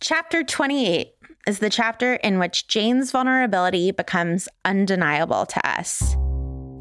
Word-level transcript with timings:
Chapter 0.00 0.42
28 0.42 1.12
is 1.46 1.60
the 1.60 1.70
chapter 1.70 2.14
in 2.14 2.38
which 2.38 2.68
Jane's 2.68 3.10
vulnerability 3.10 3.90
becomes 3.90 4.48
undeniable 4.64 5.46
to 5.46 5.66
us. 5.66 6.14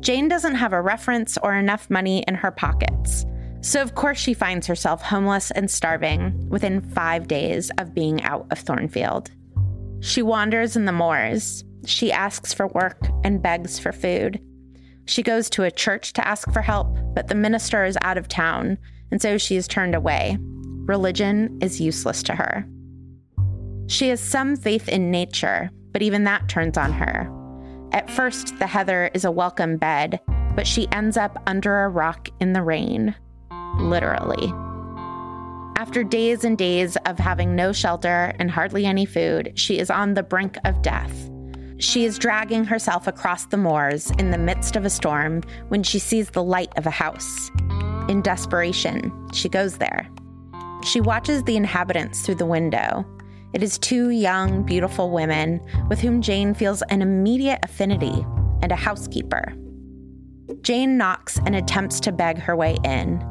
Jane 0.01 0.27
doesn't 0.27 0.55
have 0.55 0.73
a 0.73 0.81
reference 0.81 1.37
or 1.37 1.55
enough 1.55 1.89
money 1.89 2.25
in 2.27 2.35
her 2.35 2.51
pockets. 2.51 3.25
So, 3.61 3.81
of 3.81 3.95
course, 3.95 4.17
she 4.17 4.33
finds 4.33 4.67
herself 4.67 5.01
homeless 5.01 5.51
and 5.51 5.71
starving 5.71 6.49
within 6.49 6.81
five 6.81 7.29
days 7.29 7.71
of 7.77 7.93
being 7.93 8.21
out 8.23 8.45
of 8.51 8.59
Thornfield. 8.59 9.31
She 10.01 10.21
wanders 10.21 10.75
in 10.75 10.83
the 10.83 10.91
moors. 10.91 11.63
She 11.85 12.11
asks 12.11 12.53
for 12.53 12.67
work 12.67 12.99
and 13.23 13.41
begs 13.41 13.79
for 13.79 13.93
food. 13.93 14.41
She 15.05 15.23
goes 15.23 15.49
to 15.51 15.63
a 15.63 15.71
church 15.71 16.13
to 16.13 16.27
ask 16.27 16.51
for 16.51 16.61
help, 16.61 16.97
but 17.13 17.27
the 17.27 17.35
minister 17.35 17.83
is 17.85 17.97
out 18.01 18.17
of 18.17 18.27
town, 18.27 18.77
and 19.11 19.21
so 19.21 19.37
she 19.37 19.55
is 19.55 19.67
turned 19.67 19.95
away. 19.95 20.37
Religion 20.85 21.57
is 21.61 21.81
useless 21.81 22.23
to 22.23 22.35
her. 22.35 22.65
She 23.87 24.09
has 24.09 24.19
some 24.19 24.55
faith 24.55 24.87
in 24.87 25.11
nature, 25.11 25.69
but 25.91 26.01
even 26.01 26.23
that 26.23 26.47
turns 26.47 26.77
on 26.77 26.91
her. 26.93 27.29
At 27.91 28.09
first, 28.09 28.57
the 28.59 28.67
heather 28.67 29.11
is 29.13 29.25
a 29.25 29.31
welcome 29.31 29.77
bed, 29.77 30.19
but 30.55 30.65
she 30.65 30.87
ends 30.91 31.17
up 31.17 31.41
under 31.47 31.83
a 31.83 31.89
rock 31.89 32.29
in 32.39 32.53
the 32.53 32.61
rain. 32.61 33.15
Literally. 33.77 34.53
After 35.75 36.03
days 36.03 36.43
and 36.43 36.57
days 36.57 36.95
of 37.05 37.19
having 37.19 37.55
no 37.55 37.73
shelter 37.73 38.33
and 38.39 38.49
hardly 38.49 38.85
any 38.85 39.05
food, 39.05 39.53
she 39.55 39.79
is 39.79 39.89
on 39.89 40.13
the 40.13 40.23
brink 40.23 40.57
of 40.65 40.81
death. 40.81 41.29
She 41.83 42.05
is 42.05 42.17
dragging 42.17 42.63
herself 42.63 43.07
across 43.07 43.45
the 43.45 43.57
moors 43.57 44.09
in 44.11 44.31
the 44.31 44.37
midst 44.37 44.77
of 44.77 44.85
a 44.85 44.89
storm 44.89 45.43
when 45.67 45.83
she 45.83 45.99
sees 45.99 46.29
the 46.29 46.41
light 46.41 46.71
of 46.77 46.87
a 46.87 46.89
house. 46.89 47.51
In 48.07 48.21
desperation, 48.21 49.11
she 49.33 49.49
goes 49.49 49.79
there. 49.79 50.07
She 50.85 51.01
watches 51.01 51.43
the 51.43 51.57
inhabitants 51.57 52.21
through 52.21 52.35
the 52.35 52.45
window. 52.45 53.05
It 53.51 53.61
is 53.61 53.77
two 53.77 54.11
young, 54.11 54.63
beautiful 54.63 55.11
women 55.11 55.59
with 55.89 55.99
whom 55.99 56.21
Jane 56.21 56.53
feels 56.53 56.81
an 56.83 57.01
immediate 57.01 57.59
affinity 57.63 58.25
and 58.61 58.71
a 58.71 58.77
housekeeper. 58.77 59.53
Jane 60.61 60.97
knocks 60.97 61.37
and 61.45 61.53
attempts 61.53 61.99
to 61.99 62.13
beg 62.13 62.37
her 62.37 62.55
way 62.55 62.77
in. 62.85 63.21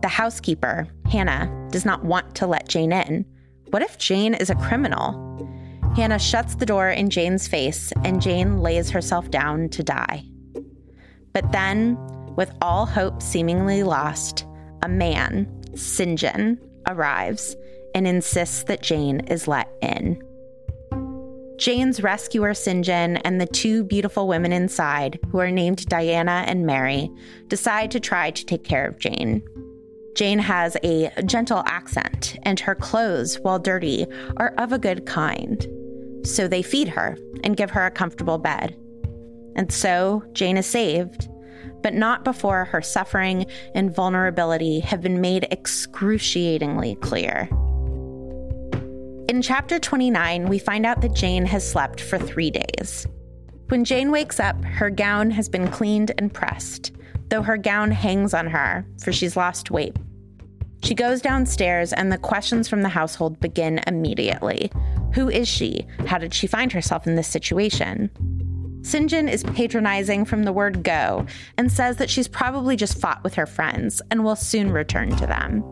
The 0.00 0.08
housekeeper, 0.08 0.88
Hannah, 1.10 1.68
does 1.70 1.84
not 1.84 2.06
want 2.06 2.34
to 2.36 2.46
let 2.46 2.68
Jane 2.68 2.92
in. 2.92 3.26
What 3.68 3.82
if 3.82 3.98
Jane 3.98 4.32
is 4.32 4.48
a 4.48 4.54
criminal? 4.54 5.28
Hannah 5.96 6.18
shuts 6.18 6.54
the 6.54 6.66
door 6.66 6.88
in 6.90 7.10
Jane's 7.10 7.48
face 7.48 7.92
and 8.04 8.22
Jane 8.22 8.60
lays 8.60 8.90
herself 8.90 9.30
down 9.30 9.68
to 9.70 9.82
die. 9.82 10.24
But 11.32 11.52
then, 11.52 11.96
with 12.36 12.52
all 12.62 12.86
hope 12.86 13.22
seemingly 13.22 13.82
lost, 13.82 14.46
a 14.82 14.88
man, 14.88 15.48
St. 15.74 16.18
John, 16.18 16.58
arrives 16.86 17.56
and 17.94 18.06
insists 18.06 18.64
that 18.64 18.82
Jane 18.82 19.20
is 19.20 19.48
let 19.48 19.68
in. 19.82 20.22
Jane's 21.58 22.00
rescuer, 22.02 22.54
St. 22.54 22.84
John, 22.84 23.16
and 23.18 23.40
the 23.40 23.46
two 23.46 23.82
beautiful 23.82 24.28
women 24.28 24.52
inside, 24.52 25.18
who 25.30 25.38
are 25.38 25.50
named 25.50 25.86
Diana 25.86 26.44
and 26.46 26.64
Mary, 26.64 27.10
decide 27.48 27.90
to 27.90 28.00
try 28.00 28.30
to 28.30 28.46
take 28.46 28.62
care 28.62 28.86
of 28.86 29.00
Jane. 29.00 29.42
Jane 30.14 30.38
has 30.38 30.76
a 30.84 31.10
gentle 31.24 31.64
accent, 31.66 32.38
and 32.44 32.60
her 32.60 32.76
clothes, 32.76 33.40
while 33.40 33.58
dirty, 33.58 34.06
are 34.36 34.54
of 34.58 34.72
a 34.72 34.78
good 34.78 35.06
kind. 35.06 35.66
So 36.24 36.48
they 36.48 36.62
feed 36.62 36.88
her 36.88 37.16
and 37.44 37.56
give 37.56 37.70
her 37.70 37.86
a 37.86 37.90
comfortable 37.90 38.38
bed. 38.38 38.76
And 39.56 39.72
so 39.72 40.22
Jane 40.32 40.56
is 40.56 40.66
saved, 40.66 41.28
but 41.82 41.94
not 41.94 42.24
before 42.24 42.64
her 42.66 42.82
suffering 42.82 43.46
and 43.74 43.94
vulnerability 43.94 44.80
have 44.80 45.00
been 45.00 45.20
made 45.20 45.48
excruciatingly 45.50 46.96
clear. 46.96 47.48
In 49.28 49.42
chapter 49.42 49.78
29, 49.78 50.48
we 50.48 50.58
find 50.58 50.86
out 50.86 51.02
that 51.02 51.14
Jane 51.14 51.44
has 51.46 51.68
slept 51.68 52.00
for 52.00 52.18
three 52.18 52.50
days. 52.50 53.06
When 53.68 53.84
Jane 53.84 54.10
wakes 54.10 54.40
up, 54.40 54.64
her 54.64 54.88
gown 54.88 55.30
has 55.32 55.48
been 55.48 55.68
cleaned 55.68 56.12
and 56.16 56.32
pressed, 56.32 56.92
though 57.28 57.42
her 57.42 57.58
gown 57.58 57.90
hangs 57.90 58.32
on 58.32 58.46
her, 58.46 58.86
for 59.02 59.12
she's 59.12 59.36
lost 59.36 59.70
weight. 59.70 59.94
She 60.82 60.94
goes 60.94 61.20
downstairs, 61.20 61.92
and 61.92 62.10
the 62.10 62.16
questions 62.16 62.68
from 62.68 62.82
the 62.82 62.88
household 62.88 63.38
begin 63.40 63.80
immediately. 63.86 64.70
Who 65.14 65.28
is 65.28 65.48
she? 65.48 65.86
How 66.06 66.18
did 66.18 66.34
she 66.34 66.46
find 66.46 66.72
herself 66.72 67.06
in 67.06 67.14
this 67.14 67.28
situation? 67.28 68.10
Sinjin 68.82 69.30
is 69.30 69.42
patronizing 69.42 70.24
from 70.24 70.44
the 70.44 70.52
word 70.52 70.82
go 70.82 71.26
and 71.56 71.70
says 71.70 71.96
that 71.96 72.08
she's 72.08 72.28
probably 72.28 72.76
just 72.76 73.00
fought 73.00 73.22
with 73.24 73.34
her 73.34 73.46
friends 73.46 74.00
and 74.10 74.24
will 74.24 74.36
soon 74.36 74.70
return 74.70 75.10
to 75.16 75.26
them. 75.26 75.64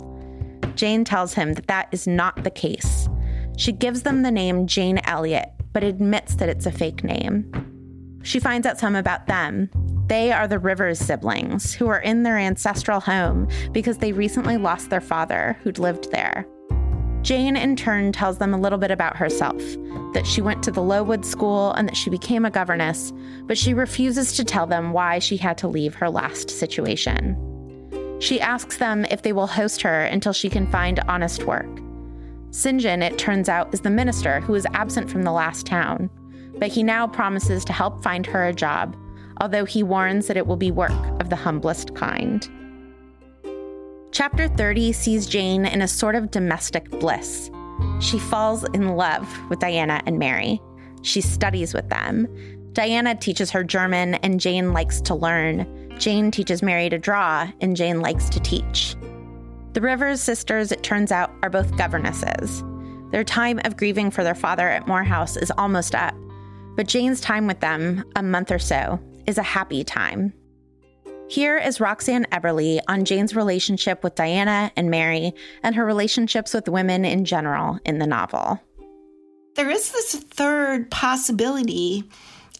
Jane 0.74 1.04
tells 1.04 1.32
him 1.32 1.54
that 1.54 1.68
that 1.68 1.88
is 1.92 2.06
not 2.06 2.44
the 2.44 2.50
case. 2.50 3.08
She 3.56 3.72
gives 3.72 4.02
them 4.02 4.22
the 4.22 4.30
name 4.30 4.66
Jane 4.66 4.98
Elliott, 5.04 5.50
but 5.72 5.84
admits 5.84 6.34
that 6.34 6.48
it's 6.48 6.66
a 6.66 6.72
fake 6.72 7.04
name. 7.04 8.20
She 8.22 8.40
finds 8.40 8.66
out 8.66 8.78
some 8.78 8.96
about 8.96 9.26
them. 9.26 9.70
They 10.08 10.32
are 10.32 10.46
the 10.46 10.58
Rivers 10.58 10.98
siblings, 10.98 11.72
who 11.72 11.88
are 11.88 12.00
in 12.00 12.22
their 12.22 12.36
ancestral 12.36 13.00
home 13.00 13.48
because 13.72 13.98
they 13.98 14.12
recently 14.12 14.56
lost 14.56 14.90
their 14.90 15.00
father, 15.00 15.56
who'd 15.62 15.78
lived 15.78 16.10
there. 16.10 16.46
Jane, 17.22 17.56
in 17.56 17.76
turn, 17.76 18.12
tells 18.12 18.38
them 18.38 18.54
a 18.54 18.58
little 18.58 18.78
bit 18.78 18.90
about 18.90 19.16
herself 19.16 19.60
that 20.14 20.26
she 20.26 20.40
went 20.40 20.62
to 20.62 20.70
the 20.70 20.82
Lowood 20.82 21.24
School 21.24 21.72
and 21.72 21.88
that 21.88 21.96
she 21.96 22.08
became 22.08 22.44
a 22.44 22.50
governess, 22.50 23.12
but 23.42 23.58
she 23.58 23.74
refuses 23.74 24.32
to 24.34 24.44
tell 24.44 24.66
them 24.66 24.92
why 24.92 25.18
she 25.18 25.36
had 25.36 25.58
to 25.58 25.68
leave 25.68 25.94
her 25.94 26.08
last 26.08 26.50
situation. 26.50 27.36
She 28.20 28.40
asks 28.40 28.78
them 28.78 29.04
if 29.10 29.22
they 29.22 29.32
will 29.32 29.46
host 29.46 29.82
her 29.82 30.04
until 30.04 30.32
she 30.32 30.48
can 30.48 30.66
find 30.70 31.00
honest 31.00 31.44
work. 31.44 31.68
John, 32.50 33.02
it 33.02 33.18
turns 33.18 33.48
out, 33.48 33.74
is 33.74 33.82
the 33.82 33.90
minister 33.90 34.40
who 34.40 34.54
was 34.54 34.66
absent 34.72 35.10
from 35.10 35.24
the 35.24 35.32
last 35.32 35.66
town, 35.66 36.08
but 36.58 36.72
he 36.72 36.82
now 36.82 37.06
promises 37.06 37.64
to 37.66 37.72
help 37.74 38.02
find 38.02 38.24
her 38.24 38.46
a 38.46 38.54
job, 38.54 38.96
although 39.40 39.66
he 39.66 39.82
warns 39.82 40.26
that 40.26 40.38
it 40.38 40.46
will 40.46 40.56
be 40.56 40.70
work 40.70 40.92
of 41.20 41.28
the 41.28 41.36
humblest 41.36 41.94
kind. 41.94 42.48
Chapter 44.16 44.48
30 44.48 44.94
sees 44.94 45.26
Jane 45.26 45.66
in 45.66 45.82
a 45.82 45.86
sort 45.86 46.14
of 46.14 46.30
domestic 46.30 46.88
bliss. 46.88 47.50
She 48.00 48.18
falls 48.18 48.64
in 48.70 48.96
love 48.96 49.28
with 49.50 49.58
Diana 49.58 50.00
and 50.06 50.18
Mary. 50.18 50.58
She 51.02 51.20
studies 51.20 51.74
with 51.74 51.90
them. 51.90 52.26
Diana 52.72 53.14
teaches 53.14 53.50
her 53.50 53.62
German, 53.62 54.14
and 54.14 54.40
Jane 54.40 54.72
likes 54.72 55.02
to 55.02 55.14
learn. 55.14 55.94
Jane 55.98 56.30
teaches 56.30 56.62
Mary 56.62 56.88
to 56.88 56.96
draw, 56.96 57.52
and 57.60 57.76
Jane 57.76 58.00
likes 58.00 58.30
to 58.30 58.40
teach. 58.40 58.96
The 59.74 59.82
Rivers 59.82 60.22
sisters, 60.22 60.72
it 60.72 60.82
turns 60.82 61.12
out, 61.12 61.30
are 61.42 61.50
both 61.50 61.76
governesses. 61.76 62.64
Their 63.10 63.22
time 63.22 63.60
of 63.66 63.76
grieving 63.76 64.10
for 64.10 64.24
their 64.24 64.34
father 64.34 64.66
at 64.66 64.88
Moor 64.88 65.04
House 65.04 65.36
is 65.36 65.52
almost 65.58 65.94
up, 65.94 66.14
but 66.74 66.88
Jane's 66.88 67.20
time 67.20 67.46
with 67.46 67.60
them, 67.60 68.02
a 68.16 68.22
month 68.22 68.50
or 68.50 68.58
so, 68.58 68.98
is 69.26 69.36
a 69.36 69.42
happy 69.42 69.84
time. 69.84 70.32
Here 71.28 71.58
is 71.58 71.80
Roxanne 71.80 72.26
Eberle 72.30 72.80
on 72.86 73.04
Jane's 73.04 73.34
relationship 73.34 74.04
with 74.04 74.14
Diana 74.14 74.70
and 74.76 74.90
Mary 74.90 75.34
and 75.62 75.74
her 75.74 75.84
relationships 75.84 76.54
with 76.54 76.68
women 76.68 77.04
in 77.04 77.24
general 77.24 77.80
in 77.84 77.98
the 77.98 78.06
novel. 78.06 78.60
There 79.56 79.68
is 79.68 79.90
this 79.90 80.14
third 80.14 80.88
possibility 80.90 82.04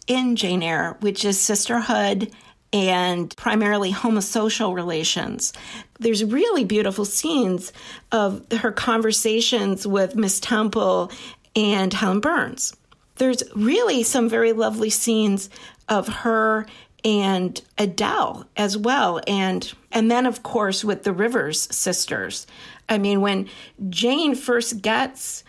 in 0.05 0.35
Jane 0.35 0.63
Eyre, 0.63 0.97
which 0.99 1.23
is 1.23 1.39
sisterhood 1.39 2.33
and 2.73 3.35
primarily 3.37 3.93
homosocial 3.93 4.75
relations. 4.75 5.53
There's 5.99 6.25
really 6.25 6.65
beautiful 6.65 7.05
scenes 7.05 7.71
of 8.11 8.51
her 8.51 8.73
conversations 8.73 9.87
with 9.87 10.17
Miss 10.17 10.41
Temple 10.41 11.09
and 11.55 11.93
Helen 11.93 12.19
Burns. 12.19 12.75
There's 13.15 13.43
really 13.55 14.03
some 14.03 14.27
very 14.27 14.51
lovely 14.51 14.89
scenes 14.89 15.49
of 15.87 16.07
her 16.07 16.65
and 17.03 17.61
Adele 17.77 18.45
as 18.57 18.77
well 18.77 19.21
and 19.27 19.73
and 19.91 20.09
then 20.09 20.25
of 20.25 20.43
course 20.43 20.83
with 20.83 21.03
the 21.03 21.13
Rivers 21.13 21.67
sisters. 21.75 22.47
I 22.89 22.97
mean 22.97 23.21
when 23.21 23.47
Jane 23.89 24.35
first 24.35 24.81
gets 24.81 25.43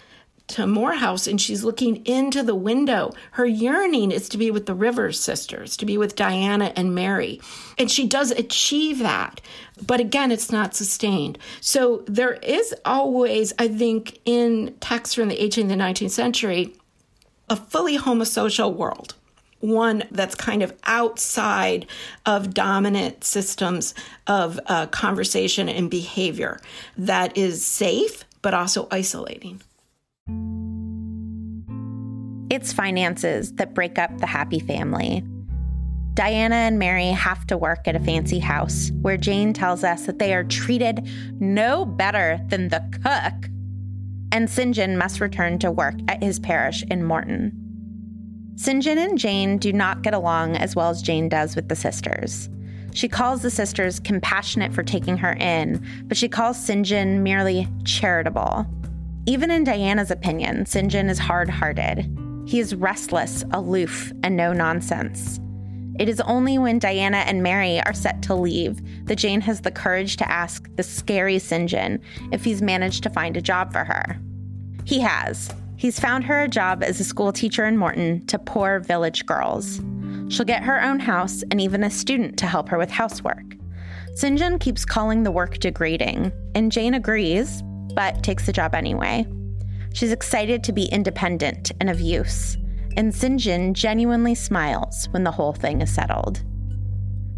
to 0.49 0.67
Moor 0.67 0.95
House 0.95 1.27
and 1.27 1.41
she's 1.41 1.63
looking 1.63 2.05
into 2.07 2.43
the 2.43 2.55
window. 2.55 3.13
Her 3.33 3.47
yearning 3.47 4.11
is 4.11 4.29
to 4.31 4.39
be 4.39 4.51
with 4.51 4.67
the 4.67 4.75
Rivers 4.75 5.21
sisters, 5.21 5.77
to 5.77 5.87
be 5.87 5.99
with 5.99 6.17
Diana 6.17 6.73
and 6.75 6.95
Mary. 6.95 7.41
And 7.77 7.91
she 7.91 8.07
does 8.07 8.31
achieve 8.31 8.99
that. 9.01 9.41
But 9.87 10.01
again, 10.01 10.33
it's 10.33 10.51
not 10.51 10.75
sustained. 10.75 11.39
So 11.61 12.03
there 12.07 12.35
is 12.35 12.75
always, 12.85 13.53
I 13.59 13.69
think, 13.69 14.21
in 14.25 14.75
texts 14.81 15.15
from 15.15 15.29
the 15.29 15.37
18th 15.37 15.71
and 15.71 15.83
19th 15.83 16.11
century, 16.11 16.75
a 17.51 17.57
fully 17.57 17.99
homosocial 17.99 18.75
world. 18.75 19.15
One 19.61 20.05
that's 20.11 20.35
kind 20.35 20.63
of 20.63 20.73
outside 20.85 21.87
of 22.27 22.55
dominant 22.55 23.25
systems 23.25 23.95
of 24.27 24.61
uh, 24.67 24.87
conversation 24.87 25.69
and 25.69 25.91
behavior 25.91 26.61
that 26.97 27.37
is 27.37 27.65
safe, 27.65 28.25
but 28.41 28.55
also 28.55 28.87
isolating. 28.91 29.61
It's 32.51 32.73
finances 32.73 33.53
that 33.55 33.75
break 33.75 33.99
up 33.99 34.19
the 34.19 34.27
happy 34.27 34.61
family. 34.61 35.25
Diana 36.15 36.57
and 36.57 36.79
Mary 36.81 37.07
have 37.11 37.47
to 37.47 37.57
work 37.57 37.87
at 37.87 37.95
a 37.95 38.01
fancy 38.01 38.41
house 38.41 38.91
where 39.03 39.17
Jane 39.17 39.53
tells 39.53 39.85
us 39.85 40.07
that 40.07 40.19
they 40.19 40.35
are 40.35 40.43
treated 40.43 41.09
no 41.39 41.85
better 41.85 42.41
than 42.49 42.69
the 42.69 42.83
cook. 43.05 43.51
And 44.33 44.51
St. 44.51 44.75
John 44.75 44.97
must 44.97 45.21
return 45.21 45.61
to 45.61 45.71
work 45.71 45.95
at 46.09 46.23
his 46.23 46.41
parish 46.41 46.83
in 46.91 47.05
Morton. 47.05 47.68
John 48.59 48.99
and 48.99 49.19
Jane 49.19 49.59
do 49.59 49.73
not 49.73 50.03
get 50.03 50.15
along 50.15 50.57
as 50.57 50.75
well 50.75 50.91
as 50.91 51.01
Jane 51.01 51.29
does 51.29 51.55
with 51.55 51.69
the 51.69 51.77
sisters. 51.77 52.51
She 52.93 53.09
calls 53.09 53.43
the 53.43 53.51
sisters 53.51 54.01
compassionate 54.01 54.73
for 54.73 54.83
taking 54.83 55.17
her 55.19 55.33
in, 55.35 55.87
but 56.05 56.17
she 56.17 56.29
calls 56.29 56.59
Sinjin 56.59 57.21
merely 57.21 57.69
charitable. 57.85 58.67
Even 59.27 59.51
in 59.51 59.63
Diana's 59.63 60.11
opinion, 60.11 60.65
Sinjin 60.65 61.09
is 61.09 61.19
hard 61.19 61.49
hearted. 61.49 62.11
He 62.47 62.59
is 62.59 62.75
restless, 62.75 63.45
aloof, 63.53 64.13
and 64.23 64.37
no 64.37 64.53
nonsense. 64.53 65.39
It 65.99 66.09
is 66.09 66.21
only 66.23 66.59
when 66.59 66.79
Diana 66.79 67.19
and 67.19 67.43
Mary 67.43 67.81
are 67.81 67.93
set 67.93 68.23
to 68.23 68.35
leave 68.35 68.81
that 69.07 69.19
Jane 69.19 69.41
has 69.43 69.61
the 69.61 69.71
courage 69.71 70.17
to 70.17 70.31
ask 70.31 70.69
the 70.77 70.83
scary 70.83 71.37
Sinjin 71.37 72.01
if 72.33 72.45
he's 72.45 72.63
managed 72.63 73.03
to 73.03 73.11
find 73.11 73.37
a 73.37 73.43
job 73.43 73.73
for 73.73 73.85
her. 73.85 74.17
He 74.85 75.01
has. 75.01 75.53
He's 75.79 76.01
found 76.01 76.25
her 76.25 76.43
a 76.43 76.49
job 76.49 76.83
as 76.83 76.99
a 76.99 77.05
school 77.05 77.33
teacher 77.33 77.65
in 77.65 77.77
Morton 77.77 78.27
to 78.27 78.37
poor 78.37 78.81
village 78.81 79.25
girls. 79.27 79.81
She'll 80.29 80.45
get 80.45 80.65
her 80.65 80.83
own 80.83 80.99
house 80.99 81.43
and 81.53 81.61
even 81.61 81.85
a 81.85 81.91
student 81.91 82.37
to 82.39 82.47
help 82.47 82.69
her 82.69 82.79
with 82.79 82.91
housework. 82.91 83.45
John 84.21 84.59
keeps 84.59 84.85
calling 84.85 85.23
the 85.23 85.31
work 85.31 85.59
degrading, 85.61 86.33
and 86.57 86.73
Jane 86.73 86.95
agrees, 86.95 87.63
but 87.95 88.25
takes 88.25 88.45
the 88.45 88.53
job 88.53 88.75
anyway. 88.75 89.25
She's 89.95 90.11
excited 90.11 90.65
to 90.65 90.73
be 90.73 90.87
independent 90.87 91.71
and 91.81 91.89
of 91.89 92.01
use, 92.01 92.57
and. 92.97 93.15
John 93.39 93.73
genuinely 93.73 94.35
smiles 94.35 95.07
when 95.13 95.23
the 95.23 95.31
whole 95.31 95.53
thing 95.53 95.81
is 95.81 95.95
settled. 95.95 96.43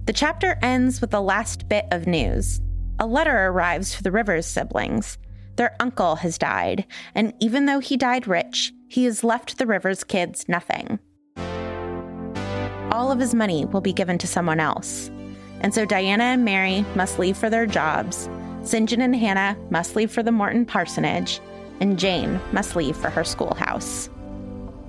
The 0.06 0.14
chapter 0.14 0.58
ends 0.62 1.02
with 1.02 1.10
the 1.10 1.20
last 1.20 1.68
bit 1.68 1.84
of 1.90 2.06
news. 2.06 2.62
A 2.98 3.06
letter 3.06 3.48
arrives 3.48 3.94
for 3.94 4.02
the 4.02 4.10
Rivers 4.10 4.46
siblings. 4.46 5.18
Their 5.60 5.76
uncle 5.78 6.16
has 6.16 6.38
died, 6.38 6.86
and 7.14 7.34
even 7.38 7.66
though 7.66 7.80
he 7.80 7.98
died 7.98 8.26
rich, 8.26 8.72
he 8.88 9.04
has 9.04 9.22
left 9.22 9.58
the 9.58 9.66
Rivers 9.66 10.04
kids 10.04 10.48
nothing. 10.48 10.98
All 12.90 13.12
of 13.12 13.18
his 13.18 13.34
money 13.34 13.66
will 13.66 13.82
be 13.82 13.92
given 13.92 14.16
to 14.16 14.26
someone 14.26 14.58
else. 14.58 15.10
And 15.60 15.74
so 15.74 15.84
Diana 15.84 16.24
and 16.24 16.46
Mary 16.46 16.86
must 16.94 17.18
leave 17.18 17.36
for 17.36 17.50
their 17.50 17.66
jobs. 17.66 18.26
St. 18.62 18.88
John 18.88 19.02
and 19.02 19.14
Hannah 19.14 19.54
must 19.68 19.96
leave 19.96 20.10
for 20.10 20.22
the 20.22 20.32
Morton 20.32 20.64
parsonage, 20.64 21.40
and 21.80 21.98
Jane 21.98 22.40
must 22.52 22.74
leave 22.74 22.96
for 22.96 23.10
her 23.10 23.22
schoolhouse. 23.22 24.08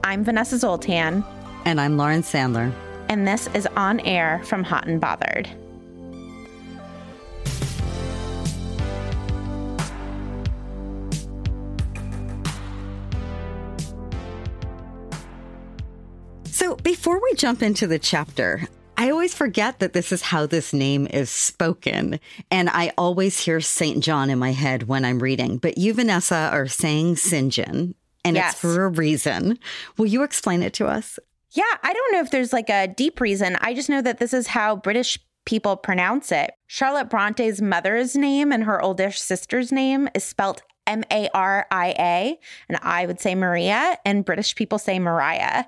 I'm 0.06 0.24
Vanessa 0.24 0.58
Zoltan. 0.58 1.26
And 1.66 1.82
I'm 1.82 1.98
Lauren 1.98 2.22
Sandler. 2.22 2.72
And 3.10 3.28
this 3.28 3.50
is 3.54 3.68
On 3.76 4.00
Air 4.00 4.42
from 4.46 4.64
Hot 4.64 4.88
and 4.88 5.02
Bothered. 5.02 5.50
Before 16.84 17.22
we 17.22 17.34
jump 17.36 17.62
into 17.62 17.88
the 17.88 18.00
chapter, 18.00 18.68
I 18.98 19.10
always 19.12 19.34
forget 19.34 19.80
that 19.80 19.94
this 19.94 20.12
is 20.12 20.22
how 20.22 20.46
this 20.46 20.74
name 20.74 21.08
is 21.08 21.30
spoken. 21.30 22.20
And 22.50 22.70
I 22.70 22.92
always 22.98 23.40
hear 23.40 23.62
St. 23.62 24.04
John 24.04 24.30
in 24.30 24.40
my 24.40 24.52
head 24.52 24.88
when 24.88 25.06
I'm 25.06 25.20
reading. 25.20 25.58
But 25.58 25.78
you, 25.78 25.94
Vanessa, 25.94 26.50
are 26.52 26.68
saying 26.68 27.18
St. 27.18 27.52
John, 27.52 27.96
and 28.24 28.36
yes. 28.36 28.54
it's 28.54 28.62
for 28.62 28.86
a 28.86 28.90
reason. 28.90 29.60
Will 29.98 30.08
you 30.08 30.24
explain 30.24 30.64
it 30.64 30.74
to 30.76 30.88
us? 30.88 31.20
Yeah, 31.52 31.64
I 31.84 31.94
don't 31.94 32.14
know 32.14 32.22
if 32.22 32.32
there's 32.32 32.54
like 32.54 32.70
a 32.70 32.88
deep 32.88 33.20
reason. 33.20 33.58
I 33.62 33.74
just 33.74 33.90
know 33.90 34.02
that 34.02 34.20
this 34.20 34.34
is 34.34 34.48
how 34.48 34.76
British 34.76 35.20
people 35.46 35.76
pronounce 35.76 36.32
it. 36.32 36.54
Charlotte 36.68 37.10
Bronte's 37.10 37.62
mother's 37.62 38.16
name 38.16 38.52
and 38.52 38.64
her 38.64 38.82
oldest 38.82 39.26
sister's 39.26 39.72
name 39.72 40.08
is 40.14 40.24
spelt 40.24 40.62
M 40.88 41.04
A 41.12 41.30
R 41.34 41.68
I 41.72 41.96
A, 41.98 42.40
and 42.68 42.80
I 42.82 43.06
would 43.06 43.20
say 43.20 43.36
Maria, 43.36 43.98
and 44.06 44.26
British 44.26 44.56
people 44.56 44.78
say 44.78 45.00
Mariah. 45.00 45.66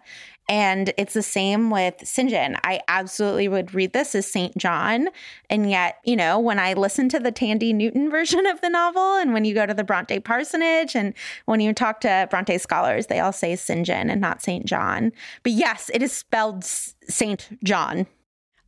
And 0.49 0.93
it's 0.97 1.13
the 1.13 1.23
same 1.23 1.69
with 1.69 1.95
St. 2.05 2.29
John. 2.29 2.57
I 2.63 2.81
absolutely 2.87 3.47
would 3.47 3.73
read 3.73 3.93
this 3.93 4.13
as 4.13 4.29
St. 4.29 4.55
John. 4.57 5.07
And 5.49 5.69
yet, 5.69 5.99
you 6.03 6.15
know, 6.15 6.37
when 6.39 6.59
I 6.59 6.73
listen 6.73 7.07
to 7.09 7.19
the 7.19 7.31
Thandie 7.31 7.73
Newton 7.73 8.09
version 8.11 8.45
of 8.45 8.61
the 8.61 8.69
novel, 8.69 9.15
and 9.15 9.33
when 9.33 9.45
you 9.45 9.53
go 9.53 9.65
to 9.65 9.73
the 9.73 9.83
Bronte 9.83 10.19
parsonage, 10.19 10.95
and 10.95 11.13
when 11.45 11.59
you 11.59 11.73
talk 11.73 12.01
to 12.01 12.27
Bronte 12.29 12.57
scholars, 12.57 13.07
they 13.07 13.19
all 13.19 13.31
say 13.31 13.55
St. 13.55 13.85
John 13.85 14.09
and 14.09 14.21
not 14.21 14.41
St. 14.41 14.65
John. 14.65 15.11
But 15.43 15.53
yes, 15.53 15.89
it 15.93 16.03
is 16.03 16.11
spelled 16.11 16.63
St. 16.63 17.49
John. 17.63 18.07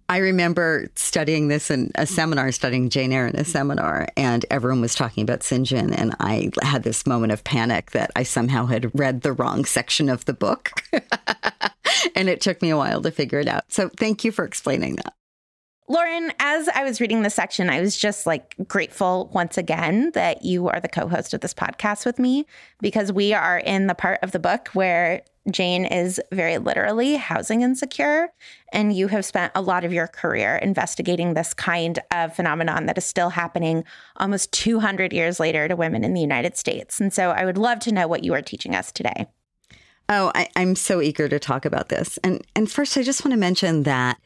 I 0.08 0.18
remember 0.18 0.90
studying 0.96 1.48
this 1.48 1.72
in 1.72 1.92
a 1.96 2.06
seminar, 2.06 2.52
studying 2.52 2.90
Jane 2.90 3.12
Eyre 3.12 3.28
in 3.28 3.36
a 3.36 3.44
seminar, 3.46 4.08
and 4.16 4.46
everyone 4.52 4.82
was 4.82 4.94
talking 4.94 5.24
about 5.24 5.42
St. 5.42 5.66
John. 5.66 5.94
And 5.94 6.16
I 6.20 6.52
had 6.62 6.84
this 6.84 7.08
moment 7.08 7.34
of 7.34 7.44
panic 7.44 7.92
that 7.92 8.12
I 8.16 8.24
somehow 8.24 8.68
had 8.68 8.92
read 8.98 9.22
the 9.22 9.34
wrong 9.34 9.66
section 9.66 10.08
of 10.10 10.26
the 10.26 10.34
book. 10.34 10.72
and 12.16 12.30
it 12.30 12.40
took 12.40 12.62
me 12.62 12.70
a 12.70 12.78
while 12.78 13.02
to 13.02 13.10
figure 13.10 13.40
it 13.40 13.48
out. 13.48 13.64
So 13.70 13.90
thank 13.98 14.24
you 14.24 14.32
for 14.32 14.46
explaining 14.46 14.98
that. 14.98 15.14
Lauren, 15.88 16.32
as 16.40 16.68
I 16.70 16.84
was 16.84 17.00
reading 17.00 17.22
this 17.22 17.36
section, 17.36 17.70
I 17.70 17.80
was 17.80 17.96
just 17.96 18.26
like 18.26 18.56
grateful 18.68 19.30
once 19.34 19.58
again 19.58 20.12
that 20.14 20.44
you 20.44 20.68
are 20.68 20.80
the 20.80 20.88
co 20.88 21.08
host 21.08 21.34
of 21.34 21.42
this 21.42 21.54
podcast 21.54 22.06
with 22.06 22.18
me 22.18 22.46
because 22.82 23.12
we 23.12 23.34
are 23.34 23.60
in 23.60 23.86
the 23.88 23.94
part 23.94 24.20
of 24.24 24.32
the 24.32 24.40
book 24.40 24.70
where 24.70 25.22
Jane 25.52 25.86
is 25.86 26.20
very 26.32 26.58
literally 26.58 27.16
housing 27.16 27.62
insecure. 27.62 28.30
And 28.74 28.96
you 28.96 29.08
have 29.10 29.26
spent 29.26 29.52
a 29.56 29.62
lot 29.62 29.84
of 29.84 29.94
your 29.94 30.08
career 30.08 30.58
investigating 30.58 31.34
this 31.34 31.54
kind 31.54 32.00
of 32.12 32.36
phenomenon 32.36 32.88
that 32.88 32.98
is 32.98 33.06
still 33.06 33.30
happening 33.30 33.84
almost 34.18 34.52
200 34.54 35.14
years 35.14 35.40
later 35.40 35.68
to 35.68 35.76
women 35.76 36.04
in 36.04 36.14
the 36.14 36.22
United 36.22 36.58
States. 36.58 37.00
And 37.00 37.14
so 37.14 37.32
I 37.32 37.46
would 37.46 37.58
love 37.58 37.80
to 37.82 37.92
know 37.92 38.08
what 38.08 38.24
you 38.24 38.34
are 38.34 38.42
teaching 38.42 38.76
us 38.76 38.92
today. 38.92 39.28
Oh, 40.08 40.32
I, 40.36 40.50
am 40.56 40.76
so 40.76 41.02
eager 41.02 41.28
to 41.28 41.40
talk 41.40 41.66
about 41.66 41.90
this. 41.90 42.18
And 42.18 42.46
and 42.56 42.72
first 42.72 42.98
I 42.98 43.02
just 43.02 43.26
want 43.26 43.32
to 43.34 43.40
mention 43.40 43.84
that 43.84 44.20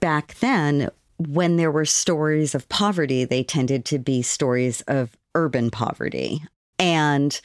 back 0.00 0.34
then, 0.36 0.90
when 1.18 1.56
there 1.56 1.70
were 1.70 1.84
stories 1.84 2.54
of 2.54 2.68
poverty, 2.68 3.24
they 3.24 3.42
tended 3.42 3.84
to 3.86 3.98
be 3.98 4.22
stories 4.22 4.82
of 4.82 5.16
urban 5.34 5.70
poverty. 5.70 6.42
And 6.78 7.38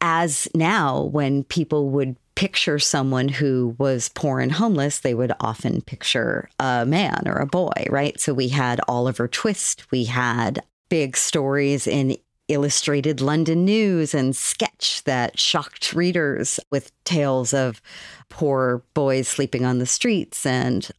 as 0.00 0.48
now, 0.54 1.02
when 1.02 1.44
people 1.44 1.90
would 1.90 2.16
picture 2.34 2.78
someone 2.78 3.28
who 3.28 3.74
was 3.78 4.10
poor 4.10 4.40
and 4.40 4.52
homeless, 4.52 5.00
they 5.00 5.14
would 5.14 5.32
often 5.40 5.80
picture 5.80 6.48
a 6.60 6.84
man 6.86 7.22
or 7.26 7.36
a 7.36 7.46
boy, 7.46 7.86
right? 7.88 8.20
So 8.20 8.34
we 8.34 8.48
had 8.48 8.80
Oliver 8.86 9.26
Twist, 9.26 9.90
we 9.90 10.04
had 10.04 10.62
big 10.88 11.16
stories 11.16 11.86
in 11.86 12.16
illustrated 12.48 13.20
London 13.20 13.64
news 13.64 14.14
and 14.14 14.36
sketch 14.36 15.02
that 15.04 15.38
shocked 15.38 15.92
readers 15.92 16.60
with 16.70 16.92
tales 17.04 17.52
of 17.52 17.82
poor 18.28 18.84
boys 18.94 19.26
sleeping 19.26 19.64
on 19.64 19.78
the 19.78 19.86
streets 19.86 20.46
and 20.46 20.90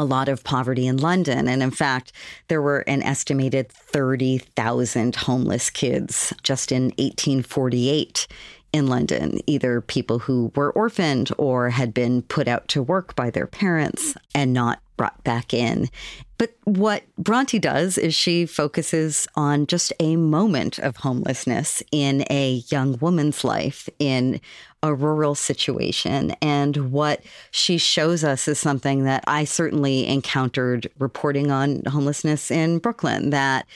a 0.00 0.04
lot 0.04 0.30
of 0.30 0.42
poverty 0.42 0.86
in 0.86 0.96
London. 0.96 1.46
And 1.46 1.62
in 1.62 1.70
fact, 1.70 2.12
there 2.48 2.62
were 2.62 2.80
an 2.88 3.02
estimated 3.02 3.68
30,000 3.68 5.14
homeless 5.14 5.68
kids 5.68 6.32
just 6.42 6.72
in 6.72 6.84
1848 6.84 8.26
in 8.72 8.86
London, 8.86 9.40
either 9.46 9.82
people 9.82 10.20
who 10.20 10.52
were 10.54 10.70
orphaned 10.70 11.30
or 11.36 11.70
had 11.70 11.92
been 11.92 12.22
put 12.22 12.48
out 12.48 12.66
to 12.68 12.82
work 12.82 13.14
by 13.14 13.28
their 13.28 13.46
parents 13.46 14.14
and 14.34 14.54
not 14.54 14.80
brought 14.96 15.22
back 15.22 15.52
in. 15.52 15.90
But 16.38 16.54
what 16.64 17.02
Bronte 17.18 17.58
does 17.58 17.98
is 17.98 18.14
she 18.14 18.46
focuses 18.46 19.28
on 19.34 19.66
just 19.66 19.92
a 20.00 20.16
moment 20.16 20.78
of 20.78 20.98
homelessness 20.98 21.82
in 21.92 22.24
a 22.30 22.62
young 22.70 22.98
woman's 22.98 23.44
life 23.44 23.88
in 23.98 24.40
a 24.82 24.94
rural 24.94 25.34
situation. 25.34 26.34
And 26.40 26.90
what 26.90 27.22
she 27.50 27.78
shows 27.78 28.24
us 28.24 28.48
is 28.48 28.58
something 28.58 29.04
that 29.04 29.24
I 29.26 29.44
certainly 29.44 30.06
encountered 30.06 30.90
reporting 30.98 31.50
on 31.50 31.82
homelessness 31.84 32.50
in 32.50 32.78
Brooklyn 32.78 33.30
that 33.30 33.66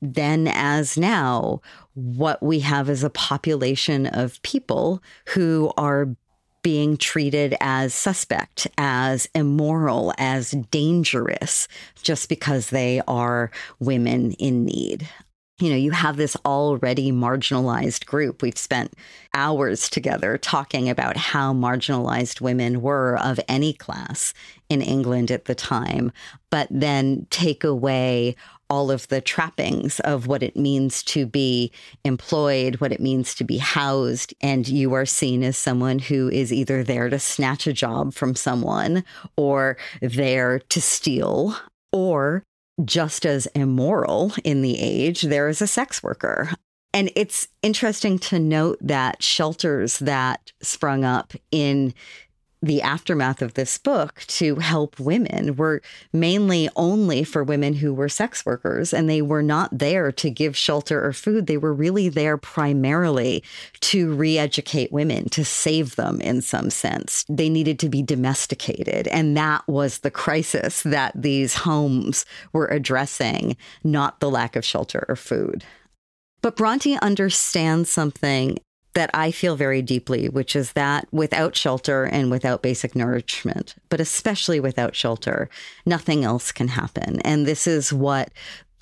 then 0.00 0.48
as 0.48 0.96
now, 0.98 1.60
what 1.94 2.42
we 2.42 2.60
have 2.60 2.90
is 2.90 3.02
a 3.02 3.10
population 3.10 4.06
of 4.06 4.42
people 4.42 5.02
who 5.28 5.72
are 5.76 6.08
being 6.62 6.96
treated 6.96 7.54
as 7.60 7.94
suspect, 7.94 8.66
as 8.78 9.28
immoral, 9.34 10.14
as 10.18 10.52
dangerous, 10.70 11.68
just 12.02 12.28
because 12.28 12.70
they 12.70 13.02
are 13.06 13.50
women 13.80 14.32
in 14.32 14.64
need. 14.64 15.08
You 15.60 15.70
know, 15.70 15.76
you 15.76 15.92
have 15.92 16.16
this 16.16 16.36
already 16.44 17.12
marginalized 17.12 18.06
group. 18.06 18.42
We've 18.42 18.58
spent 18.58 18.94
hours 19.34 19.88
together 19.88 20.36
talking 20.36 20.90
about 20.90 21.16
how 21.16 21.52
marginalized 21.52 22.40
women 22.40 22.82
were 22.82 23.16
of 23.18 23.38
any 23.46 23.72
class 23.72 24.34
in 24.68 24.82
England 24.82 25.30
at 25.30 25.44
the 25.44 25.54
time, 25.54 26.10
but 26.50 26.66
then 26.70 27.28
take 27.30 27.62
away 27.62 28.34
all 28.68 28.90
of 28.90 29.06
the 29.08 29.20
trappings 29.20 30.00
of 30.00 30.26
what 30.26 30.42
it 30.42 30.56
means 30.56 31.04
to 31.04 31.24
be 31.24 31.70
employed, 32.04 32.80
what 32.80 32.90
it 32.90 33.00
means 33.00 33.32
to 33.36 33.44
be 33.44 33.58
housed, 33.58 34.34
and 34.40 34.66
you 34.66 34.92
are 34.94 35.06
seen 35.06 35.44
as 35.44 35.56
someone 35.56 36.00
who 36.00 36.28
is 36.30 36.52
either 36.52 36.82
there 36.82 37.08
to 37.08 37.18
snatch 37.20 37.68
a 37.68 37.72
job 37.72 38.12
from 38.12 38.34
someone 38.34 39.04
or 39.36 39.76
there 40.00 40.58
to 40.58 40.80
steal 40.80 41.56
or 41.92 42.42
just 42.84 43.24
as 43.24 43.46
immoral 43.48 44.32
in 44.42 44.62
the 44.62 44.78
age, 44.78 45.22
there 45.22 45.48
is 45.48 45.62
a 45.62 45.66
sex 45.66 46.02
worker. 46.02 46.50
And 46.92 47.10
it's 47.16 47.48
interesting 47.62 48.20
to 48.20 48.38
note 48.38 48.78
that 48.80 49.22
shelters 49.22 49.98
that 49.98 50.52
sprung 50.62 51.04
up 51.04 51.32
in 51.50 51.92
the 52.64 52.82
aftermath 52.82 53.42
of 53.42 53.54
this 53.54 53.78
book 53.78 54.22
to 54.26 54.56
help 54.56 54.98
women 54.98 55.56
were 55.56 55.82
mainly 56.12 56.68
only 56.76 57.24
for 57.24 57.44
women 57.44 57.74
who 57.74 57.92
were 57.92 58.08
sex 58.08 58.44
workers 58.46 58.92
and 58.92 59.08
they 59.08 59.22
were 59.22 59.42
not 59.42 59.78
there 59.78 60.10
to 60.12 60.30
give 60.30 60.56
shelter 60.56 61.04
or 61.04 61.12
food. 61.12 61.46
They 61.46 61.56
were 61.56 61.74
really 61.74 62.08
there 62.08 62.36
primarily 62.36 63.42
to 63.80 64.14
re-educate 64.14 64.92
women 64.92 65.28
to 65.30 65.44
save 65.44 65.96
them 65.96 66.20
in 66.20 66.40
some 66.40 66.70
sense. 66.70 67.24
They 67.28 67.48
needed 67.48 67.78
to 67.80 67.88
be 67.88 68.02
domesticated 68.02 69.08
and 69.08 69.36
that 69.36 69.66
was 69.68 69.98
the 69.98 70.10
crisis 70.10 70.82
that 70.82 71.12
these 71.14 71.54
homes 71.54 72.24
were 72.52 72.66
addressing 72.66 73.56
not 73.82 74.20
the 74.20 74.30
lack 74.30 74.56
of 74.56 74.64
shelter 74.64 75.04
or 75.08 75.16
food. 75.16 75.64
But 76.42 76.56
Bronte 76.56 76.98
understands 76.98 77.90
something 77.90 78.58
that 78.94 79.10
I 79.12 79.30
feel 79.30 79.56
very 79.56 79.82
deeply, 79.82 80.28
which 80.28 80.56
is 80.56 80.72
that 80.72 81.06
without 81.12 81.56
shelter 81.56 82.04
and 82.04 82.30
without 82.30 82.62
basic 82.62 82.94
nourishment, 82.94 83.74
but 83.88 84.00
especially 84.00 84.60
without 84.60 84.94
shelter, 84.94 85.50
nothing 85.84 86.24
else 86.24 86.52
can 86.52 86.68
happen. 86.68 87.20
And 87.20 87.46
this 87.46 87.66
is 87.66 87.92
what 87.92 88.30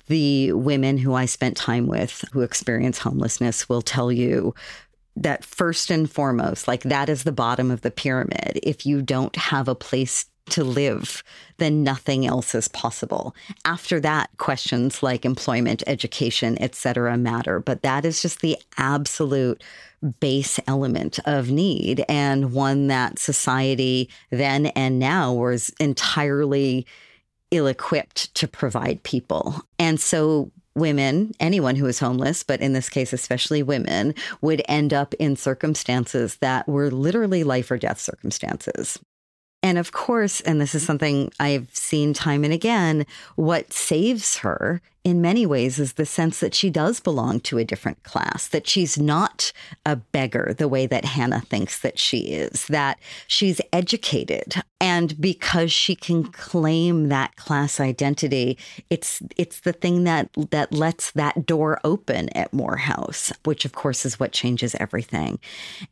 the 0.07 0.53
women 0.53 0.97
who 0.97 1.13
I 1.13 1.25
spent 1.25 1.57
time 1.57 1.87
with 1.87 2.23
who 2.31 2.41
experience 2.41 2.99
homelessness 2.99 3.67
will 3.69 3.81
tell 3.81 4.11
you 4.11 4.53
that 5.15 5.45
first 5.45 5.91
and 5.91 6.09
foremost, 6.09 6.67
like 6.67 6.83
that 6.83 7.09
is 7.09 7.23
the 7.23 7.31
bottom 7.31 7.71
of 7.71 7.81
the 7.81 7.91
pyramid. 7.91 8.59
If 8.63 8.85
you 8.85 9.01
don't 9.01 9.35
have 9.35 9.67
a 9.67 9.75
place 9.75 10.25
to 10.49 10.63
live, 10.63 11.23
then 11.57 11.83
nothing 11.83 12.25
else 12.25 12.53
is 12.53 12.67
possible. 12.67 13.35
After 13.65 13.99
that, 14.01 14.29
questions 14.37 15.01
like 15.01 15.25
employment, 15.25 15.83
education, 15.87 16.61
etc., 16.61 17.17
matter. 17.17 17.59
But 17.59 17.81
that 17.83 18.05
is 18.05 18.21
just 18.21 18.41
the 18.41 18.57
absolute 18.77 19.63
base 20.19 20.59
element 20.67 21.19
of 21.25 21.49
need 21.49 22.03
and 22.09 22.51
one 22.51 22.87
that 22.87 23.19
society 23.19 24.09
then 24.31 24.67
and 24.67 24.99
now 24.99 25.31
was 25.31 25.71
entirely 25.79 26.85
ill 27.51 27.67
equipped 27.67 28.33
to 28.35 28.47
provide 28.47 29.01
people. 29.03 29.61
And 29.79 29.99
so 29.99 30.51
women, 30.75 31.31
anyone 31.39 31.75
who 31.75 31.85
is 31.85 31.99
homeless, 31.99 32.43
but 32.43 32.59
in 32.59 32.73
this 32.73 32.89
case, 32.89 33.13
especially 33.13 33.63
women, 33.63 34.15
would 34.41 34.61
end 34.67 34.93
up 34.93 35.13
in 35.15 35.35
circumstances 35.35 36.37
that 36.37 36.67
were 36.67 36.91
literally 36.91 37.43
life 37.43 37.69
or 37.71 37.77
death 37.77 37.99
circumstances. 37.99 38.99
And 39.63 39.77
of 39.77 39.93
course, 39.93 40.41
and 40.41 40.59
this 40.59 40.75
is 40.75 40.85
something 40.85 41.31
I've 41.39 41.73
seen 41.73 42.13
time 42.13 42.43
and 42.43 42.53
again, 42.53 43.05
what 43.35 43.71
saves 43.71 44.37
her 44.39 44.81
in 45.03 45.21
many 45.21 45.45
ways 45.45 45.79
is 45.79 45.93
the 45.93 46.05
sense 46.05 46.39
that 46.39 46.53
she 46.53 46.69
does 46.69 46.99
belong 46.99 47.41
to 47.41 47.57
a 47.57 47.65
different 47.65 48.01
class, 48.03 48.47
that 48.47 48.67
she's 48.67 48.97
not 48.97 49.51
a 49.85 49.97
beggar 49.97 50.55
the 50.57 50.67
way 50.67 50.87
that 50.87 51.03
Hannah 51.03 51.41
thinks 51.41 51.79
that 51.79 51.99
she 51.99 52.19
is, 52.31 52.65
that 52.67 52.99
she's 53.27 53.59
educated. 53.73 54.55
And 54.79 55.19
because 55.19 55.71
she 55.71 55.95
can 55.95 56.25
claim 56.25 57.09
that 57.09 57.35
class 57.35 57.79
identity, 57.79 58.57
it's 58.89 59.21
it's 59.37 59.61
the 59.61 59.71
thing 59.71 60.03
that 60.03 60.29
that 60.51 60.73
lets 60.73 61.11
that 61.11 61.45
door 61.45 61.79
open 61.83 62.29
at 62.35 62.53
Moor 62.53 62.75
House, 62.77 63.31
which 63.43 63.63
of 63.65 63.73
course 63.73 64.05
is 64.05 64.19
what 64.19 64.33
changes 64.33 64.75
everything. 64.75 65.39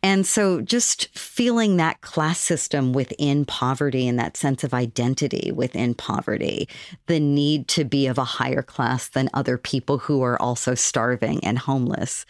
And 0.03 0.25
so 0.25 0.61
just 0.61 1.07
feeling 1.17 1.77
that 1.77 2.01
class 2.01 2.39
system 2.39 2.91
within 2.91 3.45
poverty 3.45 4.07
and 4.07 4.19
that 4.19 4.35
sense 4.35 4.63
of 4.63 4.73
identity 4.73 5.51
within 5.53 5.93
poverty, 5.93 6.67
the 7.07 7.19
need 7.19 7.69
to 7.69 7.85
be 7.85 8.07
of 8.07 8.17
a 8.17 8.25
higher 8.25 8.61
class 8.61 9.00
than 9.09 9.29
other 9.33 9.57
people 9.57 9.97
who 9.97 10.21
are 10.21 10.41
also 10.41 10.75
starving 10.75 11.43
and 11.43 11.57
homeless. 11.59 12.25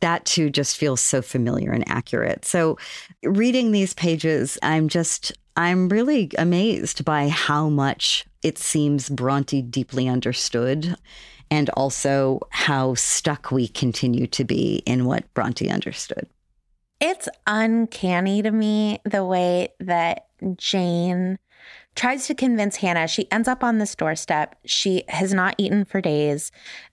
That 0.00 0.24
too 0.24 0.50
just 0.50 0.76
feels 0.76 1.00
so 1.00 1.22
familiar 1.22 1.70
and 1.72 1.88
accurate. 1.88 2.44
So, 2.44 2.76
reading 3.22 3.70
these 3.70 3.94
pages, 3.94 4.58
I'm 4.62 4.88
just, 4.88 5.32
I'm 5.56 5.88
really 5.88 6.30
amazed 6.38 7.04
by 7.04 7.28
how 7.28 7.68
much 7.68 8.26
it 8.42 8.58
seems 8.58 9.08
Bronte 9.08 9.62
deeply 9.62 10.08
understood 10.08 10.96
and 11.50 11.68
also 11.70 12.40
how 12.50 12.94
stuck 12.94 13.50
we 13.50 13.68
continue 13.68 14.26
to 14.26 14.42
be 14.42 14.82
in 14.86 15.04
what 15.04 15.32
Bronte 15.34 15.68
understood. 15.68 16.26
It's 16.98 17.28
uncanny 17.46 18.42
to 18.42 18.50
me 18.50 19.00
the 19.04 19.24
way 19.24 19.74
that 19.80 20.28
Jane 20.56 21.38
tries 21.94 22.26
to 22.26 22.34
convince 22.34 22.76
Hannah. 22.76 23.06
She 23.06 23.30
ends 23.30 23.48
up 23.48 23.62
on 23.62 23.78
this 23.78 23.94
doorstep. 23.94 24.56
She 24.64 25.04
has 25.08 25.34
not 25.34 25.54
eaten 25.58 25.84
for 25.84 26.00
days, 26.00 26.50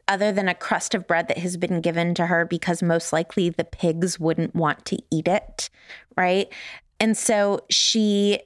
other 0.07 0.31
than 0.31 0.49
a 0.49 0.55
crust 0.55 0.93
of 0.93 1.07
bread 1.07 1.27
that 1.27 1.37
has 1.37 1.57
been 1.57 1.81
given 1.81 2.13
to 2.15 2.25
her 2.25 2.45
because 2.45 2.83
most 2.83 3.13
likely 3.13 3.49
the 3.49 3.63
pigs 3.63 4.19
wouldn't 4.19 4.55
want 4.55 4.85
to 4.85 4.97
eat 5.11 5.27
it. 5.27 5.69
Right. 6.17 6.51
And 6.99 7.17
so 7.17 7.61
she 7.69 8.39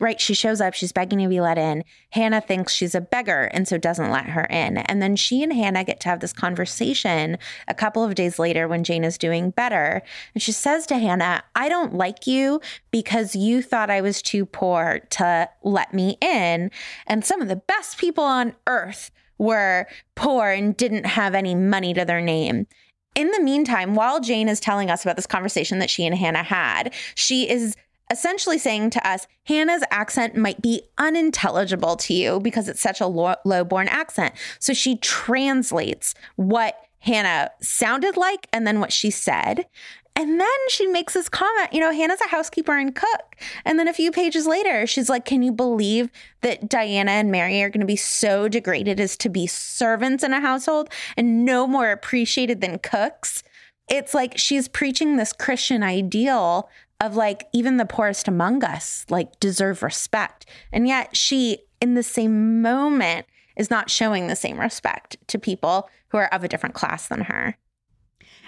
right 0.00 0.20
she 0.20 0.34
shows 0.34 0.60
up 0.60 0.74
she's 0.74 0.92
begging 0.92 1.20
to 1.20 1.28
be 1.28 1.40
let 1.40 1.58
in. 1.58 1.84
Hannah 2.10 2.40
thinks 2.40 2.72
she's 2.72 2.94
a 2.94 3.00
beggar 3.00 3.50
and 3.52 3.66
so 3.66 3.78
doesn't 3.78 4.10
let 4.10 4.26
her 4.26 4.44
in. 4.44 4.78
And 4.78 5.00
then 5.00 5.16
she 5.16 5.42
and 5.42 5.52
hannah 5.52 5.84
get 5.84 6.00
to 6.00 6.08
have 6.08 6.20
this 6.20 6.32
conversation 6.32 7.38
a 7.68 7.74
couple 7.74 8.02
of 8.02 8.14
days 8.14 8.38
later 8.38 8.66
when 8.66 8.84
jane 8.84 9.04
is 9.04 9.16
doing 9.16 9.50
better. 9.50 10.02
And 10.34 10.42
she 10.42 10.52
says 10.52 10.86
to 10.86 10.98
hannah 10.98 11.42
i 11.54 11.68
don't 11.68 11.94
like 11.94 12.26
you 12.26 12.60
because 12.90 13.36
you 13.36 13.62
thought 13.62 13.90
i 13.90 14.00
was 14.00 14.20
too 14.20 14.44
poor 14.44 15.00
to 15.10 15.48
let 15.62 15.94
me 15.94 16.16
in. 16.20 16.70
And 17.06 17.24
some 17.24 17.40
of 17.40 17.48
the 17.48 17.56
best 17.56 17.98
people 17.98 18.24
on 18.24 18.54
earth 18.66 19.10
were 19.38 19.86
poor 20.14 20.50
and 20.50 20.76
didn't 20.76 21.06
have 21.06 21.34
any 21.34 21.54
money 21.54 21.94
to 21.94 22.04
their 22.04 22.20
name. 22.20 22.66
In 23.14 23.30
the 23.30 23.42
meantime, 23.42 23.94
while 23.94 24.20
Jane 24.20 24.48
is 24.48 24.60
telling 24.60 24.88
us 24.88 25.04
about 25.04 25.16
this 25.16 25.26
conversation 25.26 25.80
that 25.80 25.90
she 25.90 26.06
and 26.06 26.16
Hannah 26.16 26.42
had, 26.42 26.94
she 27.14 27.48
is 27.48 27.76
essentially 28.12 28.58
saying 28.58 28.90
to 28.90 29.08
us, 29.08 29.26
Hannah's 29.44 29.82
accent 29.90 30.36
might 30.36 30.62
be 30.62 30.82
unintelligible 30.98 31.96
to 31.96 32.14
you 32.14 32.40
because 32.40 32.68
it's 32.68 32.80
such 32.80 33.00
a 33.00 33.06
low 33.06 33.64
born 33.64 33.88
accent. 33.88 34.34
So 34.58 34.72
she 34.72 34.96
translates 34.98 36.14
what 36.36 36.76
Hannah 37.00 37.50
sounded 37.60 38.16
like 38.16 38.46
and 38.52 38.66
then 38.66 38.78
what 38.78 38.92
she 38.92 39.10
said. 39.10 39.66
And 40.14 40.38
then 40.38 40.48
she 40.68 40.86
makes 40.86 41.14
this 41.14 41.28
comment, 41.28 41.72
you 41.72 41.80
know, 41.80 41.90
Hannah's 41.90 42.20
a 42.20 42.28
housekeeper 42.28 42.76
and 42.76 42.94
cook. 42.94 43.36
And 43.64 43.78
then 43.78 43.88
a 43.88 43.94
few 43.94 44.12
pages 44.12 44.46
later, 44.46 44.86
she's 44.86 45.08
like, 45.08 45.24
Can 45.24 45.42
you 45.42 45.52
believe 45.52 46.10
that 46.42 46.68
Diana 46.68 47.12
and 47.12 47.30
Mary 47.30 47.62
are 47.62 47.70
going 47.70 47.80
to 47.80 47.86
be 47.86 47.96
so 47.96 48.46
degraded 48.46 49.00
as 49.00 49.16
to 49.18 49.30
be 49.30 49.46
servants 49.46 50.22
in 50.22 50.34
a 50.34 50.40
household 50.40 50.90
and 51.16 51.44
no 51.44 51.66
more 51.66 51.90
appreciated 51.90 52.60
than 52.60 52.78
cooks? 52.78 53.42
It's 53.88 54.14
like 54.14 54.38
she's 54.38 54.68
preaching 54.68 55.16
this 55.16 55.32
Christian 55.32 55.82
ideal 55.82 56.68
of 57.02 57.16
like 57.16 57.48
even 57.52 57.76
the 57.76 57.84
poorest 57.84 58.28
among 58.28 58.64
us 58.64 59.04
like 59.10 59.38
deserve 59.40 59.82
respect. 59.82 60.46
And 60.72 60.86
yet 60.86 61.16
she 61.16 61.58
in 61.80 61.94
the 61.94 62.02
same 62.02 62.62
moment 62.62 63.26
is 63.56 63.70
not 63.70 63.90
showing 63.90 64.28
the 64.28 64.36
same 64.36 64.58
respect 64.58 65.16
to 65.26 65.38
people 65.38 65.90
who 66.08 66.18
are 66.18 66.32
of 66.32 66.44
a 66.44 66.48
different 66.48 66.76
class 66.76 67.08
than 67.08 67.22
her. 67.22 67.58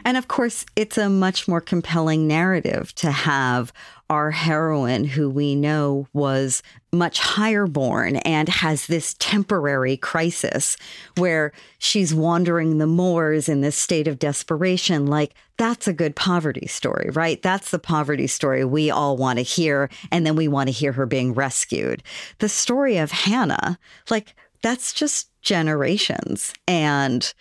And 0.04 0.16
of 0.16 0.28
course, 0.28 0.64
it's 0.76 0.98
a 0.98 1.08
much 1.08 1.48
more 1.48 1.60
compelling 1.60 2.26
narrative 2.26 2.94
to 2.96 3.10
have 3.10 3.72
our 4.10 4.30
heroine, 4.30 5.04
who 5.04 5.30
we 5.30 5.54
know 5.54 6.06
was 6.12 6.62
much 6.92 7.18
higher 7.18 7.66
born 7.66 8.16
and 8.16 8.48
has 8.48 8.86
this 8.86 9.14
temporary 9.18 9.96
crisis 9.96 10.76
where 11.16 11.52
she's 11.78 12.14
wandering 12.14 12.78
the 12.78 12.86
moors 12.86 13.48
in 13.48 13.62
this 13.62 13.76
state 13.76 14.06
of 14.06 14.18
desperation. 14.18 15.06
Like, 15.06 15.34
that's 15.56 15.88
a 15.88 15.92
good 15.92 16.14
poverty 16.14 16.66
story, 16.66 17.10
right? 17.12 17.40
That's 17.42 17.70
the 17.70 17.78
poverty 17.78 18.26
story 18.26 18.64
we 18.64 18.90
all 18.90 19.16
want 19.16 19.38
to 19.38 19.42
hear. 19.42 19.88
And 20.12 20.26
then 20.26 20.36
we 20.36 20.48
want 20.48 20.68
to 20.68 20.72
hear 20.72 20.92
her 20.92 21.06
being 21.06 21.32
rescued. 21.32 22.02
The 22.38 22.48
story 22.48 22.98
of 22.98 23.10
Hannah, 23.10 23.78
like, 24.10 24.34
that's 24.62 24.92
just 24.92 25.30
generations. 25.42 26.54
And 26.66 27.32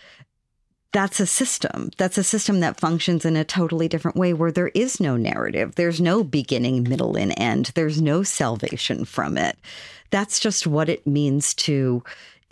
that's 0.94 1.20
a 1.20 1.26
system. 1.26 1.90
That's 1.98 2.18
a 2.18 2.24
system 2.24 2.60
that 2.62 2.80
functions 2.80 3.26
in 3.26 3.36
a 3.36 3.44
totally 3.44 3.88
different 3.88 4.16
way 4.16 4.32
where 4.32 4.52
there 4.52 4.70
is 4.70 5.00
no 5.00 5.18
narrative. 5.18 5.76
There's 5.76 6.00
no 6.00 6.24
beginning, 6.24 6.84
middle, 6.84 7.18
and 7.18 7.34
end. 7.36 7.72
There's 7.74 8.02
no 8.02 8.24
salvation 8.24 9.04
from 9.04 9.36
it. 9.36 9.58
That's 10.12 10.40
just 10.40 10.68
what 10.68 10.90
it 10.90 11.08
means 11.08 11.56
to 11.56 12.04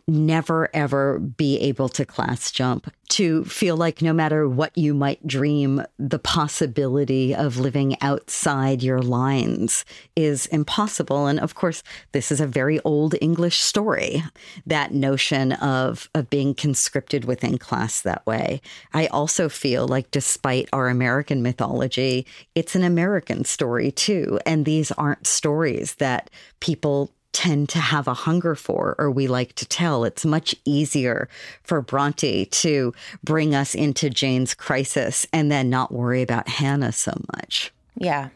never 0.08 0.70
ever 0.74 1.20
be 1.20 1.60
able 1.60 1.90
to 1.90 2.06
class 2.06 2.52
jump, 2.52 2.92
to 3.10 3.44
feel 3.46 3.76
like 3.76 4.02
no 4.02 4.14
matter 4.14 4.48
what 4.48 4.78
you 4.78 4.94
might 4.94 5.26
dream, 5.28 5.84
the 6.00 6.20
possibility 6.20 7.36
of 7.36 7.58
living 7.58 8.02
outside 8.02 8.82
your 8.82 9.02
lines 9.02 9.84
is 10.16 10.46
impossible. 10.48 11.28
And 11.28 11.40
of 11.40 11.56
course, 11.56 11.84
this 12.14 12.32
is 12.32 12.40
a 12.40 12.48
very 12.48 12.80
old 12.82 13.16
English 13.20 13.60
story, 13.60 14.24
that 14.66 14.94
notion 14.94 15.52
of, 15.54 16.10
of 16.16 16.30
being 16.30 16.56
conscripted 16.56 17.26
within 17.26 17.58
class 17.58 18.02
that 18.02 18.26
way. 18.26 18.62
I 18.94 19.08
also 19.08 19.50
feel 19.50 19.88
like, 19.88 20.10
despite 20.12 20.70
our 20.72 20.88
American 20.88 21.42
mythology, 21.42 22.26
it's 22.56 22.76
an 22.76 22.84
American 22.84 23.44
story 23.44 23.92
too. 23.92 24.40
And 24.46 24.66
these 24.66 24.92
aren't 24.94 25.28
stories 25.28 25.96
that 25.96 26.30
people 26.62 27.12
tend 27.34 27.70
to 27.70 27.80
have 27.80 28.08
a 28.08 28.14
hunger 28.14 28.56
for 28.56 28.96
or 28.98 29.10
we 29.10 29.28
like 29.28 29.54
to 29.54 29.66
tell. 29.66 30.04
It's 30.04 30.26
much 30.26 30.56
easier 30.66 31.30
for 31.64 31.82
Bronte 31.82 32.46
to 32.46 32.94
bring 33.24 33.56
us 33.56 33.74
into 33.76 34.10
Jane's 34.10 34.54
crisis 34.54 35.26
and 35.32 35.52
then 35.52 35.70
not 35.70 35.92
worry 35.92 36.22
about 36.22 36.48
Hannah 36.48 36.92
so 36.92 37.14
much. 37.36 37.72
Yeah. 37.96 38.30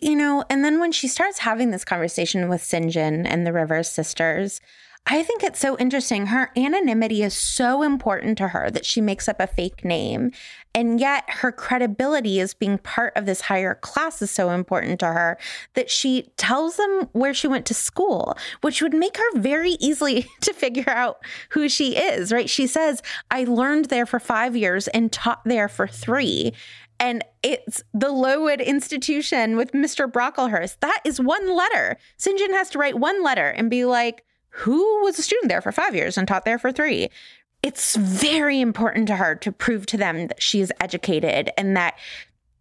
You 0.00 0.16
know, 0.16 0.44
and 0.50 0.64
then 0.64 0.80
when 0.80 0.92
she 0.92 1.08
starts 1.08 1.38
having 1.38 1.70
this 1.70 1.84
conversation 1.84 2.48
with 2.48 2.62
St. 2.62 2.90
John 2.90 3.24
and 3.24 3.46
the 3.46 3.52
Rivers 3.52 3.88
sisters, 3.88 4.60
I 5.06 5.22
think 5.22 5.42
it's 5.42 5.58
so 5.58 5.76
interesting. 5.78 6.26
Her 6.26 6.50
anonymity 6.56 7.22
is 7.22 7.34
so 7.34 7.82
important 7.82 8.38
to 8.38 8.48
her 8.48 8.70
that 8.70 8.86
she 8.86 9.00
makes 9.00 9.28
up 9.28 9.40
a 9.40 9.46
fake 9.46 9.84
name. 9.84 10.32
And 10.74 10.98
yet 10.98 11.24
her 11.28 11.52
credibility 11.52 12.40
as 12.40 12.54
being 12.54 12.78
part 12.78 13.12
of 13.14 13.26
this 13.26 13.42
higher 13.42 13.74
class 13.74 14.22
is 14.22 14.30
so 14.30 14.50
important 14.50 15.00
to 15.00 15.06
her 15.06 15.38
that 15.74 15.90
she 15.90 16.30
tells 16.36 16.76
them 16.76 17.08
where 17.12 17.34
she 17.34 17.46
went 17.46 17.66
to 17.66 17.74
school, 17.74 18.36
which 18.62 18.80
would 18.80 18.94
make 18.94 19.16
her 19.18 19.38
very 19.38 19.72
easily 19.80 20.26
to 20.40 20.52
figure 20.52 20.88
out 20.88 21.18
who 21.50 21.68
she 21.68 21.96
is, 21.96 22.32
right? 22.32 22.48
She 22.48 22.66
says, 22.66 23.02
I 23.30 23.44
learned 23.44 23.86
there 23.86 24.06
for 24.06 24.18
five 24.18 24.56
years 24.56 24.88
and 24.88 25.12
taught 25.12 25.44
there 25.44 25.68
for 25.68 25.86
three 25.86 26.52
and 27.02 27.24
it's 27.42 27.82
the 27.92 28.12
Lowood 28.12 28.60
institution 28.60 29.56
with 29.56 29.72
Mr. 29.72 30.10
Brocklehurst. 30.10 30.78
That 30.80 31.00
is 31.04 31.20
one 31.20 31.52
letter. 31.52 31.98
St. 32.16 32.38
John 32.38 32.52
has 32.52 32.70
to 32.70 32.78
write 32.78 32.96
one 32.96 33.24
letter 33.24 33.48
and 33.48 33.68
be 33.68 33.84
like, 33.84 34.24
who 34.50 35.02
was 35.02 35.18
a 35.18 35.22
student 35.22 35.48
there 35.48 35.60
for 35.60 35.72
five 35.72 35.96
years 35.96 36.16
and 36.16 36.28
taught 36.28 36.44
there 36.44 36.60
for 36.60 36.70
three. 36.70 37.08
It's 37.62 37.96
very 37.96 38.60
important 38.60 39.06
to 39.08 39.16
her 39.16 39.34
to 39.36 39.52
prove 39.52 39.86
to 39.86 39.96
them 39.96 40.26
that 40.26 40.42
she 40.42 40.60
is 40.60 40.72
educated 40.80 41.50
and 41.56 41.76
that 41.76 41.96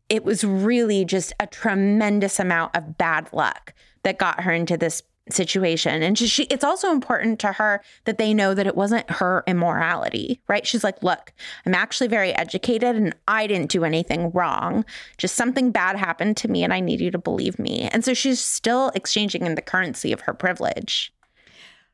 it 0.10 0.24
was 0.24 0.44
really 0.44 1.06
just 1.06 1.34
a 1.40 1.48
tremendous 1.48 2.40
amount 2.40 2.76
of 2.76 2.98
bad 2.98 3.30
luck 3.32 3.74
that 4.04 4.20
got 4.20 4.42
her 4.42 4.52
into 4.52 4.78
this 4.78 5.04
situation. 5.30 6.04
And 6.04 6.18
she, 6.18 6.44
it's 6.44 6.64
also 6.64 6.92
important 6.92 7.40
to 7.40 7.54
her 7.54 7.82
that 8.06 8.18
they 8.18 8.34
know 8.34 8.54
that 8.54 8.68
it 8.68 8.76
wasn't 8.76 9.10
her 9.10 9.44
immorality, 9.48 10.42
right? 10.48 10.66
She's 10.66 10.84
like, 10.84 11.02
look, 11.04 11.32
I'm 11.66 11.76
actually 11.76 12.08
very 12.08 12.34
educated 12.34 12.96
and 12.96 13.16
I 13.28 13.48
didn't 13.48 13.72
do 13.72 13.84
anything 13.84 14.32
wrong. 14.32 14.84
Just 15.18 15.36
something 15.36 15.72
bad 15.72 15.96
happened 15.96 16.38
to 16.38 16.48
me 16.48 16.64
and 16.64 16.74
I 16.74 16.80
need 16.80 17.00
you 17.00 17.12
to 17.12 17.18
believe 17.18 17.60
me. 17.60 17.90
And 17.92 18.04
so 18.04 18.14
she's 18.14 18.40
still 18.40 18.92
exchanging 18.96 19.46
in 19.46 19.56
the 19.56 19.62
currency 19.62 20.12
of 20.12 20.22
her 20.22 20.34
privilege. 20.34 21.14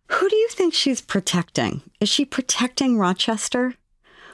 Who 0.10 0.30
do 0.30 0.36
you 0.36 0.48
think 0.50 0.74
she's 0.74 1.02
protecting? 1.02 1.82
Is 2.00 2.10
she 2.10 2.26
protecting 2.26 2.98
Rochester? 2.98 3.76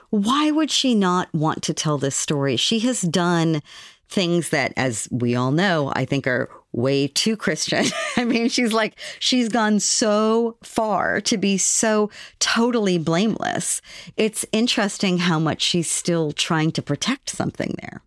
Why 0.10 0.52
would 0.52 0.70
she 0.70 0.94
not 0.94 1.34
want 1.34 1.64
to 1.64 1.74
tell 1.74 1.98
this 1.98 2.16
story? 2.16 2.56
She 2.56 2.80
has 2.82 3.02
done 3.02 3.62
things 4.08 4.50
that, 4.50 4.74
as 4.78 5.08
we 5.12 5.36
all 5.36 5.52
know, 5.52 5.92
I 5.96 6.06
think 6.06 6.28
are 6.28 6.50
way 6.72 7.08
too 7.08 7.36
Christian. 7.36 7.86
I 8.18 8.24
mean, 8.24 8.50
she's 8.50 8.74
like, 8.74 9.00
she's 9.20 9.50
gone 9.50 9.80
so 9.80 10.58
far 10.64 11.22
to 11.22 11.38
be 11.38 11.58
so 11.58 12.12
totally 12.40 13.00
blameless. 13.00 13.82
It's 14.16 14.46
interesting 14.52 15.20
how 15.20 15.40
much 15.40 15.62
she's 15.62 15.90
still 15.90 16.32
trying 16.32 16.72
to 16.74 16.82
protect 16.82 17.30
something 17.30 17.76
there. 17.82 18.02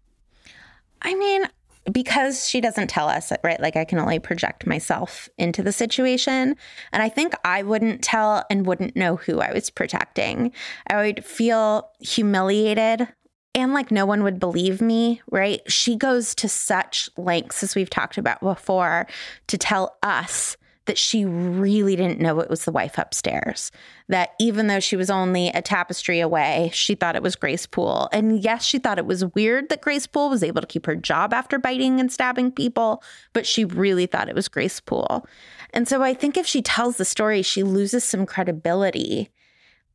I 1.02 1.14
mean, 1.14 1.44
because 1.92 2.48
she 2.48 2.60
doesn't 2.60 2.88
tell 2.88 3.08
us, 3.08 3.32
right? 3.42 3.60
Like 3.60 3.76
I 3.76 3.84
can 3.84 3.98
only 3.98 4.18
project 4.18 4.66
myself 4.66 5.28
into 5.38 5.62
the 5.62 5.72
situation. 5.72 6.56
And 6.92 7.02
I 7.02 7.08
think 7.08 7.34
I 7.44 7.62
wouldn't 7.62 8.02
tell 8.02 8.44
and 8.50 8.66
wouldn't 8.66 8.96
know 8.96 9.16
who 9.16 9.40
I 9.40 9.52
was 9.52 9.70
protecting. 9.70 10.52
I 10.88 10.96
would 10.96 11.24
feel 11.24 11.88
humiliated 12.00 13.08
and 13.54 13.72
like 13.72 13.90
no 13.90 14.04
one 14.04 14.22
would 14.22 14.38
believe 14.38 14.82
me, 14.82 15.22
right? 15.30 15.60
She 15.70 15.96
goes 15.96 16.34
to 16.36 16.48
such 16.48 17.08
lengths, 17.16 17.62
as 17.62 17.74
we've 17.74 17.88
talked 17.88 18.18
about 18.18 18.40
before, 18.40 19.06
to 19.46 19.56
tell 19.56 19.96
us 20.02 20.58
that 20.86 20.98
she 20.98 21.24
really 21.24 21.96
didn't 21.96 22.20
know 22.20 22.40
it 22.40 22.50
was 22.50 22.64
the 22.64 22.72
wife 22.72 22.96
upstairs. 22.96 23.70
That 24.08 24.30
even 24.38 24.66
though 24.68 24.80
she 24.80 24.96
was 24.96 25.10
only 25.10 25.48
a 25.48 25.62
tapestry 25.62 26.20
away, 26.20 26.70
she 26.72 26.94
thought 26.94 27.16
it 27.16 27.22
was 27.22 27.36
Grace 27.36 27.66
Poole. 27.66 28.08
And 28.12 28.42
yes, 28.42 28.64
she 28.64 28.78
thought 28.78 28.98
it 28.98 29.06
was 29.06 29.24
weird 29.34 29.68
that 29.68 29.82
Grace 29.82 30.06
Poole 30.06 30.30
was 30.30 30.42
able 30.42 30.60
to 30.60 30.66
keep 30.66 30.86
her 30.86 30.96
job 30.96 31.34
after 31.34 31.58
biting 31.58 32.00
and 32.00 32.10
stabbing 32.10 32.50
people, 32.50 33.02
but 33.32 33.46
she 33.46 33.64
really 33.64 34.06
thought 34.06 34.28
it 34.28 34.34
was 34.34 34.48
Grace 34.48 34.80
Poole. 34.80 35.26
And 35.72 35.86
so 35.86 36.02
I 36.02 36.14
think 36.14 36.36
if 36.36 36.46
she 36.46 36.62
tells 36.62 36.96
the 36.96 37.04
story, 37.04 37.42
she 37.42 37.62
loses 37.62 38.04
some 38.04 38.24
credibility. 38.24 39.30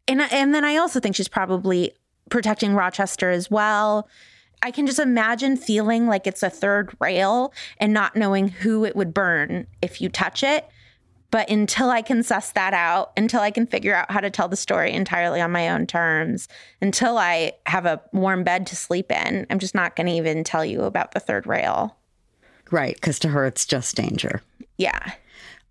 And, 0.08 0.22
and 0.22 0.54
then 0.54 0.66
I 0.66 0.78
also 0.78 1.00
think 1.00 1.16
she's 1.16 1.28
probably 1.28 1.94
protecting 2.30 2.74
Rochester 2.74 3.30
as 3.30 3.50
well. 3.50 4.08
I 4.64 4.72
can 4.72 4.86
just 4.86 5.00
imagine 5.00 5.58
feeling 5.58 6.08
like 6.08 6.28
it's 6.28 6.44
a 6.44 6.50
third 6.50 6.96
rail 7.00 7.54
and 7.80 7.94
not 7.94 8.16
knowing 8.16 8.48
who 8.50 8.86
it 8.86 8.96
would 8.96 9.14
burn 9.14 9.68
if 9.82 10.02
you 10.02 10.10
touch 10.10 10.44
it. 10.44 10.68
But 11.32 11.50
until 11.50 11.90
I 11.90 12.02
can 12.02 12.24
suss 12.24 12.52
that 12.52 12.74
out, 12.74 13.14
until 13.16 13.40
I 13.40 13.52
can 13.52 13.66
figure 13.66 13.96
out 13.96 14.12
how 14.12 14.20
to 14.20 14.30
tell 14.30 14.50
the 14.50 14.58
story 14.58 14.92
entirely 14.92 15.40
on 15.40 15.52
my 15.52 15.70
own 15.70 15.88
terms, 15.88 16.50
until 16.82 17.18
I 17.18 17.54
have 17.66 17.86
a 17.86 18.02
warm 18.12 18.44
bed 18.44 18.68
to 18.68 18.76
sleep 18.76 19.12
in, 19.12 19.48
I'm 19.50 19.60
just 19.60 19.74
not 19.74 19.96
going 19.96 20.08
to 20.08 20.14
even 20.14 20.44
tell 20.44 20.66
you 20.66 20.84
about 20.84 21.14
the 21.14 21.22
third 21.22 21.48
rail. 21.48 21.96
Right. 22.70 22.96
Because 22.96 23.18
to 23.20 23.30
her, 23.30 23.46
it's 23.46 23.66
just 23.66 23.96
danger. 23.96 24.42
Yeah. 24.78 25.14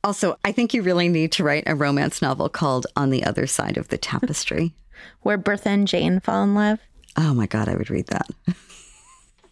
Also, 0.03 0.39
I 0.45 0.53
think 0.53 0.73
you 0.73 0.83
really 0.83 1.09
need 1.09 1.31
to 1.33 1.45
write 1.45 1.65
a 1.67 1.75
romance 1.75 2.23
novel 2.23 2.49
called 2.49 2.87
On 2.97 3.11
the 3.11 3.25
Other 3.25 3.47
Side 3.47 3.77
of 3.77 3.89
the 3.89 3.99
Tapestry, 3.99 4.73
where 5.21 5.37
Bertha 5.37 5.69
and 5.69 5.87
Jane 5.87 6.21
fall 6.21 6.43
in 6.43 6.55
love. 6.55 6.81
Oh 7.19 7.35
my 7.35 7.47
God, 7.47 7.69
I 7.69 7.75
would 7.77 7.91
read 7.91 8.07
that. 8.07 8.29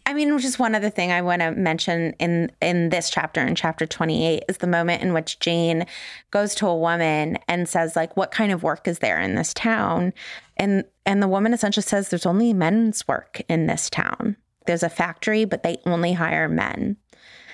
I 0.09 0.13
mean, 0.13 0.39
just 0.39 0.57
one 0.57 0.73
other 0.73 0.89
thing 0.89 1.11
I 1.11 1.21
want 1.21 1.43
to 1.43 1.51
mention 1.51 2.13
in 2.13 2.51
in 2.63 2.89
this 2.89 3.11
chapter, 3.11 3.41
in 3.41 3.53
chapter 3.53 3.85
28, 3.85 4.41
is 4.49 4.57
the 4.57 4.65
moment 4.65 5.03
in 5.03 5.13
which 5.13 5.37
Jane 5.37 5.85
goes 6.31 6.55
to 6.55 6.67
a 6.67 6.75
woman 6.75 7.37
and 7.47 7.69
says, 7.69 7.95
like, 7.95 8.17
what 8.17 8.31
kind 8.31 8.51
of 8.51 8.63
work 8.63 8.87
is 8.87 8.99
there 8.99 9.19
in 9.19 9.35
this 9.35 9.53
town? 9.53 10.13
And 10.57 10.85
and 11.05 11.21
the 11.21 11.27
woman 11.27 11.53
essentially 11.53 11.83
says, 11.83 12.09
There's 12.09 12.25
only 12.25 12.53
men's 12.53 13.07
work 13.07 13.43
in 13.47 13.67
this 13.67 13.87
town. 13.87 14.35
There's 14.65 14.81
a 14.81 14.89
factory, 14.89 15.45
but 15.45 15.61
they 15.61 15.77
only 15.85 16.13
hire 16.13 16.49
men. 16.49 16.97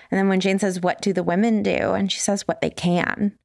And 0.09 0.17
then 0.17 0.29
when 0.29 0.39
Jane 0.39 0.59
says, 0.59 0.79
What 0.79 1.01
do 1.01 1.11
the 1.11 1.23
women 1.23 1.61
do? 1.61 1.91
And 1.91 2.09
she 2.09 2.21
says, 2.21 2.47
What 2.47 2.61
they 2.61 2.69
can. 2.69 3.37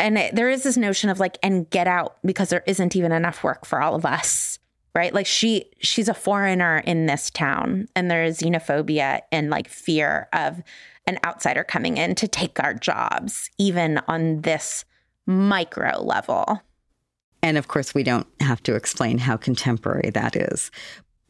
And 0.00 0.18
it, 0.18 0.34
there 0.34 0.50
is 0.50 0.64
this 0.64 0.76
notion 0.76 1.08
of 1.08 1.20
like, 1.20 1.38
and 1.40 1.70
get 1.70 1.86
out 1.86 2.16
because 2.24 2.48
there 2.48 2.64
isn't 2.66 2.96
even 2.96 3.12
enough 3.12 3.44
work 3.44 3.64
for 3.64 3.80
all 3.80 3.94
of 3.94 4.04
us 4.04 4.58
right? 4.94 5.12
Like 5.12 5.26
she 5.26 5.66
she's 5.80 6.08
a 6.08 6.14
foreigner 6.14 6.78
in 6.78 7.06
this 7.06 7.30
town 7.30 7.88
and 7.96 8.10
there 8.10 8.24
is 8.24 8.38
xenophobia 8.38 9.20
and 9.32 9.50
like 9.50 9.68
fear 9.68 10.28
of 10.32 10.62
an 11.06 11.18
outsider 11.24 11.64
coming 11.64 11.96
in 11.96 12.14
to 12.14 12.28
take 12.28 12.62
our 12.62 12.74
jobs 12.74 13.50
even 13.58 14.00
on 14.08 14.42
this 14.42 14.84
micro 15.26 16.00
level. 16.00 16.62
And 17.42 17.58
of 17.58 17.68
course 17.68 17.94
we 17.94 18.02
don't 18.02 18.26
have 18.40 18.62
to 18.64 18.74
explain 18.74 19.18
how 19.18 19.36
contemporary 19.36 20.10
that 20.10 20.36
is. 20.36 20.70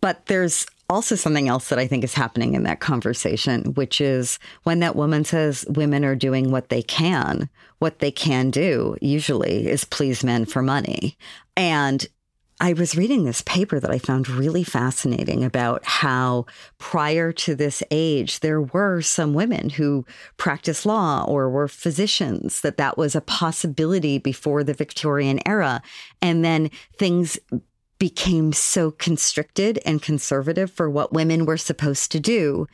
But 0.01 0.27
there's 0.27 0.67
also 0.91 1.15
something 1.15 1.49
else 1.49 1.71
that 1.71 1.79
I 1.79 1.87
think 1.87 2.05
is 2.05 2.13
happening 2.13 2.55
in 2.55 2.65
that 2.65 2.81
conversation, 2.81 3.73
which 3.75 4.03
is 4.03 4.39
when 4.65 4.81
that 4.81 4.97
woman 4.97 5.25
says 5.25 5.65
women 5.69 6.05
are 6.05 6.15
doing 6.15 6.51
what 6.51 6.69
they 6.69 6.83
can, 6.83 7.49
what 7.79 8.01
they 8.01 8.11
can 8.11 8.51
do 8.51 8.97
usually 9.01 9.67
is 9.67 9.85
please 9.85 10.23
men 10.23 10.45
for 10.45 10.61
money. 10.61 11.17
And 11.57 12.07
I 12.65 12.73
was 12.73 12.97
reading 12.97 13.25
this 13.25 13.43
paper 13.43 13.79
that 13.79 13.91
I 13.91 13.99
found 13.99 14.27
really 14.27 14.65
fascinating 14.65 15.45
about 15.45 15.85
how 15.85 16.47
prior 16.79 17.31
to 17.31 17.55
this 17.55 17.83
age, 17.91 18.41
there 18.41 18.63
were 18.63 19.03
some 19.03 19.35
women 19.35 19.69
who 19.69 20.07
practiced 20.39 20.87
law 20.87 21.27
or 21.29 21.51
were 21.51 21.69
physicians, 21.69 22.63
that 22.63 22.79
that 22.79 22.97
was 22.97 23.15
a 23.15 23.21
possibility 23.21 24.17
before 24.17 24.65
the 24.65 24.73
Victorian 24.73 25.47
era. 25.47 25.83
And 26.23 26.43
then 26.43 26.71
things 26.97 27.39
became 27.99 28.55
so 28.55 28.91
constricted 28.91 29.79
and 29.85 30.01
conservative 30.01 30.71
for 30.71 30.89
what 30.89 31.13
women 31.13 31.45
were 31.45 31.59
supposed 31.59 32.11
to 32.13 32.19
do. 32.19 32.67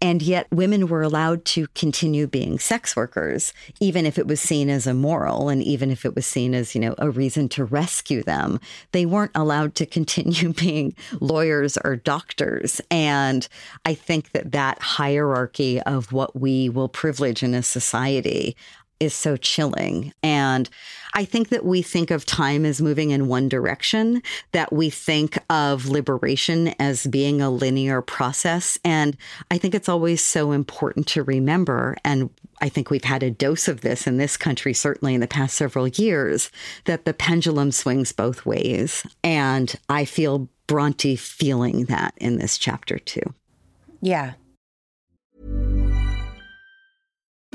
And 0.00 0.20
yet, 0.20 0.46
women 0.50 0.88
were 0.88 1.02
allowed 1.02 1.44
to 1.46 1.68
continue 1.68 2.26
being 2.26 2.58
sex 2.58 2.94
workers, 2.94 3.52
even 3.80 4.04
if 4.04 4.18
it 4.18 4.26
was 4.26 4.40
seen 4.40 4.68
as 4.68 4.86
immoral 4.86 5.48
and 5.48 5.62
even 5.62 5.90
if 5.90 6.04
it 6.04 6.14
was 6.14 6.26
seen 6.26 6.54
as, 6.54 6.74
you 6.74 6.80
know, 6.80 6.94
a 6.98 7.10
reason 7.10 7.48
to 7.50 7.64
rescue 7.64 8.22
them. 8.22 8.60
They 8.92 9.06
weren't 9.06 9.32
allowed 9.34 9.74
to 9.76 9.86
continue 9.86 10.52
being 10.52 10.94
lawyers 11.20 11.78
or 11.82 11.96
doctors. 11.96 12.80
And 12.90 13.48
I 13.84 13.94
think 13.94 14.32
that 14.32 14.52
that 14.52 14.80
hierarchy 14.80 15.80
of 15.82 16.12
what 16.12 16.38
we 16.38 16.68
will 16.68 16.88
privilege 16.88 17.42
in 17.42 17.54
a 17.54 17.62
society 17.62 18.56
is 19.00 19.14
so 19.14 19.36
chilling. 19.36 20.12
And 20.22 20.68
I 21.14 21.24
think 21.24 21.48
that 21.48 21.64
we 21.64 21.82
think 21.82 22.10
of 22.10 22.26
time 22.26 22.64
as 22.64 22.82
moving 22.82 23.10
in 23.10 23.28
one 23.28 23.48
direction, 23.48 24.22
that 24.52 24.72
we 24.72 24.90
think 24.90 25.38
of 25.50 25.86
liberation 25.86 26.68
as 26.78 27.06
being 27.06 27.40
a 27.40 27.50
linear 27.50 28.02
process. 28.02 28.78
And 28.84 29.16
I 29.50 29.58
think 29.58 29.74
it's 29.74 29.88
always 29.88 30.22
so 30.22 30.52
important 30.52 31.06
to 31.08 31.22
remember, 31.22 31.96
and 32.04 32.30
I 32.60 32.68
think 32.68 32.90
we've 32.90 33.04
had 33.04 33.22
a 33.22 33.30
dose 33.30 33.68
of 33.68 33.82
this 33.82 34.06
in 34.06 34.16
this 34.16 34.36
country, 34.36 34.72
certainly 34.72 35.14
in 35.14 35.20
the 35.20 35.26
past 35.26 35.56
several 35.56 35.88
years, 35.88 36.50
that 36.84 37.04
the 37.04 37.14
pendulum 37.14 37.72
swings 37.72 38.12
both 38.12 38.46
ways. 38.46 39.06
And 39.22 39.74
I 39.88 40.04
feel 40.04 40.48
Bronte 40.66 41.16
feeling 41.16 41.84
that 41.86 42.14
in 42.16 42.38
this 42.38 42.58
chapter 42.58 42.98
too. 42.98 43.34
Yeah. 44.00 44.34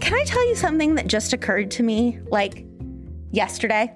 Can 0.00 0.14
I 0.14 0.24
tell 0.24 0.46
you 0.48 0.54
something 0.54 0.94
that 0.96 1.06
just 1.06 1.32
occurred 1.32 1.70
to 1.72 1.82
me 1.82 2.20
like 2.28 2.64
yesterday? 3.30 3.92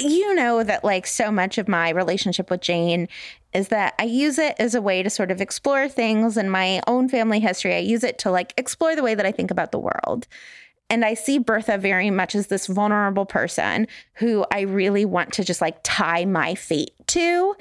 you 0.00 0.34
know 0.34 0.62
that 0.62 0.84
like 0.84 1.06
so 1.06 1.30
much 1.30 1.58
of 1.58 1.68
my 1.68 1.90
relationship 1.90 2.50
with 2.50 2.60
Jane 2.60 3.08
is 3.52 3.68
that 3.68 3.94
I 3.98 4.04
use 4.04 4.38
it 4.38 4.54
as 4.58 4.74
a 4.74 4.82
way 4.82 5.02
to 5.02 5.10
sort 5.10 5.30
of 5.30 5.40
explore 5.40 5.88
things 5.88 6.36
in 6.36 6.48
my 6.48 6.80
own 6.86 7.08
family 7.08 7.40
history. 7.40 7.74
I 7.74 7.78
use 7.78 8.04
it 8.04 8.18
to 8.20 8.30
like 8.30 8.54
explore 8.56 8.94
the 8.94 9.02
way 9.02 9.14
that 9.14 9.26
I 9.26 9.32
think 9.32 9.50
about 9.50 9.72
the 9.72 9.78
world. 9.78 10.28
And 10.88 11.04
I 11.04 11.14
see 11.14 11.38
Bertha 11.38 11.78
very 11.78 12.10
much 12.10 12.34
as 12.34 12.48
this 12.48 12.66
vulnerable 12.66 13.26
person 13.26 13.86
who 14.14 14.44
I 14.52 14.60
really 14.60 15.04
want 15.04 15.32
to 15.34 15.44
just 15.44 15.60
like 15.60 15.78
tie 15.82 16.24
my 16.24 16.54
fate 16.54 16.92
to. 17.08 17.54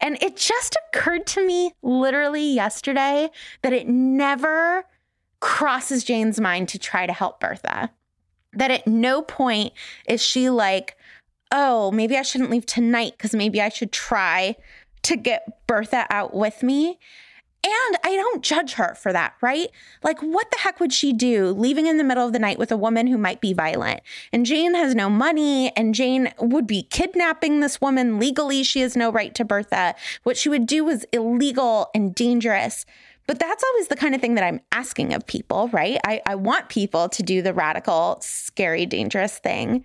And 0.00 0.20
it 0.22 0.36
just 0.36 0.76
occurred 0.88 1.26
to 1.28 1.46
me 1.46 1.72
literally 1.82 2.52
yesterday 2.52 3.30
that 3.62 3.72
it 3.72 3.88
never 3.88 4.84
crosses 5.46 6.02
Jane's 6.02 6.40
mind 6.40 6.68
to 6.70 6.78
try 6.78 7.06
to 7.06 7.12
help 7.12 7.38
Bertha. 7.38 7.90
That 8.52 8.72
at 8.72 8.84
no 8.84 9.22
point 9.22 9.72
is 10.08 10.20
she 10.20 10.50
like, 10.50 10.96
oh, 11.52 11.92
maybe 11.92 12.16
I 12.16 12.22
shouldn't 12.22 12.50
leave 12.50 12.66
tonight 12.66 13.12
because 13.16 13.32
maybe 13.32 13.62
I 13.62 13.68
should 13.68 13.92
try 13.92 14.56
to 15.04 15.16
get 15.16 15.64
Bertha 15.68 16.04
out 16.10 16.34
with 16.34 16.64
me. 16.64 16.98
And 17.62 17.96
I 18.04 18.16
don't 18.16 18.42
judge 18.42 18.72
her 18.74 18.96
for 18.96 19.12
that, 19.12 19.34
right? 19.40 19.68
Like, 20.02 20.20
what 20.20 20.50
the 20.50 20.58
heck 20.58 20.80
would 20.80 20.92
she 20.92 21.12
do 21.12 21.52
leaving 21.52 21.86
in 21.86 21.96
the 21.96 22.04
middle 22.04 22.26
of 22.26 22.32
the 22.32 22.40
night 22.40 22.58
with 22.58 22.72
a 22.72 22.76
woman 22.76 23.06
who 23.06 23.16
might 23.16 23.40
be 23.40 23.52
violent? 23.52 24.00
And 24.32 24.44
Jane 24.46 24.74
has 24.74 24.96
no 24.96 25.08
money, 25.08 25.74
and 25.76 25.94
Jane 25.94 26.32
would 26.40 26.66
be 26.66 26.82
kidnapping 26.82 27.60
this 27.60 27.80
woman 27.80 28.18
legally. 28.18 28.64
She 28.64 28.80
has 28.80 28.96
no 28.96 29.12
right 29.12 29.34
to 29.36 29.44
Bertha. 29.44 29.94
What 30.24 30.36
she 30.36 30.48
would 30.48 30.66
do 30.66 30.84
was 30.84 31.06
illegal 31.12 31.90
and 31.94 32.14
dangerous. 32.14 32.84
But 33.26 33.38
that's 33.38 33.64
always 33.64 33.88
the 33.88 33.96
kind 33.96 34.14
of 34.14 34.20
thing 34.20 34.36
that 34.36 34.44
I'm 34.44 34.60
asking 34.72 35.12
of 35.12 35.26
people, 35.26 35.68
right? 35.68 35.98
I, 36.04 36.22
I 36.26 36.34
want 36.36 36.68
people 36.68 37.08
to 37.08 37.22
do 37.22 37.42
the 37.42 37.52
radical, 37.52 38.18
scary, 38.20 38.86
dangerous 38.86 39.38
thing. 39.38 39.84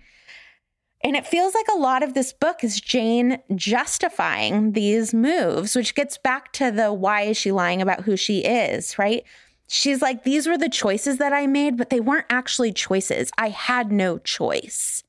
And 1.04 1.16
it 1.16 1.26
feels 1.26 1.52
like 1.54 1.66
a 1.72 1.78
lot 1.78 2.04
of 2.04 2.14
this 2.14 2.32
book 2.32 2.62
is 2.62 2.80
Jane 2.80 3.38
justifying 3.56 4.72
these 4.72 5.12
moves, 5.12 5.74
which 5.74 5.96
gets 5.96 6.16
back 6.16 6.52
to 6.52 6.70
the 6.70 6.92
why 6.92 7.22
is 7.22 7.36
she 7.36 7.50
lying 7.50 7.82
about 7.82 8.02
who 8.02 8.16
she 8.16 8.38
is, 8.40 8.96
right? 8.98 9.24
She's 9.66 10.00
like, 10.00 10.22
these 10.22 10.46
were 10.46 10.58
the 10.58 10.68
choices 10.68 11.16
that 11.18 11.32
I 11.32 11.48
made, 11.48 11.76
but 11.76 11.90
they 11.90 11.98
weren't 11.98 12.26
actually 12.30 12.72
choices. 12.72 13.32
I 13.36 13.48
had 13.48 13.90
no 13.90 14.18
choice. 14.18 15.02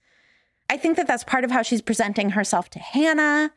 I 0.69 0.78
think 0.78 0.98
that 0.98 1.06
that's 1.06 1.24
part 1.24 1.43
of 1.43 1.52
how 1.52 1.62
she's 1.62 1.82
presenting 1.82 2.32
herself 2.32 2.69
to 2.72 2.80
Hannah, 2.80 3.52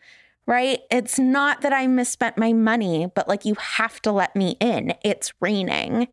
right? 0.47 0.81
It's 0.91 1.19
not 1.19 1.63
that 1.63 1.73
I 1.73 1.87
misspent 1.87 2.39
my 2.39 2.53
money, 2.53 3.11
but 3.15 3.29
like, 3.29 3.45
you 3.45 3.55
have 3.55 4.01
to 4.03 4.13
let 4.13 4.37
me 4.37 4.57
in. 4.61 4.95
It's 5.03 5.33
raining. 5.41 6.09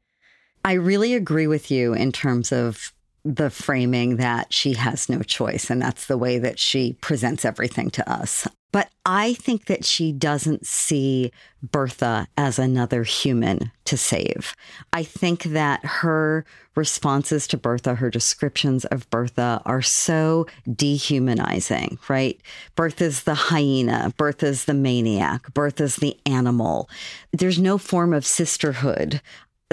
I 0.65 0.73
really 0.73 1.13
agree 1.13 1.47
with 1.47 1.69
you 1.69 1.93
in 1.93 2.11
terms 2.11 2.51
of 2.51 2.93
the 3.25 3.49
framing 3.49 4.17
that 4.17 4.51
she 4.51 4.73
has 4.73 5.09
no 5.09 5.21
choice. 5.21 5.69
And 5.69 5.81
that's 5.81 6.07
the 6.07 6.17
way 6.17 6.39
that 6.39 6.59
she 6.59 6.93
presents 7.01 7.45
everything 7.45 7.89
to 7.91 8.09
us. 8.11 8.47
But 8.73 8.89
I 9.05 9.35
think 9.35 9.65
that 9.65 9.85
she 9.85 10.11
doesn't 10.11 10.65
see 10.65 11.31
Bertha 11.61 12.27
as 12.35 12.57
another 12.57 13.03
human 13.03 13.71
to 13.85 13.95
save. 13.95 14.55
I 14.91 15.03
think 15.03 15.43
that 15.43 15.85
her 15.85 16.43
responses 16.75 17.45
to 17.47 17.57
Bertha, 17.57 17.93
her 17.93 18.09
descriptions 18.09 18.83
of 18.85 19.07
Bertha 19.11 19.61
are 19.63 19.83
so 19.83 20.47
dehumanizing, 20.75 21.99
right? 22.09 22.41
Bertha's 22.75 23.23
the 23.23 23.35
hyena, 23.35 24.11
Bertha's 24.17 24.65
the 24.65 24.73
maniac, 24.73 25.53
Bertha's 25.53 25.97
the 25.97 26.17
animal. 26.25 26.89
There's 27.31 27.59
no 27.59 27.77
form 27.77 28.11
of 28.11 28.25
sisterhood 28.25 29.21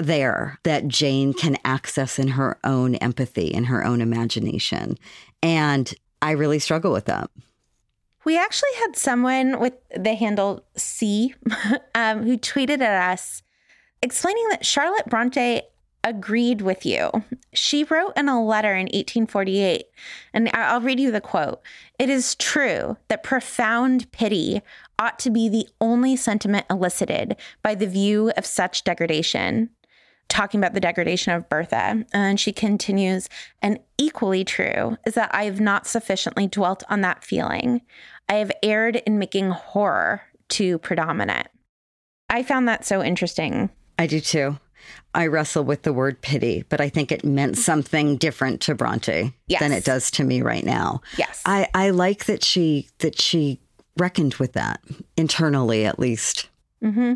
there 0.01 0.59
that 0.63 0.87
Jane 0.87 1.33
can 1.33 1.57
access 1.63 2.19
in 2.19 2.29
her 2.29 2.57
own 2.63 2.95
empathy, 2.95 3.47
in 3.47 3.65
her 3.65 3.83
own 3.83 4.01
imagination. 4.01 4.97
And 5.41 5.93
I 6.21 6.31
really 6.31 6.59
struggle 6.59 6.91
with 6.91 7.05
that. 7.05 7.29
We 8.23 8.37
actually 8.37 8.73
had 8.79 8.95
someone 8.95 9.59
with 9.59 9.73
the 9.97 10.13
handle 10.13 10.63
C 10.75 11.33
um, 11.95 12.23
who 12.23 12.37
tweeted 12.37 12.81
at 12.81 13.11
us 13.11 13.41
explaining 14.01 14.47
that 14.49 14.65
Charlotte 14.65 15.07
Bronte 15.07 15.63
agreed 16.03 16.61
with 16.61 16.85
you. 16.85 17.09
She 17.53 17.83
wrote 17.83 18.13
in 18.15 18.29
a 18.29 18.43
letter 18.43 18.73
in 18.73 18.85
1848, 18.85 19.85
and 20.33 20.49
I'll 20.53 20.81
read 20.81 20.99
you 20.99 21.11
the 21.11 21.21
quote 21.21 21.61
It 21.99 22.09
is 22.09 22.35
true 22.35 22.97
that 23.07 23.23
profound 23.23 24.11
pity 24.11 24.61
ought 24.99 25.19
to 25.19 25.29
be 25.29 25.49
the 25.49 25.67
only 25.79 26.15
sentiment 26.15 26.65
elicited 26.69 27.35
by 27.63 27.75
the 27.75 27.87
view 27.87 28.31
of 28.37 28.45
such 28.45 28.83
degradation. 28.83 29.69
Talking 30.31 30.61
about 30.61 30.73
the 30.73 30.79
degradation 30.79 31.33
of 31.33 31.49
Bertha. 31.49 32.05
And 32.13 32.39
she 32.39 32.53
continues, 32.53 33.27
and 33.61 33.79
equally 33.97 34.45
true 34.45 34.97
is 35.05 35.13
that 35.15 35.29
I 35.35 35.43
have 35.43 35.59
not 35.59 35.85
sufficiently 35.85 36.47
dwelt 36.47 36.83
on 36.89 37.01
that 37.01 37.25
feeling. 37.25 37.81
I 38.29 38.35
have 38.35 38.51
erred 38.63 38.95
in 39.05 39.19
making 39.19 39.49
horror 39.49 40.21
too 40.47 40.77
predominant. 40.79 41.47
I 42.29 42.43
found 42.43 42.65
that 42.69 42.85
so 42.85 43.03
interesting. 43.03 43.69
I 43.99 44.07
do 44.07 44.21
too. 44.21 44.57
I 45.13 45.27
wrestle 45.27 45.65
with 45.65 45.83
the 45.83 45.91
word 45.91 46.21
pity, 46.21 46.63
but 46.69 46.79
I 46.79 46.87
think 46.87 47.11
it 47.11 47.25
meant 47.25 47.57
something 47.57 48.15
different 48.15 48.61
to 48.61 48.73
Bronte 48.73 49.33
Yes. 49.47 49.59
than 49.59 49.73
it 49.73 49.83
does 49.83 50.09
to 50.11 50.23
me 50.23 50.41
right 50.41 50.63
now. 50.63 51.01
Yes. 51.17 51.41
I, 51.45 51.67
I 51.73 51.89
like 51.89 52.25
that 52.25 52.41
she 52.41 52.87
that 52.99 53.19
she 53.19 53.59
reckoned 53.97 54.35
with 54.35 54.53
that 54.53 54.79
internally 55.17 55.85
at 55.85 55.99
least. 55.99 56.47
Mm-hmm. 56.81 57.15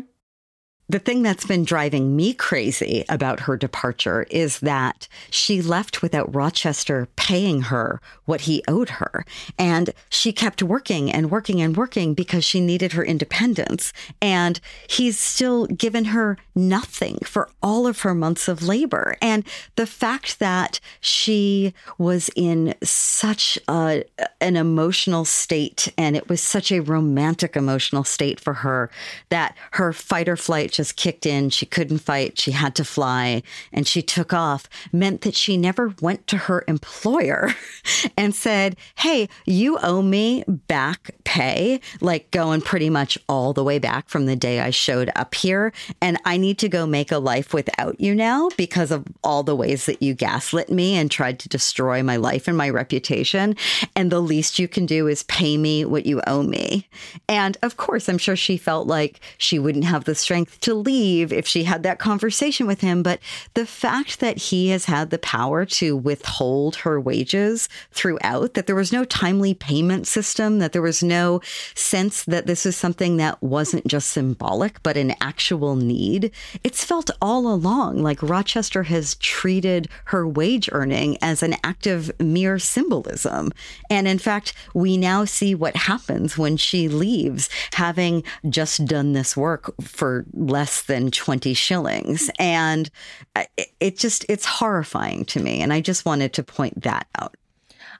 The 0.88 1.00
thing 1.00 1.22
that's 1.22 1.44
been 1.44 1.64
driving 1.64 2.14
me 2.14 2.32
crazy 2.32 3.04
about 3.08 3.40
her 3.40 3.56
departure 3.56 4.24
is 4.30 4.60
that 4.60 5.08
she 5.30 5.60
left 5.60 6.00
without 6.00 6.32
Rochester 6.32 7.08
paying 7.16 7.62
her 7.62 8.00
what 8.24 8.42
he 8.42 8.62
owed 8.68 8.90
her. 8.90 9.24
And 9.58 9.90
she 10.08 10.32
kept 10.32 10.62
working 10.62 11.10
and 11.10 11.28
working 11.28 11.60
and 11.60 11.76
working 11.76 12.14
because 12.14 12.44
she 12.44 12.60
needed 12.60 12.92
her 12.92 13.04
independence. 13.04 13.92
And 14.22 14.60
he's 14.88 15.18
still 15.18 15.66
given 15.66 16.06
her 16.06 16.38
nothing 16.54 17.18
for 17.24 17.50
all 17.62 17.88
of 17.88 18.02
her 18.02 18.14
months 18.14 18.46
of 18.46 18.62
labor. 18.62 19.16
And 19.20 19.44
the 19.74 19.86
fact 19.86 20.38
that 20.38 20.78
she 21.00 21.74
was 21.98 22.30
in 22.36 22.74
such 22.84 23.58
a, 23.68 24.04
an 24.40 24.54
emotional 24.54 25.24
state 25.24 25.92
and 25.98 26.16
it 26.16 26.28
was 26.28 26.40
such 26.40 26.70
a 26.70 26.80
romantic 26.80 27.56
emotional 27.56 28.04
state 28.04 28.38
for 28.38 28.54
her 28.54 28.88
that 29.30 29.56
her 29.72 29.92
fight 29.92 30.28
or 30.28 30.36
flight 30.36 30.75
just 30.76 30.96
kicked 30.96 31.26
in. 31.26 31.50
She 31.50 31.66
couldn't 31.66 31.98
fight. 31.98 32.38
She 32.38 32.52
had 32.52 32.74
to 32.76 32.84
fly 32.84 33.42
and 33.72 33.86
she 33.86 34.02
took 34.02 34.32
off 34.32 34.68
meant 34.92 35.22
that 35.22 35.34
she 35.34 35.56
never 35.56 35.94
went 36.00 36.26
to 36.28 36.36
her 36.36 36.64
employer 36.68 37.50
and 38.16 38.34
said, 38.34 38.76
Hey, 38.96 39.28
you 39.46 39.78
owe 39.78 40.02
me 40.02 40.44
back 40.46 41.10
pay, 41.24 41.80
like 42.00 42.30
going 42.30 42.60
pretty 42.60 42.90
much 42.90 43.18
all 43.28 43.52
the 43.52 43.64
way 43.64 43.78
back 43.78 44.08
from 44.08 44.26
the 44.26 44.36
day 44.36 44.60
I 44.60 44.70
showed 44.70 45.10
up 45.16 45.34
here. 45.34 45.72
And 46.00 46.18
I 46.24 46.36
need 46.36 46.58
to 46.58 46.68
go 46.68 46.86
make 46.86 47.10
a 47.10 47.18
life 47.18 47.52
without 47.54 48.00
you 48.00 48.14
now 48.14 48.50
because 48.56 48.90
of 48.90 49.04
all 49.24 49.42
the 49.42 49.56
ways 49.56 49.86
that 49.86 50.02
you 50.02 50.14
gaslit 50.14 50.70
me 50.70 50.94
and 50.94 51.10
tried 51.10 51.38
to 51.40 51.48
destroy 51.48 52.02
my 52.02 52.16
life 52.16 52.48
and 52.48 52.56
my 52.56 52.70
reputation. 52.70 53.56
And 53.94 54.10
the 54.10 54.20
least 54.20 54.58
you 54.58 54.68
can 54.68 54.86
do 54.86 55.08
is 55.08 55.22
pay 55.24 55.56
me 55.56 55.84
what 55.84 56.06
you 56.06 56.20
owe 56.26 56.42
me. 56.42 56.88
And 57.28 57.56
of 57.62 57.76
course, 57.76 58.08
I'm 58.08 58.18
sure 58.18 58.36
she 58.36 58.56
felt 58.56 58.86
like 58.86 59.20
she 59.38 59.58
wouldn't 59.58 59.84
have 59.84 60.04
the 60.04 60.14
strength 60.14 60.60
to 60.66 60.74
leave 60.74 61.32
if 61.32 61.46
she 61.46 61.62
had 61.62 61.84
that 61.84 62.00
conversation 62.00 62.66
with 62.66 62.80
him. 62.80 63.02
But 63.02 63.20
the 63.54 63.66
fact 63.66 64.18
that 64.20 64.36
he 64.36 64.68
has 64.70 64.86
had 64.86 65.10
the 65.10 65.18
power 65.18 65.64
to 65.64 65.96
withhold 65.96 66.76
her 66.76 67.00
wages 67.00 67.68
throughout, 67.92 68.54
that 68.54 68.66
there 68.66 68.74
was 68.74 68.92
no 68.92 69.04
timely 69.04 69.54
payment 69.54 70.08
system, 70.08 70.58
that 70.58 70.72
there 70.72 70.82
was 70.82 71.04
no 71.04 71.40
sense 71.74 72.24
that 72.24 72.46
this 72.46 72.64
was 72.64 72.76
something 72.76 73.16
that 73.16 73.40
wasn't 73.40 73.86
just 73.86 74.10
symbolic, 74.10 74.82
but 74.82 74.96
an 74.96 75.14
actual 75.20 75.76
need, 75.76 76.32
it's 76.64 76.84
felt 76.84 77.10
all 77.22 77.46
along 77.46 78.02
like 78.02 78.22
Rochester 78.22 78.82
has 78.84 79.14
treated 79.16 79.88
her 80.06 80.26
wage 80.26 80.68
earning 80.72 81.16
as 81.22 81.44
an 81.44 81.54
act 81.62 81.86
of 81.86 82.10
mere 82.20 82.58
symbolism. 82.58 83.52
And 83.88 84.08
in 84.08 84.18
fact, 84.18 84.52
we 84.74 84.96
now 84.96 85.24
see 85.24 85.54
what 85.54 85.76
happens 85.76 86.36
when 86.36 86.56
she 86.56 86.88
leaves, 86.88 87.48
having 87.74 88.24
just 88.48 88.84
done 88.84 89.12
this 89.12 89.36
work 89.36 89.72
for 89.80 90.26
less 90.56 90.80
than 90.80 91.10
20 91.10 91.52
shillings. 91.52 92.28
Hmm. 92.28 92.42
And 92.42 92.90
uh, 93.34 93.44
it, 93.58 93.68
it 93.78 93.98
just, 93.98 94.24
it's 94.26 94.46
horrifying 94.46 95.26
to 95.26 95.38
me. 95.38 95.60
And 95.60 95.70
I 95.70 95.82
just 95.82 96.06
wanted 96.06 96.32
to 96.32 96.42
point 96.42 96.82
that 96.84 97.06
out. 97.18 97.36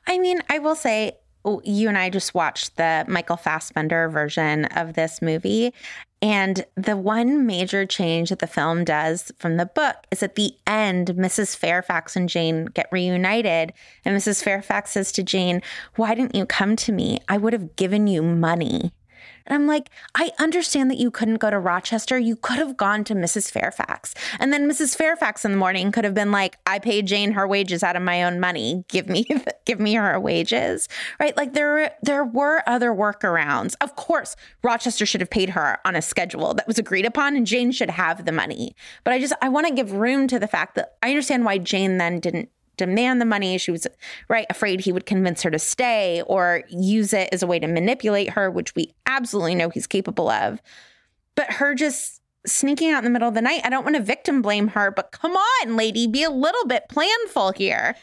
I 0.06 0.18
mean, 0.18 0.40
I 0.48 0.58
will 0.58 0.74
say, 0.74 1.18
oh, 1.44 1.60
you 1.64 1.88
and 1.90 1.98
I 1.98 2.08
just 2.08 2.32
watched 2.32 2.76
the 2.76 3.04
Michael 3.08 3.36
Fassbender 3.36 4.08
version 4.08 4.64
of 4.66 4.94
this 4.94 5.20
movie. 5.20 5.74
And 6.22 6.64
the 6.76 6.96
one 6.96 7.44
major 7.44 7.84
change 7.84 8.30
that 8.30 8.38
the 8.38 8.46
film 8.46 8.84
does 8.84 9.30
from 9.36 9.58
the 9.58 9.66
book 9.66 9.96
is 10.10 10.22
at 10.22 10.36
the 10.36 10.54
end, 10.66 11.08
Mrs. 11.08 11.54
Fairfax 11.54 12.16
and 12.16 12.26
Jane 12.26 12.64
get 12.72 12.88
reunited. 12.90 13.74
And 14.02 14.16
Mrs. 14.16 14.42
Fairfax 14.42 14.92
says 14.92 15.12
to 15.12 15.22
Jane, 15.22 15.60
Why 15.96 16.14
didn't 16.14 16.34
you 16.34 16.46
come 16.46 16.74
to 16.76 16.92
me? 16.92 17.18
I 17.28 17.36
would 17.36 17.52
have 17.52 17.76
given 17.76 18.06
you 18.06 18.22
money. 18.22 18.92
And 19.46 19.54
I'm 19.54 19.66
like, 19.66 19.90
I 20.14 20.32
understand 20.38 20.90
that 20.90 20.98
you 20.98 21.10
couldn't 21.10 21.36
go 21.36 21.50
to 21.50 21.58
Rochester. 21.58 22.18
You 22.18 22.36
could 22.36 22.58
have 22.58 22.76
gone 22.76 23.04
to 23.04 23.14
Mrs. 23.14 23.50
Fairfax. 23.50 24.14
And 24.38 24.52
then 24.52 24.68
Mrs. 24.68 24.96
Fairfax 24.96 25.44
in 25.44 25.52
the 25.52 25.56
morning 25.56 25.92
could 25.92 26.04
have 26.04 26.14
been 26.14 26.32
like, 26.32 26.56
I 26.66 26.78
paid 26.78 27.06
Jane 27.06 27.32
her 27.32 27.46
wages 27.46 27.82
out 27.82 27.96
of 27.96 28.02
my 28.02 28.22
own 28.22 28.40
money. 28.40 28.84
Give 28.88 29.08
me 29.08 29.26
give 29.64 29.80
me 29.80 29.94
her 29.94 30.18
wages. 30.18 30.88
Right? 31.20 31.36
Like 31.36 31.52
there 31.52 31.94
there 32.02 32.24
were 32.24 32.62
other 32.66 32.90
workarounds. 32.90 33.74
Of 33.80 33.96
course, 33.96 34.36
Rochester 34.62 35.06
should 35.06 35.20
have 35.20 35.30
paid 35.30 35.50
her 35.50 35.78
on 35.84 35.96
a 35.96 36.02
schedule 36.02 36.54
that 36.54 36.66
was 36.66 36.78
agreed 36.78 37.06
upon 37.06 37.36
and 37.36 37.46
Jane 37.46 37.72
should 37.72 37.90
have 37.90 38.24
the 38.24 38.32
money. 38.32 38.74
But 39.04 39.12
I 39.12 39.20
just 39.20 39.34
I 39.40 39.48
want 39.48 39.66
to 39.66 39.74
give 39.74 39.92
room 39.92 40.26
to 40.28 40.38
the 40.38 40.48
fact 40.48 40.74
that 40.74 40.96
I 41.02 41.10
understand 41.10 41.44
why 41.44 41.58
Jane 41.58 41.98
then 41.98 42.20
didn't 42.20 42.50
demand 42.76 43.20
the 43.20 43.24
money. 43.24 43.58
She 43.58 43.70
was 43.70 43.86
right 44.28 44.46
afraid 44.50 44.80
he 44.80 44.92
would 44.92 45.06
convince 45.06 45.42
her 45.42 45.50
to 45.50 45.58
stay 45.58 46.22
or 46.26 46.62
use 46.68 47.12
it 47.12 47.28
as 47.32 47.42
a 47.42 47.46
way 47.46 47.58
to 47.58 47.66
manipulate 47.66 48.30
her, 48.30 48.50
which 48.50 48.74
we 48.74 48.92
absolutely 49.06 49.54
know 49.54 49.68
he's 49.68 49.86
capable 49.86 50.28
of. 50.28 50.60
But 51.34 51.52
her 51.54 51.74
just 51.74 52.20
sneaking 52.46 52.90
out 52.90 52.98
in 52.98 53.04
the 53.04 53.10
middle 53.10 53.28
of 53.28 53.34
the 53.34 53.42
night, 53.42 53.62
I 53.64 53.70
don't 53.70 53.84
want 53.84 53.96
to 53.96 54.02
victim 54.02 54.42
blame 54.42 54.68
her, 54.68 54.90
but 54.90 55.12
come 55.12 55.36
on, 55.36 55.76
lady, 55.76 56.06
be 56.06 56.22
a 56.22 56.30
little 56.30 56.66
bit 56.66 56.84
planful 56.90 57.54
here. 57.56 57.96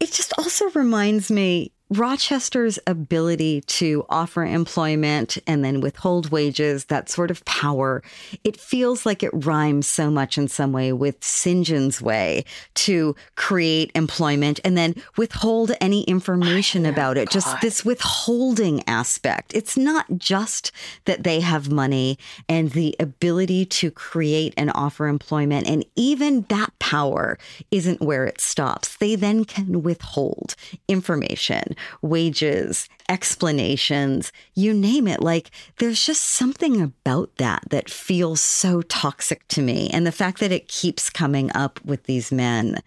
It 0.00 0.12
just 0.12 0.32
also 0.38 0.70
reminds 0.70 1.30
me 1.30 1.72
Rochester's 1.90 2.78
ability 2.86 3.62
to 3.62 4.04
offer 4.10 4.44
employment 4.44 5.38
and 5.46 5.64
then 5.64 5.80
withhold 5.80 6.30
wages, 6.30 6.86
that 6.86 7.08
sort 7.08 7.30
of 7.30 7.42
power, 7.46 8.02
it 8.44 8.60
feels 8.60 9.06
like 9.06 9.22
it 9.22 9.30
rhymes 9.32 9.86
so 9.86 10.10
much 10.10 10.36
in 10.36 10.48
some 10.48 10.72
way 10.72 10.92
with 10.92 11.24
St. 11.24 11.66
John's 11.66 12.02
way 12.02 12.44
to 12.74 13.16
create 13.36 13.90
employment 13.94 14.60
and 14.64 14.76
then 14.76 14.96
withhold 15.16 15.72
any 15.80 16.02
information 16.02 16.84
oh, 16.84 16.90
about 16.90 17.16
it. 17.16 17.30
Just 17.30 17.58
this 17.62 17.86
withholding 17.86 18.86
aspect. 18.86 19.54
It's 19.54 19.78
not 19.78 20.18
just 20.18 20.70
that 21.06 21.22
they 21.22 21.40
have 21.40 21.72
money 21.72 22.18
and 22.50 22.72
the 22.72 22.94
ability 23.00 23.64
to 23.64 23.90
create 23.90 24.52
and 24.58 24.70
offer 24.74 25.08
employment. 25.08 25.66
And 25.66 25.86
even 25.96 26.42
that 26.50 26.78
power 26.78 27.38
isn't 27.70 28.02
where 28.02 28.26
it 28.26 28.42
stops. 28.42 28.96
They 28.96 29.14
then 29.14 29.46
can 29.46 29.82
withhold 29.82 30.54
information 30.86 31.76
wages, 32.02 32.88
explanations, 33.08 34.32
you 34.54 34.74
name 34.74 35.08
it. 35.08 35.22
Like 35.22 35.50
there's 35.78 36.04
just 36.04 36.22
something 36.24 36.80
about 36.80 37.36
that 37.36 37.64
that 37.70 37.90
feels 37.90 38.40
so 38.40 38.82
toxic 38.82 39.46
to 39.48 39.62
me. 39.62 39.90
And 39.90 40.06
the 40.06 40.12
fact 40.12 40.40
that 40.40 40.52
it 40.52 40.68
keeps 40.68 41.10
coming 41.10 41.50
up 41.54 41.84
with 41.84 42.04
these 42.04 42.30
men 42.32 42.80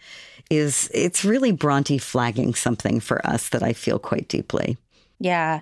is, 0.50 0.90
it's 0.94 1.26
really 1.26 1.52
Bronte 1.52 1.98
flagging 1.98 2.54
something 2.54 3.00
for 3.00 3.26
us 3.26 3.50
that 3.50 3.64
I 3.64 3.74
feel 3.74 4.00
quite 4.00 4.28
deeply. 4.28 4.78
Yeah. 5.20 5.62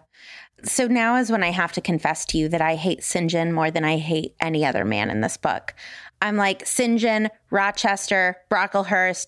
So 0.63 0.87
now 0.87 1.15
is 1.15 1.31
when 1.31 1.43
I 1.43 1.51
have 1.51 1.71
to 1.73 1.81
confess 1.81 2.25
to 2.25 2.37
you 2.37 2.49
that 2.49 2.61
I 2.61 2.75
hate 2.75 3.03
St. 3.03 3.29
John 3.29 3.53
more 3.53 3.71
than 3.71 3.85
I 3.85 3.97
hate 3.97 4.35
any 4.41 4.65
other 4.65 4.83
man 4.83 5.09
in 5.09 5.21
this 5.21 5.37
book. 5.37 5.73
I'm 6.21 6.35
like 6.35 6.65
St. 6.65 6.99
John, 6.99 7.29
Rochester, 7.49 8.37
Brocklehurst, 8.49 9.27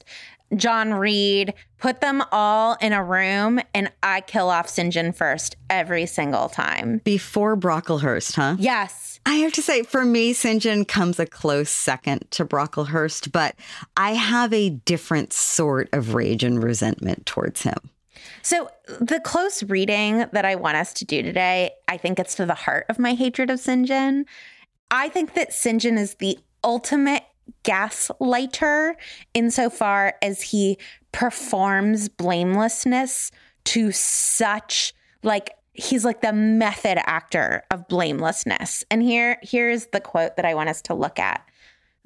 John 0.56 0.94
Reed, 0.94 1.54
put 1.78 2.02
them 2.02 2.24
all 2.32 2.78
in 2.82 2.94
a 2.94 3.04
room 3.04 3.60
and 3.74 3.92
I 4.04 4.22
kill 4.22 4.50
off 4.50 4.70
St. 4.70 4.94
John 4.94 5.12
first 5.12 5.56
every 5.70 6.06
single 6.06 6.50
time. 6.50 7.02
Before 7.04 7.56
Brocklehurst, 7.56 8.36
huh? 8.36 8.56
Yes. 8.60 9.20
I 9.26 9.36
have 9.36 9.54
to 9.54 9.62
say, 9.62 9.84
for 9.84 10.04
me, 10.04 10.34
St. 10.34 10.62
John 10.62 10.84
comes 10.84 11.20
a 11.20 11.26
close 11.26 11.70
second 11.70 12.26
to 12.32 12.46
Brocklehurst, 12.46 13.32
but 13.32 13.56
I 13.96 14.14
have 14.14 14.52
a 14.52 14.72
different 14.72 15.32
sort 15.32 15.90
of 15.94 16.16
rage 16.16 16.44
and 16.44 16.62
resentment 16.62 17.26
towards 17.26 17.62
him. 17.62 17.78
So, 18.42 18.70
the 19.00 19.20
close 19.20 19.64
reading 19.64 20.26
that 20.32 20.46
I 20.46 20.56
want 20.56 20.78
us 20.78 20.94
to 20.94 21.06
do 21.06 21.22
today, 21.22 21.72
I 21.88 21.98
think 21.98 22.20
it's 22.20 22.36
to 22.36 22.46
the 22.46 22.56
heart 22.56 22.86
of 22.90 23.00
my 23.00 23.14
hatred 23.14 23.50
of 23.50 23.60
St. 23.60 23.88
John. 23.88 24.26
I 24.90 25.10
think 25.10 25.36
that 25.36 25.54
St. 25.54 25.82
John 25.82 25.98
is 25.98 26.16
the 26.16 26.40
ultimate 26.64 27.24
gaslighter 27.64 28.96
insofar 29.34 30.16
as 30.22 30.42
he 30.42 30.78
performs 31.12 32.10
blamelessness 32.10 33.32
to 33.66 33.92
such 33.92 34.94
like 35.24 35.52
he's 35.74 36.04
like 36.04 36.22
the 36.22 36.34
method 36.34 36.98
actor 37.06 37.64
of 37.72 37.88
blamelessness. 37.88 38.84
And 38.90 39.02
here 39.02 39.38
here's 39.42 39.88
the 39.88 40.02
quote 40.02 40.36
that 40.36 40.46
I 40.46 40.54
want 40.54 40.70
us 40.70 40.82
to 40.84 40.94
look 40.94 41.20
at. 41.20 41.42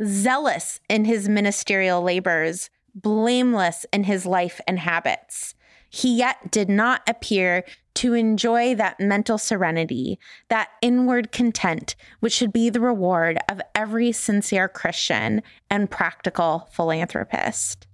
zealous 0.03 0.79
in 0.89 1.05
his 1.05 1.29
ministerial 1.29 2.01
labors, 2.01 2.69
blameless 2.93 3.85
in 3.93 4.03
his 4.03 4.25
life 4.25 4.59
and 4.67 4.79
habits. 4.79 5.55
He 5.89 6.17
yet 6.17 6.51
did 6.51 6.69
not 6.69 7.01
appear 7.07 7.63
to 7.95 8.13
enjoy 8.13 8.75
that 8.75 8.99
mental 8.99 9.37
serenity, 9.37 10.19
that 10.49 10.69
inward 10.81 11.31
content, 11.31 11.95
which 12.19 12.33
should 12.33 12.53
be 12.53 12.69
the 12.69 12.79
reward 12.79 13.37
of 13.49 13.61
every 13.73 14.11
sincere 14.11 14.67
Christian 14.67 15.41
and 15.69 15.89
practical 15.89 16.69
philanthropist. 16.71 17.87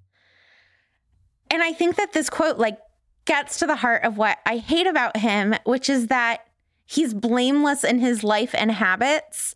And 1.49 1.61
I 1.61 1.73
think 1.73 1.95
that 1.97 2.13
this 2.13 2.29
quote, 2.29 2.57
like, 2.57 2.79
gets 3.25 3.59
to 3.59 3.67
the 3.67 3.75
heart 3.75 4.03
of 4.03 4.17
what 4.17 4.39
I 4.45 4.57
hate 4.57 4.87
about 4.87 5.17
him, 5.17 5.55
which 5.65 5.89
is 5.89 6.07
that 6.07 6.47
he's 6.85 7.13
blameless 7.13 7.83
in 7.83 7.99
his 7.99 8.23
life 8.23 8.55
and 8.57 8.71
habits. 8.71 9.55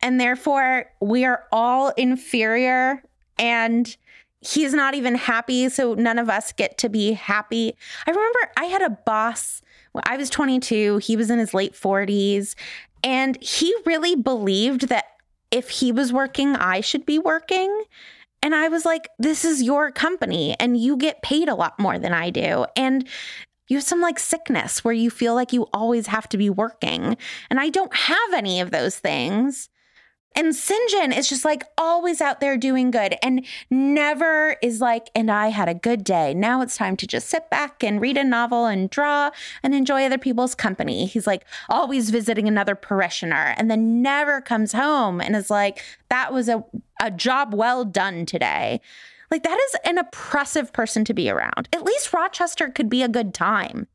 And 0.00 0.20
therefore, 0.20 0.86
we 1.00 1.24
are 1.24 1.44
all 1.52 1.90
inferior 1.90 3.02
and 3.38 3.96
he's 4.40 4.74
not 4.74 4.94
even 4.94 5.14
happy. 5.14 5.68
So 5.68 5.94
none 5.94 6.18
of 6.18 6.28
us 6.28 6.52
get 6.52 6.78
to 6.78 6.88
be 6.88 7.12
happy. 7.12 7.76
I 8.06 8.10
remember 8.10 8.38
I 8.56 8.64
had 8.64 8.82
a 8.82 8.90
boss 8.90 9.62
I 10.04 10.16
was 10.16 10.30
22, 10.30 10.98
he 10.98 11.16
was 11.16 11.30
in 11.30 11.38
his 11.38 11.54
late 11.54 11.74
40s, 11.74 12.54
and 13.04 13.40
he 13.42 13.74
really 13.84 14.16
believed 14.16 14.88
that 14.88 15.06
if 15.50 15.68
he 15.68 15.92
was 15.92 16.12
working, 16.12 16.56
I 16.56 16.80
should 16.80 17.04
be 17.04 17.18
working. 17.18 17.84
And 18.42 18.54
I 18.54 18.68
was 18.68 18.84
like, 18.84 19.08
this 19.18 19.44
is 19.44 19.62
your 19.62 19.92
company 19.92 20.56
and 20.58 20.76
you 20.76 20.96
get 20.96 21.22
paid 21.22 21.48
a 21.48 21.54
lot 21.54 21.78
more 21.78 21.98
than 21.98 22.12
I 22.12 22.30
do. 22.30 22.66
And 22.76 23.06
you 23.68 23.76
have 23.76 23.84
some 23.84 24.00
like 24.00 24.18
sickness 24.18 24.84
where 24.84 24.94
you 24.94 25.10
feel 25.10 25.34
like 25.34 25.52
you 25.52 25.68
always 25.72 26.08
have 26.08 26.28
to 26.30 26.36
be 26.36 26.50
working. 26.50 27.16
And 27.50 27.60
I 27.60 27.68
don't 27.68 27.94
have 27.94 28.32
any 28.34 28.60
of 28.60 28.72
those 28.72 28.98
things. 28.98 29.68
And 30.34 30.48
Sinjin 30.54 31.16
is 31.16 31.28
just 31.28 31.44
like 31.44 31.64
always 31.76 32.20
out 32.20 32.40
there 32.40 32.56
doing 32.56 32.90
good 32.90 33.16
and 33.22 33.44
never 33.70 34.56
is 34.62 34.80
like, 34.80 35.10
and 35.14 35.30
I 35.30 35.48
had 35.48 35.68
a 35.68 35.74
good 35.74 36.04
day. 36.04 36.34
Now 36.34 36.62
it's 36.62 36.76
time 36.76 36.96
to 36.98 37.06
just 37.06 37.28
sit 37.28 37.50
back 37.50 37.82
and 37.82 38.00
read 38.00 38.16
a 38.16 38.24
novel 38.24 38.66
and 38.66 38.88
draw 38.88 39.30
and 39.62 39.74
enjoy 39.74 40.04
other 40.04 40.18
people's 40.18 40.54
company. 40.54 41.06
He's 41.06 41.26
like 41.26 41.44
always 41.68 42.10
visiting 42.10 42.48
another 42.48 42.74
parishioner 42.74 43.54
and 43.56 43.70
then 43.70 44.02
never 44.02 44.40
comes 44.40 44.72
home 44.72 45.20
and 45.20 45.36
is 45.36 45.50
like, 45.50 45.82
that 46.08 46.32
was 46.32 46.48
a, 46.48 46.64
a 47.00 47.10
job 47.10 47.54
well 47.54 47.84
done 47.84 48.26
today. 48.26 48.80
Like, 49.30 49.44
that 49.44 49.58
is 49.68 49.76
an 49.86 49.96
oppressive 49.96 50.74
person 50.74 51.06
to 51.06 51.14
be 51.14 51.30
around. 51.30 51.66
At 51.72 51.84
least 51.84 52.12
Rochester 52.12 52.68
could 52.68 52.90
be 52.90 53.02
a 53.02 53.08
good 53.08 53.32
time. 53.32 53.86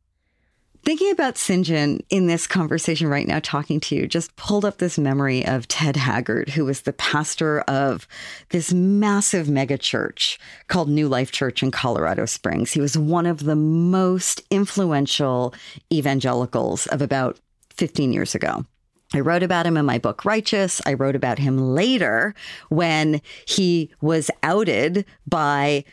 Thinking 0.83 1.11
about 1.11 1.35
Sinjin 1.35 2.01
in 2.09 2.27
this 2.27 2.47
conversation 2.47 3.07
right 3.07 3.27
now, 3.27 3.39
talking 3.39 3.79
to 3.81 3.95
you, 3.95 4.07
just 4.07 4.35
pulled 4.37 4.63
up 4.63 4.77
this 4.77 4.97
memory 4.97 5.45
of 5.45 5.67
Ted 5.67 5.97
Haggard, 5.97 6.49
who 6.49 6.63
was 6.63 6.81
the 6.81 6.93
pastor 6.93 7.59
of 7.61 8.07
this 8.49 8.73
massive 8.73 9.49
mega 9.49 9.77
church 9.77 10.39
called 10.67 10.89
New 10.89 11.09
Life 11.09 11.31
Church 11.31 11.61
in 11.61 11.71
Colorado 11.71 12.25
Springs. 12.25 12.71
He 12.71 12.79
was 12.79 12.97
one 12.97 13.25
of 13.25 13.43
the 13.43 13.55
most 13.55 14.41
influential 14.49 15.53
evangelicals 15.91 16.87
of 16.87 17.01
about 17.01 17.37
15 17.71 18.13
years 18.13 18.33
ago. 18.33 18.65
I 19.13 19.19
wrote 19.21 19.43
about 19.43 19.65
him 19.65 19.77
in 19.77 19.85
my 19.85 19.99
book, 19.99 20.25
Righteous. 20.25 20.81
I 20.85 20.93
wrote 20.93 21.15
about 21.15 21.39
him 21.39 21.57
later 21.57 22.33
when 22.69 23.21
he 23.45 23.91
was 24.01 24.29
outed 24.43 25.05
by 25.25 25.85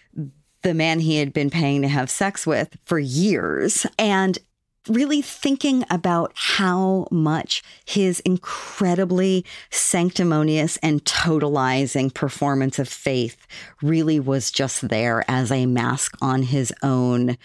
the 0.62 0.74
man 0.74 0.98
he 0.98 1.18
had 1.18 1.32
been 1.32 1.50
paying 1.50 1.82
to 1.82 1.88
have 1.88 2.10
sex 2.10 2.46
with 2.46 2.76
for 2.84 2.98
years. 2.98 3.86
And 3.98 4.38
really 4.88 5.22
thinking 5.22 5.84
about 5.90 6.32
how 6.34 7.06
much 7.10 7.62
his 7.84 8.20
incredibly 8.20 9.44
sanctimonious 9.70 10.76
and 10.78 11.04
totalizing 11.04 12.12
performance 12.12 12.78
of 12.78 12.88
faith 12.88 13.46
really 13.82 14.20
was 14.20 14.50
just 14.50 14.88
there 14.88 15.24
as 15.28 15.50
a 15.50 15.66
mask 15.66 16.16
on 16.20 16.42
his 16.42 16.72
own 16.82 17.36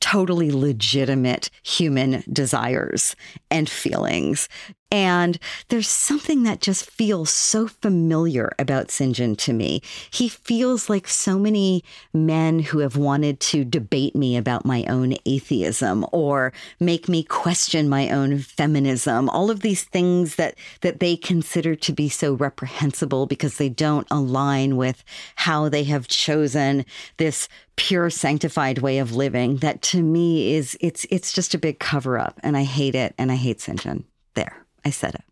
totally 0.00 0.50
legitimate 0.50 1.50
human 1.62 2.22
desires 2.32 3.16
and 3.50 3.68
feelings. 3.68 4.48
And 4.96 5.38
there's 5.68 5.90
something 5.90 6.44
that 6.44 6.62
just 6.62 6.90
feels 6.90 7.28
so 7.28 7.68
familiar 7.68 8.54
about 8.58 8.88
Sinjin 8.88 9.36
to 9.36 9.52
me. 9.52 9.82
He 10.10 10.26
feels 10.26 10.88
like 10.88 11.06
so 11.06 11.38
many 11.38 11.84
men 12.14 12.60
who 12.60 12.78
have 12.78 12.96
wanted 12.96 13.38
to 13.40 13.62
debate 13.62 14.16
me 14.16 14.38
about 14.38 14.64
my 14.64 14.86
own 14.88 15.14
atheism 15.26 16.06
or 16.12 16.54
make 16.80 17.10
me 17.10 17.22
question 17.22 17.90
my 17.90 18.08
own 18.08 18.38
feminism, 18.38 19.28
all 19.28 19.50
of 19.50 19.60
these 19.60 19.84
things 19.84 20.36
that, 20.36 20.54
that 20.80 20.98
they 20.98 21.14
consider 21.14 21.74
to 21.74 21.92
be 21.92 22.08
so 22.08 22.32
reprehensible 22.32 23.26
because 23.26 23.58
they 23.58 23.68
don't 23.68 24.06
align 24.10 24.78
with 24.78 25.04
how 25.34 25.68
they 25.68 25.84
have 25.84 26.08
chosen 26.08 26.86
this 27.18 27.50
pure 27.76 28.08
sanctified 28.08 28.78
way 28.78 28.96
of 28.96 29.14
living 29.14 29.58
that 29.58 29.82
to 29.82 30.02
me 30.02 30.54
is 30.54 30.78
it's 30.80 31.04
it's 31.10 31.34
just 31.34 31.52
a 31.52 31.58
big 31.58 31.78
cover 31.78 32.18
up 32.18 32.40
and 32.42 32.56
I 32.56 32.62
hate 32.62 32.94
it 32.94 33.14
and 33.18 33.30
I 33.30 33.34
hate 33.34 33.58
Sinjin. 33.58 34.04
There. 34.34 34.65
I 34.86 34.90
said 34.90 35.16
it. 35.16 35.24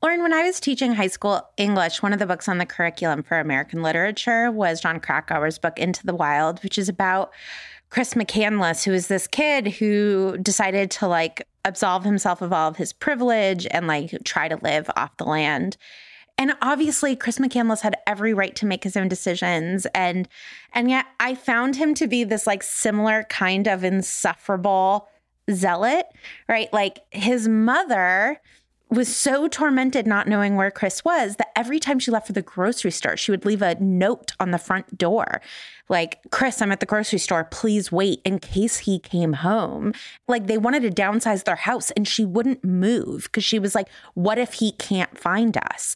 Lauren, 0.00 0.22
when 0.22 0.32
I 0.32 0.44
was 0.44 0.60
teaching 0.60 0.94
high 0.94 1.08
school 1.08 1.42
English, 1.56 2.02
one 2.02 2.12
of 2.12 2.20
the 2.20 2.26
books 2.26 2.48
on 2.48 2.58
the 2.58 2.66
curriculum 2.66 3.24
for 3.24 3.40
American 3.40 3.82
literature 3.82 4.48
was 4.52 4.80
Jon 4.80 5.00
Krakauer's 5.00 5.58
book 5.58 5.76
Into 5.76 6.06
the 6.06 6.14
Wild, 6.14 6.62
which 6.62 6.78
is 6.78 6.88
about 6.88 7.32
Chris 7.90 8.14
McCandless, 8.14 8.84
who 8.84 8.92
is 8.92 9.08
this 9.08 9.26
kid 9.26 9.66
who 9.66 10.38
decided 10.38 10.92
to 10.92 11.08
like 11.08 11.48
absolve 11.64 12.04
himself 12.04 12.42
of 12.42 12.52
all 12.52 12.68
of 12.68 12.76
his 12.76 12.92
privilege 12.92 13.66
and 13.72 13.88
like 13.88 14.16
try 14.22 14.46
to 14.46 14.56
live 14.62 14.88
off 14.96 15.16
the 15.16 15.24
land. 15.24 15.76
And 16.38 16.52
obviously 16.62 17.16
Chris 17.16 17.40
McCandless 17.40 17.80
had 17.80 17.96
every 18.06 18.34
right 18.34 18.54
to 18.54 18.66
make 18.66 18.84
his 18.84 18.96
own 18.96 19.08
decisions 19.08 19.86
and 19.96 20.28
and 20.72 20.88
yet 20.88 21.06
I 21.18 21.34
found 21.34 21.74
him 21.74 21.92
to 21.94 22.06
be 22.06 22.22
this 22.22 22.46
like 22.46 22.62
similar 22.62 23.24
kind 23.24 23.66
of 23.66 23.82
insufferable 23.82 25.08
zealot, 25.50 26.06
right? 26.48 26.72
Like 26.72 27.00
his 27.10 27.48
mother 27.48 28.40
was 28.88 29.14
so 29.14 29.48
tormented 29.48 30.06
not 30.06 30.28
knowing 30.28 30.54
where 30.54 30.70
Chris 30.70 31.04
was 31.04 31.36
that 31.36 31.50
every 31.56 31.80
time 31.80 31.98
she 31.98 32.10
left 32.10 32.26
for 32.26 32.32
the 32.32 32.42
grocery 32.42 32.90
store, 32.90 33.16
she 33.16 33.30
would 33.30 33.44
leave 33.44 33.62
a 33.62 33.74
note 33.80 34.32
on 34.38 34.52
the 34.52 34.58
front 34.58 34.96
door 34.96 35.40
like, 35.88 36.18
Chris, 36.30 36.60
I'm 36.60 36.72
at 36.72 36.80
the 36.80 36.86
grocery 36.86 37.18
store. 37.18 37.44
Please 37.44 37.92
wait 37.92 38.20
in 38.24 38.40
case 38.40 38.78
he 38.78 38.98
came 38.98 39.34
home. 39.34 39.92
Like, 40.26 40.46
they 40.46 40.58
wanted 40.58 40.82
to 40.82 40.90
downsize 40.90 41.44
their 41.44 41.56
house 41.56 41.92
and 41.92 42.08
she 42.08 42.24
wouldn't 42.24 42.64
move 42.64 43.24
because 43.24 43.44
she 43.44 43.58
was 43.58 43.74
like, 43.74 43.88
what 44.14 44.38
if 44.38 44.54
he 44.54 44.72
can't 44.72 45.16
find 45.16 45.56
us? 45.56 45.94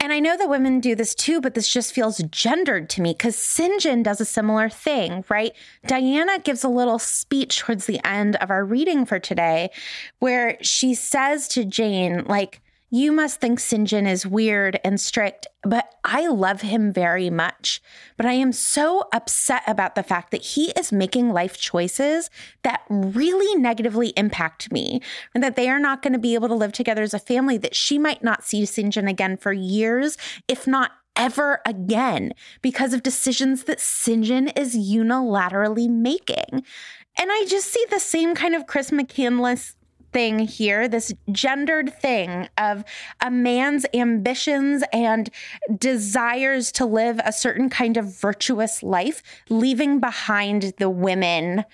And 0.00 0.12
I 0.12 0.20
know 0.20 0.36
that 0.36 0.48
women 0.48 0.80
do 0.80 0.94
this 0.94 1.14
too, 1.14 1.40
but 1.40 1.54
this 1.54 1.68
just 1.68 1.92
feels 1.92 2.18
gendered 2.30 2.88
to 2.90 3.02
me 3.02 3.12
because 3.12 3.36
Sinjin 3.36 4.02
does 4.02 4.20
a 4.20 4.24
similar 4.24 4.68
thing, 4.68 5.24
right? 5.28 5.52
Diana 5.86 6.38
gives 6.38 6.64
a 6.64 6.68
little 6.68 6.98
speech 6.98 7.58
towards 7.58 7.86
the 7.86 8.04
end 8.06 8.36
of 8.36 8.50
our 8.50 8.64
reading 8.64 9.04
for 9.04 9.18
today 9.18 9.70
where 10.18 10.56
she 10.62 10.94
says 10.94 11.48
to 11.48 11.64
Jane, 11.64 12.24
like, 12.28 12.60
you 12.88 13.10
must 13.10 13.40
think 13.40 13.58
Sinjin 13.58 14.08
is 14.08 14.24
weird 14.24 14.78
and 14.84 15.00
strict, 15.00 15.48
but 15.64 15.92
I 16.04 16.28
love 16.28 16.60
him 16.60 16.92
very 16.92 17.30
much. 17.30 17.82
But 18.16 18.26
I 18.26 18.34
am 18.34 18.52
so 18.52 19.08
upset 19.12 19.64
about 19.66 19.96
the 19.96 20.04
fact 20.04 20.30
that 20.30 20.42
he 20.42 20.70
is 20.78 20.92
making 20.92 21.32
life 21.32 21.58
choices 21.58 22.30
that 22.62 22.82
really 22.88 23.60
negatively 23.60 24.12
impact 24.16 24.70
me, 24.70 25.00
and 25.34 25.42
that 25.42 25.56
they 25.56 25.68
are 25.68 25.80
not 25.80 26.00
going 26.00 26.12
to 26.12 26.18
be 26.18 26.34
able 26.34 26.46
to 26.46 26.54
live 26.54 26.72
together 26.72 27.02
as 27.02 27.12
a 27.12 27.18
family, 27.18 27.58
that 27.58 27.74
she 27.74 27.98
might 27.98 28.22
not 28.22 28.44
see 28.44 28.62
Sinjin 28.62 29.10
again 29.10 29.36
for 29.36 29.52
years, 29.52 30.16
if 30.46 30.64
not 30.68 30.92
ever 31.16 31.60
again, 31.66 32.32
because 32.62 32.92
of 32.92 33.02
decisions 33.02 33.64
that 33.64 33.78
Sinjin 33.78 34.56
is 34.56 34.76
unilaterally 34.76 35.90
making. 35.90 36.62
And 37.18 37.32
I 37.32 37.46
just 37.48 37.72
see 37.72 37.84
the 37.90 37.98
same 37.98 38.36
kind 38.36 38.54
of 38.54 38.66
Chris 38.66 38.90
McCandless 38.90 39.74
thing 40.12 40.38
here, 40.38 40.88
this 40.88 41.12
gendered 41.30 41.92
thing 41.94 42.48
of 42.58 42.84
a 43.20 43.30
man's 43.30 43.86
ambitions 43.94 44.82
and 44.92 45.30
desires 45.76 46.72
to 46.72 46.86
live 46.86 47.20
a 47.24 47.32
certain 47.32 47.68
kind 47.70 47.96
of 47.96 48.18
virtuous 48.18 48.82
life, 48.82 49.22
leaving 49.48 50.00
behind 50.00 50.74
the 50.78 50.90
women 50.90 51.64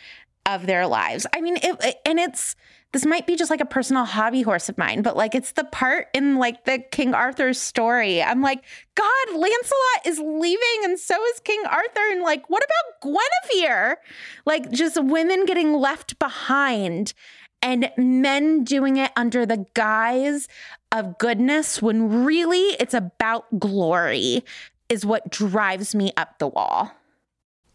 of 0.46 0.66
their 0.66 0.86
lives. 0.86 1.26
I 1.34 1.40
mean, 1.40 1.56
it, 1.62 2.00
and 2.04 2.18
it's 2.18 2.56
this 2.92 3.06
might 3.06 3.26
be 3.26 3.36
just 3.36 3.50
like 3.50 3.62
a 3.62 3.66
personal 3.66 4.04
hobby 4.04 4.42
horse 4.42 4.68
of 4.68 4.76
mine, 4.76 5.00
but 5.00 5.16
like 5.16 5.34
it's 5.34 5.52
the 5.52 5.64
part 5.64 6.08
in 6.12 6.36
like 6.36 6.66
the 6.66 6.78
King 6.78 7.14
Arthur's 7.14 7.58
story. 7.58 8.22
I'm 8.22 8.42
like, 8.42 8.62
God, 8.94 9.28
Lancelot 9.30 10.06
is 10.06 10.18
leaving 10.18 10.84
and 10.84 10.98
so 10.98 11.14
is 11.28 11.40
King 11.40 11.62
Arthur. 11.66 12.10
And 12.10 12.20
like, 12.20 12.48
what 12.50 12.62
about 12.62 13.14
Guinevere? 13.50 13.96
Like, 14.44 14.70
just 14.70 15.02
women 15.02 15.46
getting 15.46 15.72
left 15.72 16.18
behind 16.18 17.14
and 17.62 17.90
men 17.96 18.64
doing 18.64 18.96
it 18.96 19.12
under 19.16 19.46
the 19.46 19.66
guise 19.74 20.48
of 20.90 21.18
goodness 21.18 21.80
when 21.80 22.24
really 22.24 22.76
it's 22.80 22.94
about 22.94 23.58
glory 23.58 24.44
is 24.88 25.06
what 25.06 25.30
drives 25.30 25.94
me 25.94 26.12
up 26.16 26.38
the 26.38 26.48
wall. 26.48 26.92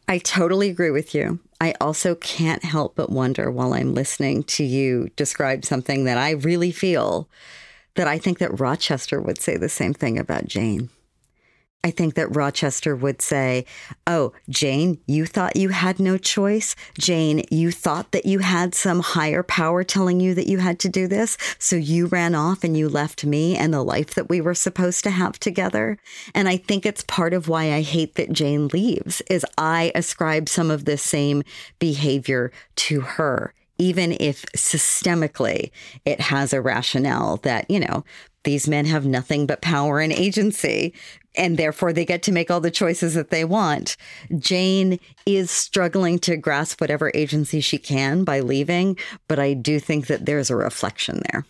I 0.08 0.20
totally 0.20 0.70
agree 0.70 0.92
with 0.92 1.16
you. 1.16 1.40
I 1.60 1.74
also 1.82 2.16
can't 2.16 2.64
help 2.64 2.96
but 2.96 3.10
wonder 3.10 3.50
while 3.50 3.74
I'm 3.74 3.94
listening 3.94 4.44
to 4.44 4.64
you 4.64 5.10
describe 5.16 5.66
something 5.66 6.04
that 6.06 6.18
I 6.18 6.32
really 6.32 6.72
feel 6.72 7.28
that 7.96 8.08
I 8.08 8.20
think 8.20 8.38
that 8.38 8.60
Rochester 8.60 9.20
would 9.20 9.42
say 9.42 9.58
the 9.58 9.70
same 9.70 9.94
thing 9.94 10.20
about 10.20 10.46
Jane. 10.46 10.90
I 11.84 11.92
think 11.92 12.16
that 12.16 12.36
Rochester 12.36 12.96
would 12.96 13.22
say, 13.22 13.66
Oh, 14.06 14.34
Jane, 14.50 15.00
you 15.08 15.26
thought 15.26 15.56
you 15.56 15.70
had 15.70 16.00
no 16.00 16.18
choice. 16.18 16.76
Jane, 16.98 17.44
you 17.50 17.72
thought 17.72 18.12
that 18.12 18.26
you 18.26 18.40
had 18.40 18.76
some 18.76 19.00
higher 19.00 19.44
power 19.44 19.84
telling 19.84 20.20
you 20.20 20.34
that 20.34 20.48
you 20.48 20.58
had 20.58 20.80
to 20.80 20.90
do 20.90 21.08
this. 21.08 21.38
So 21.60 21.76
you 21.76 22.08
ran 22.08 22.36
off 22.36 22.64
and 22.64 22.76
you 22.76 22.90
left 22.90 23.26
me 23.26 23.56
and 23.56 23.74
the 23.74 23.84
life 23.84 24.16
that 24.16 24.28
we 24.28 24.42
were 24.42 24.56
supposed 24.56 25.04
to 25.04 25.12
have 25.12 25.40
together. 25.40 25.98
And 26.34 26.50
I 26.50 26.58
think 26.58 26.86
it's 26.86 27.04
part 27.04 27.34
of 27.34 27.48
why 27.48 27.72
I 27.72 27.82
hate 27.82 28.16
that 28.16 28.34
Jane 28.34 28.68
leaves 28.70 29.22
is 29.30 29.46
I 29.58 29.92
ascribe 29.96 30.50
some 30.50 30.72
of 30.72 30.86
the 30.86 30.98
same 30.98 31.44
behavior 31.80 32.52
to 32.78 33.02
her 33.02 33.54
even 33.80 34.18
if 34.20 34.44
systemically 34.54 35.70
it 36.04 36.20
has 36.20 36.52
a 36.52 36.60
rationale 36.60 37.38
that, 37.38 37.70
you 37.70 37.80
know, 37.80 38.04
these 38.48 38.66
men 38.66 38.86
have 38.86 39.06
nothing 39.06 39.46
but 39.46 39.62
power 39.62 40.00
and 40.00 40.14
agency, 40.14 40.94
and 41.36 41.58
therefore 41.58 41.92
they 41.92 42.06
get 42.06 42.24
to 42.24 42.32
make 42.32 42.50
all 42.50 42.62
the 42.62 42.72
choices 42.72 43.14
that 43.14 43.30
they 43.30 43.44
want. 43.44 43.98
Jane 44.40 45.02
is 45.26 45.52
struggling 45.52 46.18
to 46.20 46.38
grasp 46.38 46.80
whatever 46.80 47.12
agency 47.14 47.60
she 47.60 47.78
can 47.78 48.24
by 48.24 48.40
leaving, 48.40 48.98
but 49.28 49.38
I 49.38 49.54
do 49.54 49.82
think 49.82 50.08
that 50.08 50.26
there's 50.26 50.50
a 50.50 50.56
reflection 50.56 51.22
there. 51.30 51.46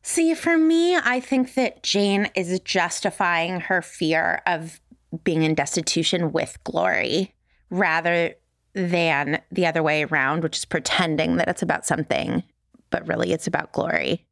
See, 0.00 0.32
for 0.32 0.56
me, 0.56 0.96
I 0.96 1.20
think 1.20 1.52
that 1.52 1.82
Jane 1.82 2.30
is 2.34 2.58
justifying 2.60 3.60
her 3.60 3.82
fear 3.82 4.40
of 4.46 4.80
being 5.24 5.42
in 5.42 5.54
destitution 5.54 6.32
with 6.32 6.56
glory 6.64 7.34
rather 7.68 8.36
than 8.72 9.42
the 9.52 9.66
other 9.66 9.82
way 9.82 10.04
around, 10.04 10.42
which 10.42 10.56
is 10.56 10.64
pretending 10.64 11.36
that 11.36 11.48
it's 11.48 11.62
about 11.62 11.84
something, 11.84 12.42
but 12.88 13.06
really 13.06 13.34
it's 13.34 13.46
about 13.46 13.72
glory. 13.72 14.24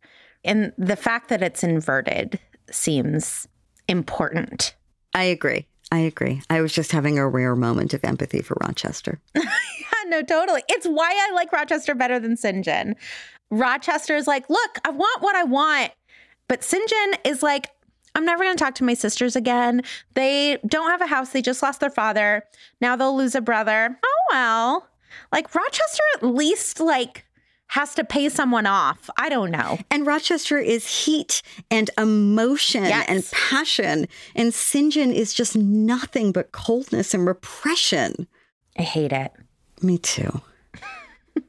And 0.47 0.73
the 0.79 0.97
fact 0.97 1.29
that 1.29 1.43
it's 1.43 1.63
inverted 1.63 2.39
seems 2.71 3.47
important. 3.89 4.75
I 5.15 5.25
agree. 5.25 5.67
I 5.93 5.99
agree. 5.99 6.43
I 6.51 6.61
was 6.61 6.73
just 6.73 6.93
having 6.93 7.19
a 7.19 7.29
rare 7.29 7.55
moment 7.55 7.95
of 7.95 8.05
empathy 8.05 8.43
for 8.43 8.57
Rochester. 8.61 9.21
yeah, 9.35 9.45
no, 10.07 10.23
totally. 10.23 10.63
It's 10.69 10.87
why 10.87 11.11
I 11.29 11.33
like 11.35 11.53
Rochester 11.53 11.95
better 11.95 12.19
than 12.19 12.37
Sinjin. 12.37 12.95
Rochester 13.51 14.17
is 14.17 14.27
like, 14.27 14.49
look, 14.51 14.79
I 14.85 14.91
want 14.91 15.23
what 15.23 15.37
I 15.37 15.45
want. 15.45 15.93
But 16.49 16.63
Sinjin 16.63 17.19
is 17.25 17.43
like, 17.43 17.71
I'm 18.15 18.25
never 18.25 18.43
going 18.43 18.57
to 18.57 18.63
talk 18.63 18.75
to 18.77 18.85
my 18.85 18.95
sisters 18.95 19.37
again. 19.37 19.83
They 20.15 20.59
don't 20.67 20.91
have 20.91 21.03
a 21.03 21.07
house. 21.07 21.31
They 21.31 21.43
just 21.43 21.63
lost 21.63 21.81
their 21.81 21.91
father. 21.91 22.45
Now 22.81 22.97
they'll 22.97 23.17
lose 23.17 23.35
a 23.35 23.41
brother. 23.41 23.99
Oh, 24.05 24.27
well. 24.33 24.89
Like 25.33 25.55
Rochester 25.55 26.03
at 26.17 26.23
least 26.23 26.81
like 26.81 27.26
has 27.69 27.95
to 27.95 28.05
pay 28.05 28.29
someone 28.29 28.67
off. 28.67 29.11
I 29.19 29.29
don't 29.29 29.51
know. 29.51 29.79
And 29.91 30.07
Rochester 30.07 30.59
is 30.59 31.05
heat 31.05 31.43
and 31.71 31.91
emotion 31.99 32.85
yes. 32.85 33.07
and 33.09 33.25
passion. 33.33 34.07
And 34.35 34.53
Sinjin 34.53 35.13
is 35.13 35.35
just 35.35 35.57
nothing 35.57 36.33
but 36.33 36.53
coldness 36.53 37.13
and 37.13 37.27
repression. 37.27 38.29
I 38.79 38.83
hate 38.83 39.13
it. 39.13 39.33
Me 39.83 39.99
too. 39.99 40.41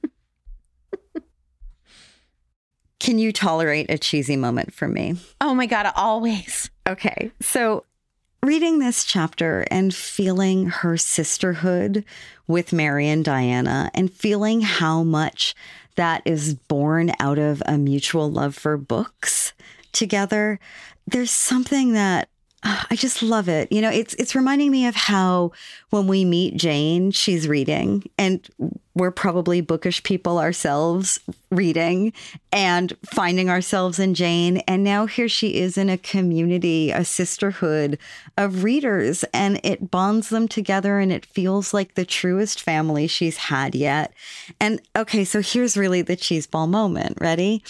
Can 3.00 3.20
you 3.20 3.32
tolerate 3.32 3.90
a 3.90 3.98
cheesy 3.98 4.36
moment 4.36 4.74
from 4.74 4.94
me? 4.94 5.16
Oh 5.40 5.54
my 5.54 5.66
God, 5.66 5.92
always. 5.96 6.70
Okay. 6.88 7.32
So, 7.42 7.86
reading 8.44 8.80
this 8.80 9.06
chapter 9.06 9.66
and 9.70 9.94
feeling 9.94 10.68
her 10.68 10.98
sisterhood 10.98 12.04
with 12.48 12.74
Mary 12.74 13.08
and 13.08 13.24
Diana 13.24 13.92
and 13.94 14.12
feeling 14.12 14.62
how 14.62 15.04
much 15.04 15.54
that 15.98 16.22
is 16.26 16.56
born 16.56 17.12
out 17.20 17.38
of 17.38 17.62
a 17.66 17.78
mutual 17.78 18.32
love 18.32 18.56
for 18.56 18.78
books 18.78 19.54
together, 19.92 20.60
there's 21.06 21.32
something 21.32 21.94
that 21.94 22.30
Ah, 22.64 22.88
I 22.90 22.96
just 22.96 23.22
love 23.22 23.48
it. 23.48 23.72
You 23.72 23.82
know, 23.82 23.92
it's 23.92 24.16
it's 24.16 24.34
reminding 24.34 24.72
me 24.72 24.88
of 24.88 24.96
how 24.96 25.52
when 25.92 26.08
we 26.08 26.26
meet 26.26 26.58
Jane, 26.58 27.12
she's 27.12 27.48
reading 27.48 28.04
and 28.18 28.48
we're 28.96 29.12
probably 29.12 29.62
bookish 29.62 30.02
people 30.02 30.40
ourselves 30.40 31.20
reading 31.52 32.14
and 32.52 32.98
finding 33.06 33.48
ourselves 33.48 34.00
in 34.00 34.16
Jane 34.16 34.58
and 34.68 34.84
now 34.84 35.06
here 35.06 35.30
she 35.30 35.60
is 35.60 35.78
in 35.78 35.88
a 35.88 36.00
community, 36.00 36.90
a 36.90 37.06
sisterhood 37.06 38.00
of 38.38 38.64
readers 38.64 39.24
and 39.36 39.60
it 39.64 39.92
bonds 39.92 40.30
them 40.30 40.48
together 40.48 40.98
and 40.98 41.12
it 41.12 41.28
feels 41.28 41.76
like 41.76 41.94
the 41.94 42.06
truest 42.06 42.60
family 42.60 43.06
she's 43.06 43.38
had 43.38 43.76
yet. 43.76 44.14
And 44.60 44.82
okay, 44.96 45.24
so 45.26 45.44
here's 45.44 45.78
really 45.78 46.02
the 46.02 46.16
cheese 46.16 46.48
ball 46.48 46.66
moment. 46.66 47.20
Ready? 47.22 47.62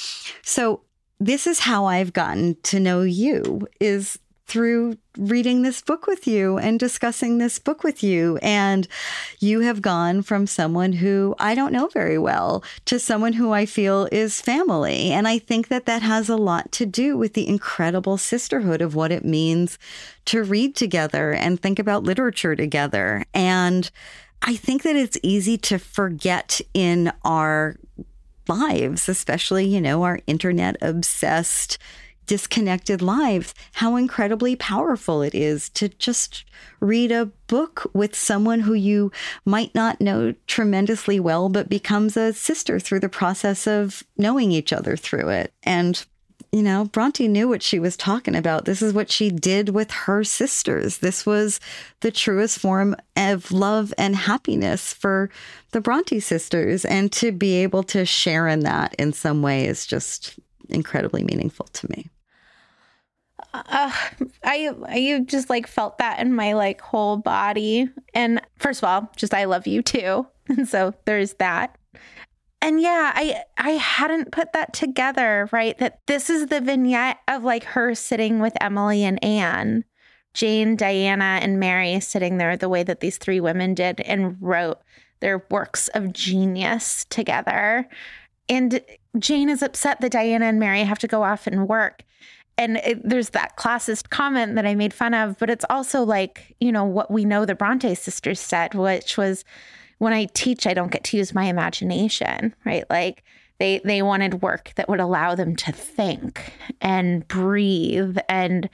So 0.43 0.79
this 1.19 1.45
is 1.45 1.59
how 1.59 1.85
I've 1.85 2.13
gotten 2.13 2.55
to 2.63 2.79
know 2.79 3.01
you 3.01 3.67
is 3.81 4.17
through 4.47 4.97
reading 5.17 5.61
this 5.61 5.81
book 5.81 6.07
with 6.07 6.25
you 6.25 6.57
and 6.57 6.79
discussing 6.79 7.37
this 7.37 7.59
book 7.59 7.83
with 7.83 8.01
you. 8.01 8.37
And 8.41 8.87
you 9.39 9.59
have 9.59 9.81
gone 9.81 10.21
from 10.21 10.47
someone 10.47 10.93
who 10.93 11.35
I 11.37 11.53
don't 11.53 11.73
know 11.73 11.87
very 11.87 12.17
well 12.17 12.63
to 12.85 12.97
someone 12.97 13.33
who 13.33 13.51
I 13.51 13.65
feel 13.65 14.07
is 14.11 14.41
family. 14.41 15.11
And 15.11 15.27
I 15.27 15.37
think 15.37 15.67
that 15.67 15.85
that 15.85 16.01
has 16.01 16.29
a 16.29 16.37
lot 16.37 16.71
to 16.73 16.85
do 16.85 17.17
with 17.17 17.33
the 17.33 17.47
incredible 17.47 18.17
sisterhood 18.17 18.81
of 18.81 18.95
what 18.95 19.11
it 19.11 19.25
means 19.25 19.77
to 20.25 20.43
read 20.43 20.75
together 20.75 21.33
and 21.33 21.59
think 21.59 21.77
about 21.77 22.03
literature 22.03 22.55
together. 22.55 23.25
And 23.33 23.89
I 24.41 24.55
think 24.55 24.83
that 24.83 24.95
it's 24.95 25.17
easy 25.23 25.57
to 25.57 25.77
forget 25.77 26.61
in 26.73 27.11
our 27.25 27.75
lives, 28.47 29.09
especially, 29.09 29.65
you 29.65 29.81
know, 29.81 30.03
our 30.03 30.19
internet 30.25 30.77
obsessed 30.81 31.77
disconnected 32.27 33.01
lives, 33.01 33.55
how 33.73 33.95
incredibly 33.95 34.55
powerful 34.55 35.21
it 35.21 35.33
is 35.33 35.69
to 35.69 35.89
just 35.89 36.45
read 36.79 37.11
a 37.11 37.25
book 37.47 37.89
with 37.93 38.15
someone 38.15 38.59
who 38.59 38.73
you 38.73 39.11
might 39.45 39.73
not 39.73 39.99
know 39.99 40.35
tremendously 40.45 41.19
well, 41.19 41.49
but 41.49 41.69
becomes 41.69 42.15
a 42.15 42.33
sister 42.33 42.79
through 42.79 42.99
the 42.99 43.09
process 43.09 43.65
of 43.65 44.03
knowing 44.17 44.51
each 44.51 44.71
other 44.71 44.95
through 44.95 45.29
it. 45.29 45.53
And 45.63 46.05
you 46.51 46.63
know, 46.63 46.85
Bronte 46.85 47.27
knew 47.27 47.49
what 47.49 47.61
she 47.61 47.77
was 47.77 47.97
talking 47.97 48.35
about. 48.35 48.65
This 48.65 48.81
is 48.81 48.93
what 48.93 49.11
she 49.11 49.29
did 49.29 49.69
with 49.69 49.91
her 49.91 50.23
sisters. 50.23 50.99
This 50.99 51.25
was 51.25 51.59
the 51.99 52.11
truest 52.11 52.59
form 52.59 52.95
of 53.17 53.51
love 53.51 53.93
and 53.97 54.15
happiness 54.15 54.93
for 54.93 55.29
the 55.71 55.81
Bronte 55.81 56.21
sisters. 56.21 56.85
And 56.85 57.11
to 57.13 57.33
be 57.33 57.55
able 57.55 57.83
to 57.83 58.05
share 58.05 58.47
in 58.47 58.61
that 58.61 58.95
in 58.97 59.11
some 59.11 59.41
way 59.41 59.65
is 59.65 59.85
just 59.85 60.39
incredibly 60.69 61.23
meaningful 61.23 61.67
to 61.73 61.91
me 61.91 62.09
uh, 63.53 63.91
I 64.43 64.71
I 64.85 65.21
just 65.25 65.49
like 65.49 65.67
felt 65.67 65.97
that 65.97 66.19
in 66.19 66.33
my 66.33 66.53
like 66.53 66.81
whole 66.81 67.17
body. 67.17 67.89
And 68.13 68.41
first 68.57 68.81
of 68.81 68.89
all, 68.89 69.11
just 69.15 69.33
I 69.33 69.45
love 69.45 69.67
you 69.67 69.81
too. 69.81 70.27
And 70.49 70.65
so 70.65 70.93
there's 71.03 71.33
that. 71.33 71.77
And 72.61 72.79
yeah, 72.79 73.11
I 73.13 73.43
I 73.57 73.71
hadn't 73.71 74.31
put 74.31 74.53
that 74.53 74.71
together, 74.71 75.49
right? 75.51 75.77
That 75.77 75.99
this 76.07 76.29
is 76.29 76.47
the 76.47 76.61
vignette 76.61 77.17
of 77.27 77.43
like 77.43 77.65
her 77.65 77.93
sitting 77.93 78.39
with 78.39 78.53
Emily 78.61 79.03
and 79.03 79.21
Anne. 79.21 79.83
Jane, 80.33 80.75
Diana, 80.75 81.39
and 81.41 81.59
Mary 81.59 81.99
sitting 81.99 82.37
there 82.37 82.55
the 82.55 82.69
way 82.69 82.83
that 82.83 82.99
these 82.99 83.17
three 83.17 83.39
women 83.39 83.73
did 83.73 83.99
and 84.01 84.37
wrote 84.39 84.79
their 85.19 85.43
works 85.49 85.87
of 85.89 86.13
genius 86.13 87.05
together. 87.09 87.89
And 88.47 88.81
Jane 89.17 89.49
is 89.49 89.61
upset 89.61 89.99
that 90.01 90.11
Diana 90.11 90.45
and 90.45 90.59
Mary 90.59 90.83
have 90.83 90.99
to 90.99 91.07
go 91.07 91.23
off 91.23 91.47
and 91.47 91.67
work 91.67 92.03
and 92.57 92.77
it, 92.77 93.07
there's 93.07 93.29
that 93.29 93.55
classist 93.55 94.09
comment 94.09 94.55
that 94.55 94.65
I 94.65 94.75
made 94.75 94.93
fun 94.93 95.13
of, 95.13 95.37
but 95.37 95.49
it's 95.49 95.65
also 95.69 96.03
like, 96.03 96.55
you 96.59 96.71
know, 96.71 96.83
what 96.83 97.11
we 97.11 97.23
know 97.23 97.45
the 97.45 97.55
Bronte 97.55 97.93
sisters 97.95 98.39
said, 98.39 98.73
which 98.73 99.17
was 99.17 99.45
when 99.99 100.13
I 100.13 100.25
teach, 100.33 100.65
I 100.65 100.73
don't 100.73 100.91
get 100.91 101.03
to 101.05 101.17
use 101.17 101.33
my 101.33 101.45
imagination, 101.45 102.55
right? 102.65 102.83
Like 102.89 103.23
they 103.59 103.81
they 103.83 104.01
wanted 104.01 104.41
work 104.41 104.71
that 104.75 104.89
would 104.89 104.99
allow 104.99 105.35
them 105.35 105.55
to 105.57 105.71
think 105.71 106.53
and 106.81 107.27
breathe. 107.27 108.17
And 108.29 108.69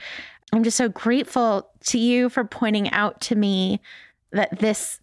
I'm 0.54 0.64
just 0.64 0.78
so 0.78 0.90
grateful 0.90 1.70
to 1.86 1.98
you 1.98 2.30
for 2.30 2.44
pointing 2.44 2.90
out 2.92 3.22
to 3.22 3.36
me 3.36 3.82
that 4.32 4.60
this 4.60 5.00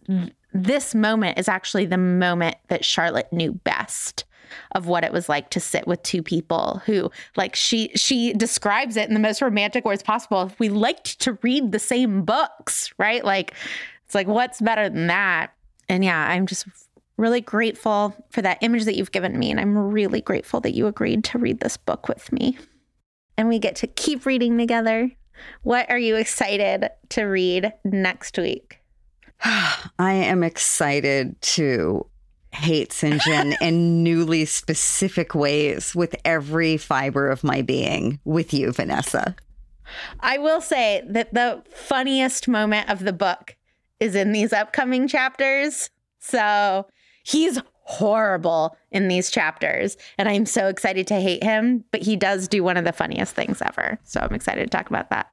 this 0.53 0.93
moment 0.93 1.39
is 1.39 1.47
actually 1.47 1.85
the 1.85 1.97
moment 1.97 2.57
that 2.67 2.83
Charlotte 2.83 3.31
knew 3.31 3.53
best 3.53 4.25
of 4.73 4.87
what 4.87 5.03
it 5.03 5.11
was 5.11 5.29
like 5.29 5.49
to 5.51 5.59
sit 5.59 5.87
with 5.87 6.01
two 6.03 6.23
people 6.23 6.81
who 6.85 7.11
like 7.35 7.55
she 7.55 7.89
she 7.95 8.33
describes 8.33 8.97
it 8.97 9.07
in 9.07 9.13
the 9.13 9.19
most 9.19 9.41
romantic 9.41 9.85
words 9.85 10.03
possible. 10.03 10.51
We 10.59 10.69
liked 10.69 11.19
to 11.21 11.37
read 11.41 11.71
the 11.71 11.79
same 11.79 12.23
books, 12.23 12.91
right? 12.97 13.23
Like 13.23 13.53
it's 14.05 14.15
like 14.15 14.27
what's 14.27 14.61
better 14.61 14.89
than 14.89 15.07
that? 15.07 15.53
And 15.89 16.03
yeah, 16.03 16.27
I'm 16.29 16.47
just 16.47 16.65
really 17.17 17.41
grateful 17.41 18.15
for 18.31 18.41
that 18.41 18.57
image 18.61 18.85
that 18.85 18.95
you've 18.95 19.11
given 19.11 19.37
me 19.37 19.51
and 19.51 19.59
I'm 19.59 19.77
really 19.77 20.21
grateful 20.21 20.59
that 20.61 20.73
you 20.73 20.87
agreed 20.87 21.23
to 21.25 21.37
read 21.37 21.59
this 21.59 21.77
book 21.77 22.07
with 22.07 22.31
me. 22.31 22.57
And 23.37 23.47
we 23.47 23.59
get 23.59 23.75
to 23.77 23.87
keep 23.87 24.25
reading 24.25 24.57
together. 24.57 25.11
What 25.63 25.89
are 25.89 25.97
you 25.97 26.15
excited 26.15 26.89
to 27.09 27.23
read 27.23 27.73
next 27.83 28.37
week? 28.37 28.79
I 29.43 30.13
am 30.13 30.43
excited 30.43 31.41
to 31.41 32.05
hate 32.53 32.89
Sinjin 32.89 33.55
in 33.61 34.03
newly 34.03 34.45
specific 34.45 35.35
ways 35.35 35.95
with 35.95 36.15
every 36.25 36.77
fiber 36.77 37.29
of 37.29 37.43
my 37.43 37.61
being 37.61 38.19
with 38.25 38.53
you, 38.53 38.71
Vanessa. 38.71 39.35
I 40.21 40.37
will 40.37 40.61
say 40.61 41.03
that 41.07 41.33
the 41.33 41.63
funniest 41.73 42.47
moment 42.47 42.89
of 42.89 42.99
the 42.99 43.13
book 43.13 43.55
is 43.99 44.15
in 44.15 44.31
these 44.31 44.53
upcoming 44.53 45.07
chapters. 45.07 45.89
So 46.19 46.87
he's 47.23 47.59
horrible 47.83 48.77
in 48.91 49.07
these 49.07 49.29
chapters. 49.29 49.97
And 50.17 50.29
I'm 50.29 50.45
so 50.45 50.67
excited 50.67 51.07
to 51.07 51.19
hate 51.19 51.43
him, 51.43 51.83
but 51.91 52.01
he 52.01 52.15
does 52.15 52.47
do 52.47 52.63
one 52.63 52.77
of 52.77 52.85
the 52.85 52.93
funniest 52.93 53.35
things 53.35 53.61
ever. 53.61 53.99
So 54.03 54.21
I'm 54.21 54.33
excited 54.33 54.69
to 54.71 54.77
talk 54.77 54.89
about 54.89 55.09
that. 55.09 55.27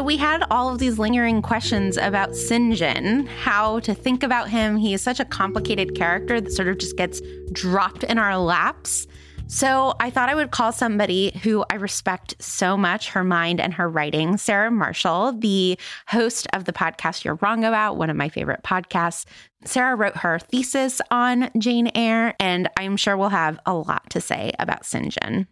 So 0.00 0.04
we 0.04 0.16
had 0.16 0.46
all 0.50 0.72
of 0.72 0.78
these 0.78 0.98
lingering 0.98 1.42
questions 1.42 1.98
about 1.98 2.30
Sinjin, 2.30 3.28
how 3.28 3.80
to 3.80 3.92
think 3.92 4.22
about 4.22 4.48
him. 4.48 4.78
He 4.78 4.94
is 4.94 5.02
such 5.02 5.20
a 5.20 5.26
complicated 5.26 5.94
character 5.94 6.40
that 6.40 6.52
sort 6.52 6.68
of 6.68 6.78
just 6.78 6.96
gets 6.96 7.20
dropped 7.52 8.04
in 8.04 8.16
our 8.16 8.38
laps. 8.38 9.06
So 9.46 9.92
I 10.00 10.08
thought 10.08 10.30
I 10.30 10.34
would 10.34 10.52
call 10.52 10.72
somebody 10.72 11.38
who 11.42 11.66
I 11.68 11.74
respect 11.74 12.34
so 12.38 12.78
much, 12.78 13.10
her 13.10 13.22
mind 13.22 13.60
and 13.60 13.74
her 13.74 13.90
writing, 13.90 14.38
Sarah 14.38 14.70
Marshall, 14.70 15.32
the 15.32 15.78
host 16.06 16.46
of 16.54 16.64
the 16.64 16.72
podcast 16.72 17.22
You're 17.22 17.38
Wrong 17.42 17.62
About, 17.62 17.98
one 17.98 18.08
of 18.08 18.16
my 18.16 18.30
favorite 18.30 18.62
podcasts. 18.62 19.26
Sarah 19.66 19.96
wrote 19.96 20.16
her 20.16 20.38
thesis 20.38 21.02
on 21.10 21.50
Jane 21.58 21.90
Eyre, 21.94 22.34
and 22.40 22.70
I'm 22.78 22.96
sure 22.96 23.18
we'll 23.18 23.28
have 23.28 23.60
a 23.66 23.74
lot 23.74 24.08
to 24.08 24.22
say 24.22 24.52
about 24.58 24.84
Sinjin. 24.84 25.46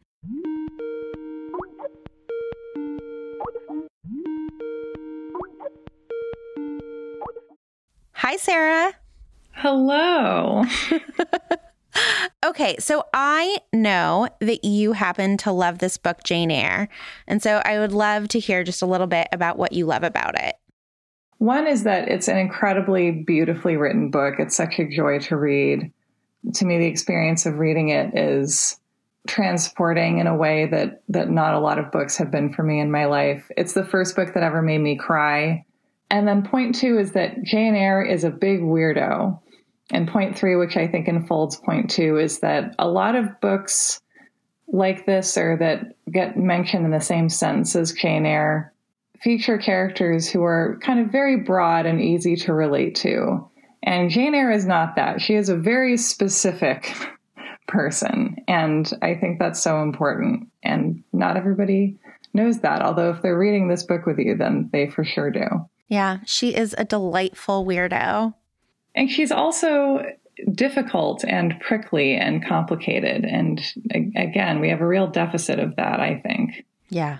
Hi, 8.19 8.35
Sarah. 8.35 8.95
Hello. 9.53 10.65
okay, 12.45 12.75
so 12.81 13.05
I 13.15 13.59
know 13.73 14.29
that 14.41 14.65
you 14.65 14.91
happen 14.91 15.37
to 15.37 15.53
love 15.53 15.79
this 15.79 15.97
book, 15.97 16.25
Jane 16.25 16.51
Eyre. 16.51 16.89
And 17.29 17.41
so 17.41 17.63
I 17.65 17.79
would 17.79 17.93
love 17.93 18.27
to 18.31 18.41
hear 18.41 18.65
just 18.65 18.83
a 18.83 18.87
little 18.87 19.07
bit 19.07 19.29
about 19.31 19.57
what 19.57 19.73
you 19.73 19.87
love 19.87 20.03
about 20.03 20.37
it. 20.37 20.57
One 21.37 21.69
is 21.69 21.85
that 21.85 22.09
it's 22.09 22.27
an 22.27 22.39
incredibly 22.39 23.13
beautifully 23.13 23.77
written 23.77 24.11
book. 24.11 24.35
It's 24.41 24.57
such 24.57 24.81
a 24.81 24.89
joy 24.89 25.21
to 25.21 25.37
read. 25.37 25.93
To 26.55 26.65
me, 26.65 26.79
the 26.79 26.87
experience 26.87 27.47
of 27.47 27.61
reading 27.61 27.91
it 27.91 28.19
is 28.19 28.81
transporting 29.29 30.19
in 30.19 30.27
a 30.27 30.37
way 30.37 30.67
that 30.67 31.03
that 31.09 31.31
not 31.31 31.55
a 31.55 31.61
lot 31.61 31.79
of 31.79 31.93
books 31.93 32.17
have 32.17 32.33
been 32.33 32.53
for 32.53 32.65
me 32.65 32.81
in 32.81 32.91
my 32.91 33.05
life. 33.05 33.49
It's 33.57 33.75
the 33.75 33.85
first 33.85 34.17
book 34.17 34.35
that 34.35 34.43
ever 34.43 34.61
made 34.61 34.79
me 34.79 34.97
cry. 34.97 35.65
And 36.11 36.27
then 36.27 36.43
point 36.43 36.75
two 36.75 36.99
is 36.99 37.13
that 37.13 37.43
Jane 37.43 37.75
Eyre 37.75 38.03
is 38.03 38.25
a 38.25 38.31
big 38.31 38.61
weirdo. 38.61 39.41
And 39.91 40.09
point 40.09 40.39
three, 40.39 40.57
which 40.57 40.77
I 40.77 40.87
think 40.87 41.09
unfolds 41.09 41.57
point 41.57 41.91
two, 41.91 42.19
is 42.19 42.41
that 42.41 42.75
a 42.79 42.89
lot 42.89 43.15
of 43.15 43.41
books 43.41 44.01
like 44.71 45.07
this 45.07 45.37
or 45.37 45.57
that 45.59 45.95
get 46.11 46.37
mentioned 46.37 46.85
in 46.85 46.91
the 46.91 47.01
same 47.01 47.29
sentence 47.29 47.75
as 47.75 47.93
Jane 47.93 48.27
Eyre 48.27 48.73
feature 49.21 49.59
characters 49.59 50.29
who 50.29 50.43
are 50.43 50.79
kind 50.83 51.01
of 51.01 51.11
very 51.11 51.37
broad 51.37 51.87
and 51.87 52.01
easy 52.01 52.37
to 52.37 52.53
relate 52.53 52.95
to. 52.97 53.49
And 53.83 54.11
Jane 54.11 54.35
Eyre 54.35 54.53
is 54.53 54.67
not 54.67 54.97
that. 54.97 55.21
She 55.21 55.35
is 55.35 55.49
a 55.49 55.57
very 55.57 55.97
specific 55.97 56.95
person. 57.69 58.37
And 58.47 58.91
I 59.03 59.15
think 59.15 59.39
that's 59.39 59.63
so 59.63 59.83
important. 59.83 60.49
And 60.63 61.03
not 61.13 61.37
everybody 61.37 61.99
knows 62.35 62.61
that. 62.61 62.83
Although 62.83 63.11
if 63.11 63.23
they're 63.23 63.39
reading 63.39 63.69
this 63.69 63.85
book 63.85 64.07
with 64.07 64.19
you, 64.19 64.37
then 64.37 64.69
they 64.73 64.91
for 64.91 65.05
sure 65.05 65.31
do. 65.31 65.47
Yeah, 65.89 66.19
she 66.27 66.55
is 66.55 66.75
a 66.77 66.85
delightful 66.85 67.65
weirdo. 67.65 68.35
And 68.95 69.11
she's 69.11 69.33
also 69.33 70.05
difficult 70.53 71.25
and 71.25 71.59
prickly 71.61 72.15
and 72.15 72.45
complicated. 72.45 73.25
And 73.25 73.61
again, 74.17 74.61
we 74.61 74.69
have 74.71 74.81
a 74.81 74.87
real 74.87 75.07
deficit 75.07 75.59
of 75.59 75.77
that, 75.77 76.01
I 76.01 76.21
think. 76.21 76.65
Yeah. 76.89 77.19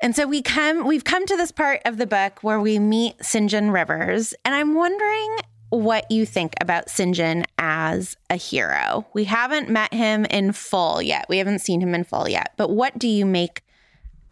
And 0.00 0.14
so 0.14 0.26
we 0.26 0.42
come 0.42 0.86
we've 0.86 1.04
come 1.04 1.26
to 1.26 1.36
this 1.36 1.50
part 1.50 1.80
of 1.84 1.96
the 1.96 2.06
book 2.06 2.38
where 2.42 2.60
we 2.60 2.78
meet 2.78 3.18
Sinjin 3.18 3.72
Rivers, 3.72 4.32
and 4.44 4.54
I'm 4.54 4.74
wondering 4.74 5.38
what 5.70 6.10
you 6.10 6.24
think 6.24 6.54
about 6.60 6.86
Sinjin 6.86 7.44
as 7.58 8.16
a 8.30 8.36
hero. 8.36 9.06
We 9.12 9.24
haven't 9.24 9.68
met 9.68 9.92
him 9.92 10.24
in 10.26 10.52
full 10.52 11.02
yet. 11.02 11.26
We 11.28 11.38
haven't 11.38 11.58
seen 11.58 11.80
him 11.80 11.94
in 11.94 12.04
full 12.04 12.28
yet. 12.28 12.54
But 12.56 12.70
what 12.70 12.98
do 12.98 13.08
you 13.08 13.26
make 13.26 13.62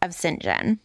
of 0.01 0.13
Sinjin? 0.13 0.79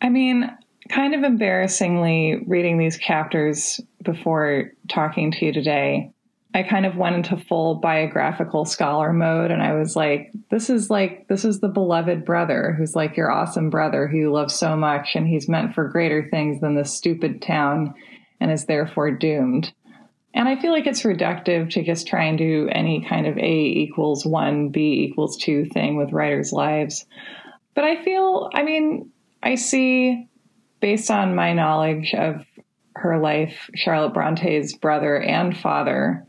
I 0.00 0.08
mean, 0.08 0.50
kind 0.88 1.14
of 1.14 1.22
embarrassingly 1.22 2.44
reading 2.46 2.78
these 2.78 2.98
chapters 2.98 3.80
before 4.02 4.72
talking 4.88 5.30
to 5.32 5.46
you 5.46 5.52
today. 5.52 6.12
I 6.54 6.62
kind 6.62 6.86
of 6.86 6.96
went 6.96 7.16
into 7.16 7.36
full 7.36 7.74
biographical 7.76 8.64
scholar 8.64 9.12
mode 9.12 9.50
and 9.50 9.62
I 9.62 9.74
was 9.74 9.94
like, 9.94 10.32
this 10.50 10.70
is 10.70 10.88
like, 10.88 11.28
this 11.28 11.44
is 11.44 11.60
the 11.60 11.68
beloved 11.68 12.24
brother 12.24 12.74
who's 12.78 12.96
like 12.96 13.16
your 13.16 13.30
awesome 13.30 13.68
brother 13.68 14.06
who 14.06 14.16
you 14.16 14.32
love 14.32 14.50
so 14.50 14.74
much 14.74 15.16
and 15.16 15.26
he's 15.26 15.50
meant 15.50 15.74
for 15.74 15.88
greater 15.88 16.28
things 16.30 16.62
than 16.62 16.74
this 16.74 16.94
stupid 16.94 17.42
town 17.42 17.94
and 18.40 18.50
is 18.50 18.64
therefore 18.64 19.10
doomed. 19.10 19.72
And 20.32 20.48
I 20.48 20.60
feel 20.60 20.72
like 20.72 20.86
it's 20.86 21.02
reductive 21.02 21.70
to 21.70 21.82
just 21.82 22.06
try 22.06 22.24
and 22.24 22.38
do 22.38 22.68
any 22.70 23.04
kind 23.06 23.26
of 23.26 23.36
A 23.38 23.42
equals 23.42 24.24
one, 24.24 24.68
B 24.68 25.08
equals 25.08 25.36
two 25.36 25.64
thing 25.66 25.96
with 25.96 26.12
writers' 26.12 26.52
lives. 26.52 27.06
But 27.74 27.84
I 27.84 28.02
feel, 28.02 28.50
I 28.54 28.62
mean, 28.62 29.10
I 29.42 29.54
see 29.54 30.28
based 30.86 31.10
on 31.10 31.34
my 31.34 31.52
knowledge 31.52 32.14
of 32.14 32.46
her 32.94 33.18
life, 33.18 33.68
Charlotte 33.74 34.14
Bronte's 34.14 34.76
brother 34.76 35.20
and 35.20 35.58
father 35.58 36.24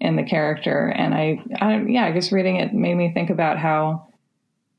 in 0.00 0.16
the 0.16 0.24
character. 0.24 0.88
And 0.88 1.14
I, 1.14 1.40
I, 1.60 1.80
yeah, 1.82 2.12
just 2.12 2.32
reading 2.32 2.56
it 2.56 2.74
made 2.74 2.96
me 2.96 3.12
think 3.14 3.30
about 3.30 3.56
how 3.56 4.08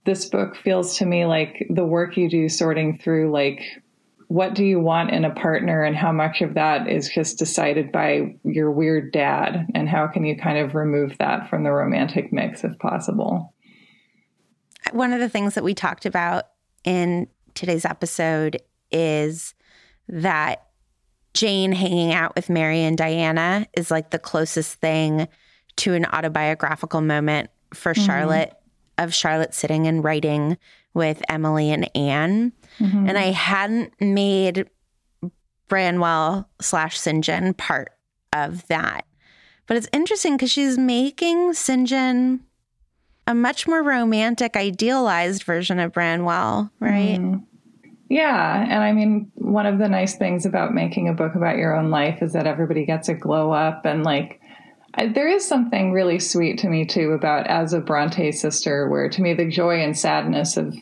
this 0.06 0.26
book 0.26 0.58
feels 0.58 0.98
to 0.98 1.06
me 1.06 1.26
like 1.26 1.66
the 1.70 1.86
work 1.86 2.18
you 2.18 2.30
do 2.30 2.50
sorting 2.50 2.98
through, 2.98 3.32
like, 3.32 3.62
what 4.28 4.54
do 4.54 4.66
you 4.66 4.82
want 4.82 5.12
in 5.12 5.24
a 5.24 5.34
partner 5.34 5.82
and 5.82 5.96
how 5.96 6.12
much 6.12 6.42
of 6.42 6.56
that 6.56 6.90
is 6.90 7.08
just 7.08 7.40
decided 7.40 7.90
by 7.90 8.36
your 8.44 8.70
weird 8.70 9.14
dad 9.14 9.66
and 9.74 9.88
how 9.88 10.08
can 10.08 10.26
you 10.26 10.36
kind 10.36 10.58
of 10.58 10.76
remove 10.76 11.18
that 11.20 11.50
from 11.50 11.64
the 11.64 11.72
romantic 11.72 12.34
mix 12.34 12.66
if 12.66 12.78
possible 12.80 13.54
one 14.92 15.14
of 15.14 15.20
the 15.20 15.30
things 15.30 15.56
that 15.56 15.66
we 15.66 15.74
talked 15.74 16.06
about 16.06 16.46
in 16.86 17.28
today's 17.56 17.84
episode 17.84 18.62
is 18.92 19.54
that 20.08 20.68
Jane 21.34 21.72
hanging 21.72 22.12
out 22.12 22.36
with 22.36 22.50
Mary 22.50 22.82
and 22.82 22.98
Diana 22.98 23.68
is 23.74 23.90
like 23.90 24.10
the 24.10 24.20
closest 24.20 24.76
thing 24.76 25.28
to 25.78 25.94
an 25.94 26.06
autobiographical 26.06 27.02
moment 27.02 27.50
for 27.74 27.94
mm-hmm. 27.94 28.06
Charlotte 28.06 28.54
of 28.98 29.14
Charlotte 29.14 29.54
sitting 29.54 29.88
and 29.88 30.04
writing 30.04 30.58
with 30.94 31.22
Emily 31.30 31.72
and 31.72 31.90
Anne. 31.96 32.52
Mm-hmm. 32.80 33.08
And 33.08 33.18
I 33.18 33.32
hadn't 33.32 33.94
made 34.00 34.70
Branwell 35.68 36.50
slash 36.60 37.00
Sinjin 37.00 37.56
part 37.56 37.92
of 38.34 38.68
that. 38.68 39.06
But 39.68 39.78
it's 39.78 39.88
interesting 39.94 40.36
because 40.36 40.52
she's 40.52 40.78
making 40.78 41.54
Sinjin 41.54 42.42
a 43.26 43.34
much 43.34 43.68
more 43.68 43.82
romantic, 43.82 44.58
idealized 44.58 45.44
version 45.44 45.80
of 45.80 45.94
Branwell, 45.94 46.70
right? 46.80 47.20
Mm-hmm. 47.20 47.44
Yeah. 48.12 48.62
And 48.62 48.84
I 48.84 48.92
mean, 48.92 49.32
one 49.36 49.66
of 49.66 49.80
the 49.80 49.88
nice 49.88 50.18
things 50.18 50.46
about 50.46 50.74
making 50.74 51.08
a 51.08 51.14
book 51.14 51.34
about 51.34 51.56
your 51.56 51.74
own 51.74 51.92
life 51.92 52.22
is 52.22 52.34
that 52.34 52.46
everybody 52.46 52.86
gets 52.86 53.08
a 53.08 53.14
glow 53.14 53.54
up. 53.54 53.86
And 53.86 54.04
like, 54.04 54.42
I, 54.96 55.08
there 55.08 55.30
is 55.30 55.48
something 55.48 55.94
really 55.94 56.20
sweet 56.20 56.60
to 56.60 56.68
me 56.68 56.86
too 56.86 57.12
about 57.12 57.48
as 57.48 57.72
a 57.72 57.80
Bronte 57.80 58.34
sister, 58.34 58.90
where 58.90 59.08
to 59.08 59.22
me 59.22 59.34
the 59.34 59.48
joy 59.48 59.82
and 59.82 59.98
sadness 59.98 60.58
of 60.58 60.76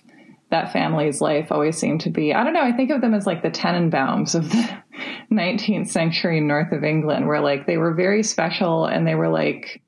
that 0.49 0.73
family's 0.73 1.21
life 1.21 1.51
always 1.51 1.77
seemed 1.77 2.01
to 2.01 2.09
be, 2.09 2.33
I 2.33 2.43
don't 2.43 2.53
know, 2.53 2.63
I 2.63 2.71
think 2.71 2.89
of 2.89 3.01
them 3.01 3.13
as 3.13 3.27
like 3.27 3.43
the 3.43 3.51
Tenenbaums 3.51 4.33
of 4.33 4.49
the 4.49 4.81
19th 5.31 5.91
century 5.91 6.41
north 6.41 6.71
of 6.71 6.83
England, 6.83 7.27
where 7.27 7.41
like 7.41 7.67
they 7.67 7.77
were 7.77 7.93
very 7.93 8.23
special 8.23 8.85
and 8.85 9.05
they 9.05 9.13
were 9.13 9.29
like, 9.29 9.83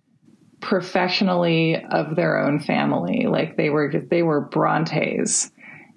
professionally 0.59 1.83
of 1.89 2.15
their 2.15 2.37
own 2.37 2.59
family 2.59 3.25
like 3.25 3.57
they 3.57 3.71
were 3.71 3.91
they 4.11 4.21
were 4.21 4.41
brontes 4.41 5.51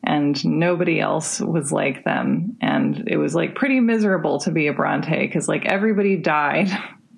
and 0.07 0.44
nobody 0.44 1.00
else 1.00 1.40
was 1.40 1.72
like 1.72 2.05
them. 2.05 2.57
And 2.61 3.05
it 3.09 3.16
was 3.16 3.34
like 3.34 3.55
pretty 3.55 3.80
miserable 3.80 4.38
to 4.40 4.50
be 4.50 4.66
a 4.66 4.72
Bronte 4.72 5.26
because 5.26 5.48
like 5.48 5.64
everybody 5.66 6.16
died 6.16 6.68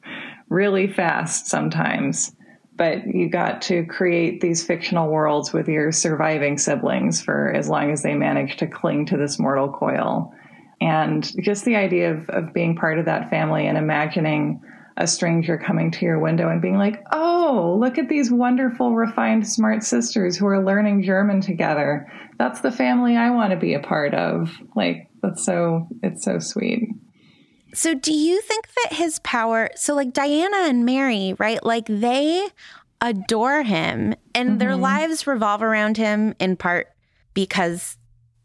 really 0.49 0.87
fast 0.87 1.49
sometimes. 1.49 2.33
But 2.77 3.07
you 3.07 3.31
got 3.31 3.63
to 3.63 3.87
create 3.87 4.41
these 4.41 4.65
fictional 4.65 5.11
worlds 5.11 5.53
with 5.53 5.67
your 5.67 5.93
surviving 5.93 6.59
siblings 6.59 7.23
for 7.23 7.51
as 7.53 7.69
long 7.69 7.91
as 7.91 8.03
they 8.03 8.15
managed 8.15 8.59
to 8.61 8.67
cling 8.67 9.07
to 9.07 9.17
this 9.17 9.39
mortal 9.39 9.73
coil. 9.73 10.33
And 10.81 11.25
just 11.43 11.65
the 11.65 11.77
idea 11.77 12.13
of, 12.13 12.29
of 12.29 12.53
being 12.53 12.77
part 12.77 12.99
of 12.99 13.07
that 13.07 13.31
family 13.31 13.67
and 13.67 13.79
imagining 13.79 14.61
a 14.97 15.07
stranger 15.07 15.59
coming 15.59 15.91
to 15.91 16.05
your 16.05 16.19
window 16.19 16.49
and 16.49 16.63
being 16.63 16.79
like, 16.79 17.03
oh, 17.13 17.77
look 17.79 17.99
at 17.99 18.09
these 18.09 18.31
wonderful, 18.31 18.95
refined, 18.95 19.47
smart 19.47 19.83
sisters 19.83 20.37
who 20.37 20.47
are 20.47 20.65
learning 20.65 21.03
German 21.03 21.41
together. 21.41 22.11
That's 22.39 22.61
the 22.61 22.73
family 22.73 23.17
I 23.17 23.31
want 23.31 23.51
to 23.51 23.59
be 23.59 23.75
a 23.75 23.81
part 23.81 24.15
of. 24.15 24.51
Like, 24.75 25.09
that's 25.23 25.45
so, 25.45 25.89
it's 26.03 26.25
so 26.25 26.39
sweet. 26.39 26.89
So, 27.75 27.93
do 27.93 28.13
you 28.13 28.41
think 28.41 28.69
that 28.69 28.95
his 28.95 29.19
power, 29.19 29.69
so 29.75 29.95
like 29.95 30.15
Diana 30.15 30.69
and 30.69 30.87
Mary, 30.87 31.35
right? 31.39 31.63
Like 31.63 31.87
they 31.87 32.49
adore 33.03 33.63
him 33.63 34.15
and 34.35 34.51
mm-hmm. 34.51 34.59
their 34.59 34.77
lives 34.77 35.27
revolve 35.27 35.63
around 35.63 35.99
him 35.99 36.35
in 36.39 36.57
part 36.57 36.89
because 37.35 37.99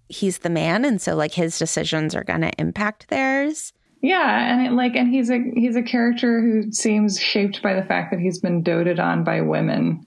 he's 0.10 0.40
the 0.40 0.50
man. 0.50 0.84
And 0.84 1.02
so, 1.02 1.16
like, 1.16 1.34
his 1.34 1.58
decisions 1.58 2.14
are 2.14 2.24
going 2.26 2.42
to 2.42 2.52
impact 2.60 3.08
theirs. 3.08 3.72
Yeah, 4.02 4.52
and 4.52 4.66
it, 4.66 4.72
like, 4.72 4.96
and 4.96 5.10
he's 5.10 5.30
a 5.30 5.40
he's 5.56 5.76
a 5.76 5.84
character 5.84 6.42
who 6.42 6.72
seems 6.72 7.20
shaped 7.20 7.62
by 7.62 7.76
the 7.76 7.84
fact 7.84 8.12
that 8.12 8.20
he's 8.20 8.40
been 8.40 8.64
doted 8.64 9.00
on 9.00 9.24
by 9.24 9.42
women 9.42 10.06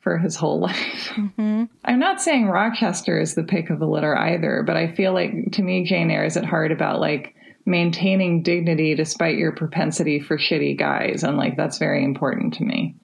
for 0.00 0.18
his 0.18 0.34
whole 0.34 0.60
life. 0.60 1.12
Mm-hmm. 1.14 1.64
I'm 1.84 1.98
not 2.00 2.20
saying 2.20 2.48
Rochester 2.48 3.20
is 3.20 3.34
the 3.34 3.44
pick 3.44 3.70
of 3.70 3.78
the 3.78 3.86
litter 3.86 4.16
either, 4.16 4.64
but 4.66 4.76
I 4.76 4.92
feel 4.92 5.12
like 5.12 5.52
to 5.52 5.62
me, 5.62 5.84
Jane 5.84 6.10
Eyre 6.10 6.24
is 6.24 6.36
at 6.36 6.44
heart 6.44 6.72
about 6.72 7.00
like 7.00 7.34
maintaining 7.64 8.42
dignity 8.42 8.96
despite 8.96 9.36
your 9.36 9.52
propensity 9.52 10.18
for 10.18 10.36
shitty 10.36 10.76
guys, 10.76 11.22
and 11.22 11.36
like 11.36 11.56
that's 11.56 11.78
very 11.78 12.04
important 12.04 12.54
to 12.54 12.64
me. 12.64 12.96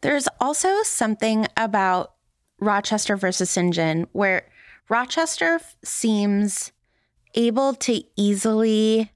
There's 0.00 0.28
also 0.40 0.82
something 0.84 1.46
about 1.56 2.12
Rochester 2.60 3.16
versus 3.16 3.50
St. 3.50 3.74
John 3.74 4.06
where 4.12 4.46
Rochester 4.88 5.60
seems 5.84 6.72
able 7.34 7.74
to 7.74 8.02
easily 8.16 9.10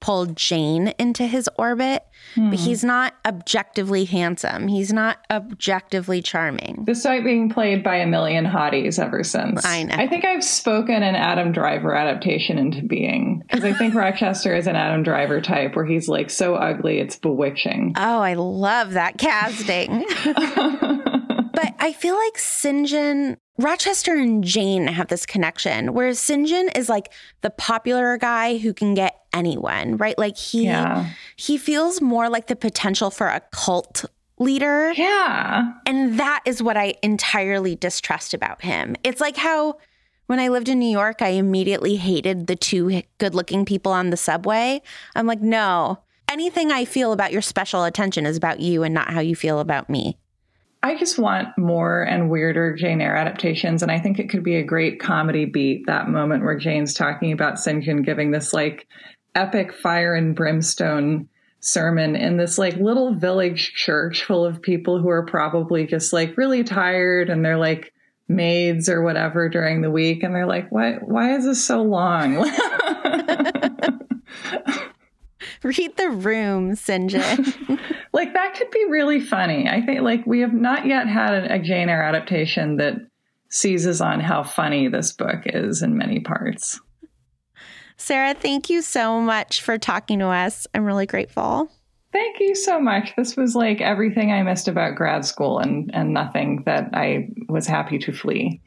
pull 0.00 0.26
Jane 0.26 0.88
into 0.98 1.26
his 1.26 1.48
orbit, 1.58 2.04
hmm. 2.34 2.50
but 2.50 2.58
he's 2.58 2.84
not 2.84 3.14
objectively 3.24 4.04
handsome. 4.04 4.68
He's 4.68 4.92
not 4.92 5.18
objectively 5.30 6.22
charming. 6.22 6.84
Despite 6.84 7.24
being 7.24 7.50
played 7.50 7.82
by 7.82 7.96
a 7.96 8.06
million 8.06 8.44
hotties 8.44 8.98
ever 8.98 9.24
since. 9.24 9.64
I 9.64 9.84
know. 9.84 9.94
I 9.96 10.06
think 10.06 10.24
I've 10.24 10.44
spoken 10.44 11.02
an 11.02 11.16
Adam 11.16 11.52
Driver 11.52 11.94
adaptation 11.94 12.58
into 12.58 12.82
being 12.82 13.42
because 13.46 13.64
I 13.64 13.72
think 13.72 13.94
Rochester 13.96 14.54
is 14.54 14.66
an 14.66 14.76
Adam 14.76 15.02
Driver 15.02 15.40
type 15.40 15.74
where 15.74 15.84
he's 15.84 16.08
like 16.08 16.30
so 16.30 16.54
ugly 16.54 16.98
it's 16.98 17.16
bewitching. 17.16 17.94
Oh, 17.96 18.20
I 18.20 18.34
love 18.34 18.92
that 18.92 19.18
casting. 19.18 20.04
but 21.60 21.74
I 21.78 21.92
feel 21.92 22.14
like. 22.14 22.38
John 22.86 23.36
Rochester 23.58 24.14
and 24.14 24.44
Jane 24.44 24.86
have 24.86 25.08
this 25.08 25.26
connection, 25.26 25.92
whereas. 25.94 26.24
John 26.26 26.68
is 26.76 26.88
like 26.88 27.12
the 27.40 27.50
popular 27.50 28.16
guy 28.16 28.58
who 28.58 28.72
can 28.72 28.94
get 28.94 29.20
anyone, 29.32 29.96
right? 29.96 30.16
Like 30.18 30.36
he 30.36 30.64
yeah. 30.64 31.10
he 31.36 31.58
feels 31.58 32.00
more 32.00 32.28
like 32.28 32.46
the 32.46 32.56
potential 32.56 33.10
for 33.10 33.26
a 33.26 33.40
cult 33.50 34.04
leader. 34.38 34.92
Yeah. 34.92 35.72
And 35.86 36.18
that 36.20 36.42
is 36.44 36.62
what 36.62 36.76
I 36.76 36.94
entirely 37.02 37.74
distrust 37.74 38.34
about 38.34 38.62
him. 38.62 38.94
It's 39.02 39.20
like 39.20 39.36
how 39.36 39.78
when 40.26 40.38
I 40.38 40.48
lived 40.48 40.68
in 40.68 40.78
New 40.78 40.90
York, 40.90 41.22
I 41.22 41.30
immediately 41.30 41.96
hated 41.96 42.46
the 42.46 42.56
two 42.56 43.02
good-looking 43.18 43.64
people 43.64 43.92
on 43.92 44.10
the 44.10 44.16
subway. 44.16 44.80
I'm 45.16 45.26
like, 45.26 45.40
"No. 45.40 45.98
Anything 46.30 46.70
I 46.70 46.84
feel 46.84 47.12
about 47.12 47.32
your 47.32 47.42
special 47.42 47.84
attention 47.84 48.26
is 48.26 48.36
about 48.36 48.60
you 48.60 48.82
and 48.82 48.92
not 48.92 49.10
how 49.10 49.20
you 49.20 49.34
feel 49.34 49.58
about 49.58 49.88
me." 49.88 50.18
I 50.82 50.96
just 50.96 51.18
want 51.18 51.48
more 51.58 52.02
and 52.02 52.30
weirder 52.30 52.74
Jane 52.74 53.00
Eyre 53.00 53.16
adaptations. 53.16 53.82
And 53.82 53.90
I 53.90 53.98
think 53.98 54.18
it 54.18 54.30
could 54.30 54.44
be 54.44 54.56
a 54.56 54.62
great 54.62 55.00
comedy 55.00 55.44
beat 55.44 55.86
that 55.86 56.08
moment 56.08 56.44
where 56.44 56.56
Jane's 56.56 56.94
talking 56.94 57.32
about. 57.32 57.62
John 57.62 58.02
giving 58.02 58.30
this 58.30 58.52
like 58.52 58.86
epic 59.34 59.72
fire 59.72 60.14
and 60.14 60.36
brimstone 60.36 61.28
sermon 61.60 62.14
in 62.14 62.36
this 62.36 62.58
like 62.58 62.76
little 62.76 63.14
village 63.14 63.72
church 63.74 64.22
full 64.22 64.44
of 64.44 64.62
people 64.62 65.00
who 65.00 65.08
are 65.08 65.26
probably 65.26 65.84
just 65.84 66.12
like 66.12 66.36
really 66.36 66.62
tired 66.62 67.28
and 67.28 67.44
they're 67.44 67.58
like 67.58 67.92
maids 68.28 68.88
or 68.88 69.02
whatever 69.02 69.48
during 69.48 69.80
the 69.80 69.90
week. 69.90 70.22
And 70.22 70.34
they're 70.34 70.46
like, 70.46 70.70
what, 70.70 71.02
why 71.02 71.34
is 71.34 71.44
this 71.44 71.64
so 71.64 71.82
long? 71.82 72.48
Read 75.62 75.96
the 75.96 76.10
room, 76.10 76.72
Sinjin. 76.72 77.78
Like 78.12 78.32
that 78.32 78.54
could 78.54 78.70
be 78.70 78.84
really 78.88 79.20
funny. 79.20 79.68
I 79.68 79.80
think 79.80 80.00
like 80.00 80.26
we 80.26 80.40
have 80.40 80.52
not 80.52 80.86
yet 80.86 81.06
had 81.06 81.34
a, 81.34 81.54
a 81.54 81.58
Jane 81.58 81.88
Eyre 81.88 82.02
adaptation 82.02 82.76
that 82.78 82.94
seizes 83.50 84.00
on 84.00 84.20
how 84.20 84.42
funny 84.42 84.88
this 84.88 85.12
book 85.12 85.42
is 85.44 85.82
in 85.82 85.96
many 85.96 86.20
parts. 86.20 86.80
Sarah, 87.96 88.34
thank 88.34 88.70
you 88.70 88.82
so 88.82 89.20
much 89.20 89.62
for 89.62 89.78
talking 89.78 90.18
to 90.20 90.26
us. 90.26 90.66
I'm 90.74 90.84
really 90.84 91.06
grateful. 91.06 91.70
Thank 92.12 92.40
you 92.40 92.54
so 92.54 92.80
much. 92.80 93.14
This 93.16 93.36
was 93.36 93.54
like 93.54 93.80
everything 93.80 94.32
I 94.32 94.42
missed 94.42 94.68
about 94.68 94.96
grad 94.96 95.24
school 95.24 95.58
and, 95.58 95.90
and 95.94 96.14
nothing 96.14 96.62
that 96.64 96.90
I 96.94 97.28
was 97.48 97.66
happy 97.66 97.98
to 97.98 98.12
flee. 98.12 98.62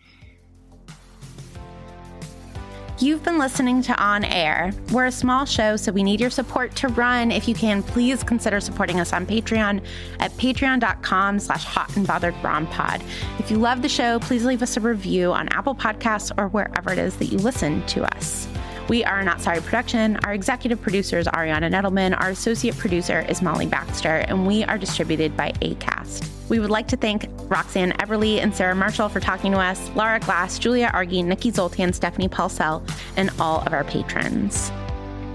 You've 3.01 3.23
been 3.23 3.39
listening 3.39 3.81
to 3.83 3.99
On 3.99 4.23
Air. 4.23 4.71
We're 4.91 5.07
a 5.07 5.11
small 5.11 5.45
show, 5.45 5.75
so 5.75 5.91
we 5.91 6.03
need 6.03 6.21
your 6.21 6.29
support 6.29 6.75
to 6.75 6.87
run. 6.89 7.31
If 7.31 7.47
you 7.47 7.55
can, 7.55 7.81
please 7.81 8.21
consider 8.21 8.59
supporting 8.59 8.99
us 8.99 9.11
on 9.11 9.25
Patreon 9.25 9.83
at 10.19 10.29
patreon.com 10.33 11.39
slash 11.39 11.63
hot 11.63 11.97
and 11.97 12.05
bothered 12.05 12.35
pod. 12.43 13.03
If 13.39 13.49
you 13.49 13.57
love 13.57 13.81
the 13.81 13.89
show, 13.89 14.19
please 14.19 14.45
leave 14.45 14.61
us 14.61 14.77
a 14.77 14.81
review 14.81 15.33
on 15.33 15.49
Apple 15.49 15.73
Podcasts 15.73 16.31
or 16.37 16.49
wherever 16.49 16.91
it 16.91 16.99
is 16.99 17.15
that 17.17 17.25
you 17.25 17.39
listen 17.39 17.83
to 17.87 18.03
us. 18.15 18.47
We 18.89 19.03
are 19.03 19.23
Not 19.23 19.41
Sorry 19.41 19.61
Production. 19.61 20.17
Our 20.25 20.33
executive 20.33 20.81
producer 20.81 21.17
is 21.17 21.27
Ariana 21.27 21.71
Nedelman. 21.71 22.19
Our 22.19 22.29
associate 22.29 22.77
producer 22.77 23.25
is 23.29 23.41
Molly 23.41 23.65
Baxter, 23.65 24.25
and 24.27 24.45
we 24.45 24.63
are 24.65 24.77
distributed 24.77 25.37
by 25.37 25.51
ACAST. 25.61 26.27
We 26.49 26.59
would 26.59 26.69
like 26.69 26.87
to 26.89 26.97
thank 26.97 27.27
Roxanne 27.49 27.91
Everly 27.93 28.39
and 28.39 28.53
Sarah 28.53 28.75
Marshall 28.75 29.07
for 29.07 29.21
talking 29.21 29.53
to 29.53 29.59
us, 29.59 29.89
Laura 29.95 30.19
Glass, 30.19 30.59
Julia 30.59 30.91
Argy, 30.93 31.23
Nikki 31.23 31.51
Zoltan, 31.51 31.93
Stephanie 31.93 32.27
Paulsell, 32.27 32.87
and 33.15 33.29
all 33.39 33.61
of 33.61 33.71
our 33.71 33.85
patrons. 33.85 34.71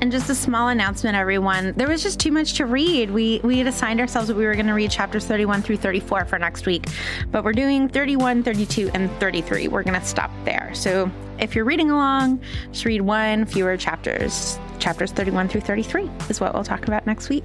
And 0.03 0.12
just 0.12 0.28
a 0.28 0.34
small 0.34 0.68
announcement, 0.68 1.16
everyone. 1.16 1.72
There 1.74 1.88
was 1.88 2.03
just 2.03 2.20
too 2.20 2.30
much 2.30 2.53
to 2.55 2.66
read. 2.66 3.11
We 3.11 3.40
we 3.42 3.57
had 3.57 3.66
assigned 3.66 3.99
ourselves 3.99 4.28
that 4.28 4.36
we 4.36 4.44
were 4.44 4.53
going 4.53 4.66
to 4.66 4.74
read 4.74 4.90
chapters 4.90 5.24
31 5.24 5.62
through 5.62 5.78
34 5.78 6.26
for 6.26 6.38
next 6.38 6.66
week, 6.66 6.86
but 7.30 7.44
we're 7.44 7.55
doing 7.55 7.88
31, 7.88 8.42
32, 8.42 8.90
and 8.92 9.11
33. 9.18 9.68
We're 9.68 9.82
going 9.82 9.99
to 9.99 10.07
stop 10.07 10.30
there. 10.44 10.70
So 10.74 11.11
if 11.39 11.55
you're 11.55 11.64
reading 11.64 11.91
along, 11.91 12.41
just 12.72 12.84
read 12.84 13.03
one 13.03 13.47
fewer 13.47 13.76
chapters. 13.76 14.59
Chapters 14.78 15.12
31 15.12 15.49
through 15.49 15.62
33 15.62 16.11
is 16.28 16.41
what 16.41 16.55
we'll 16.55 16.64
talk 16.64 16.87
about 16.87 17.07
next 17.07 17.28
week. 17.28 17.45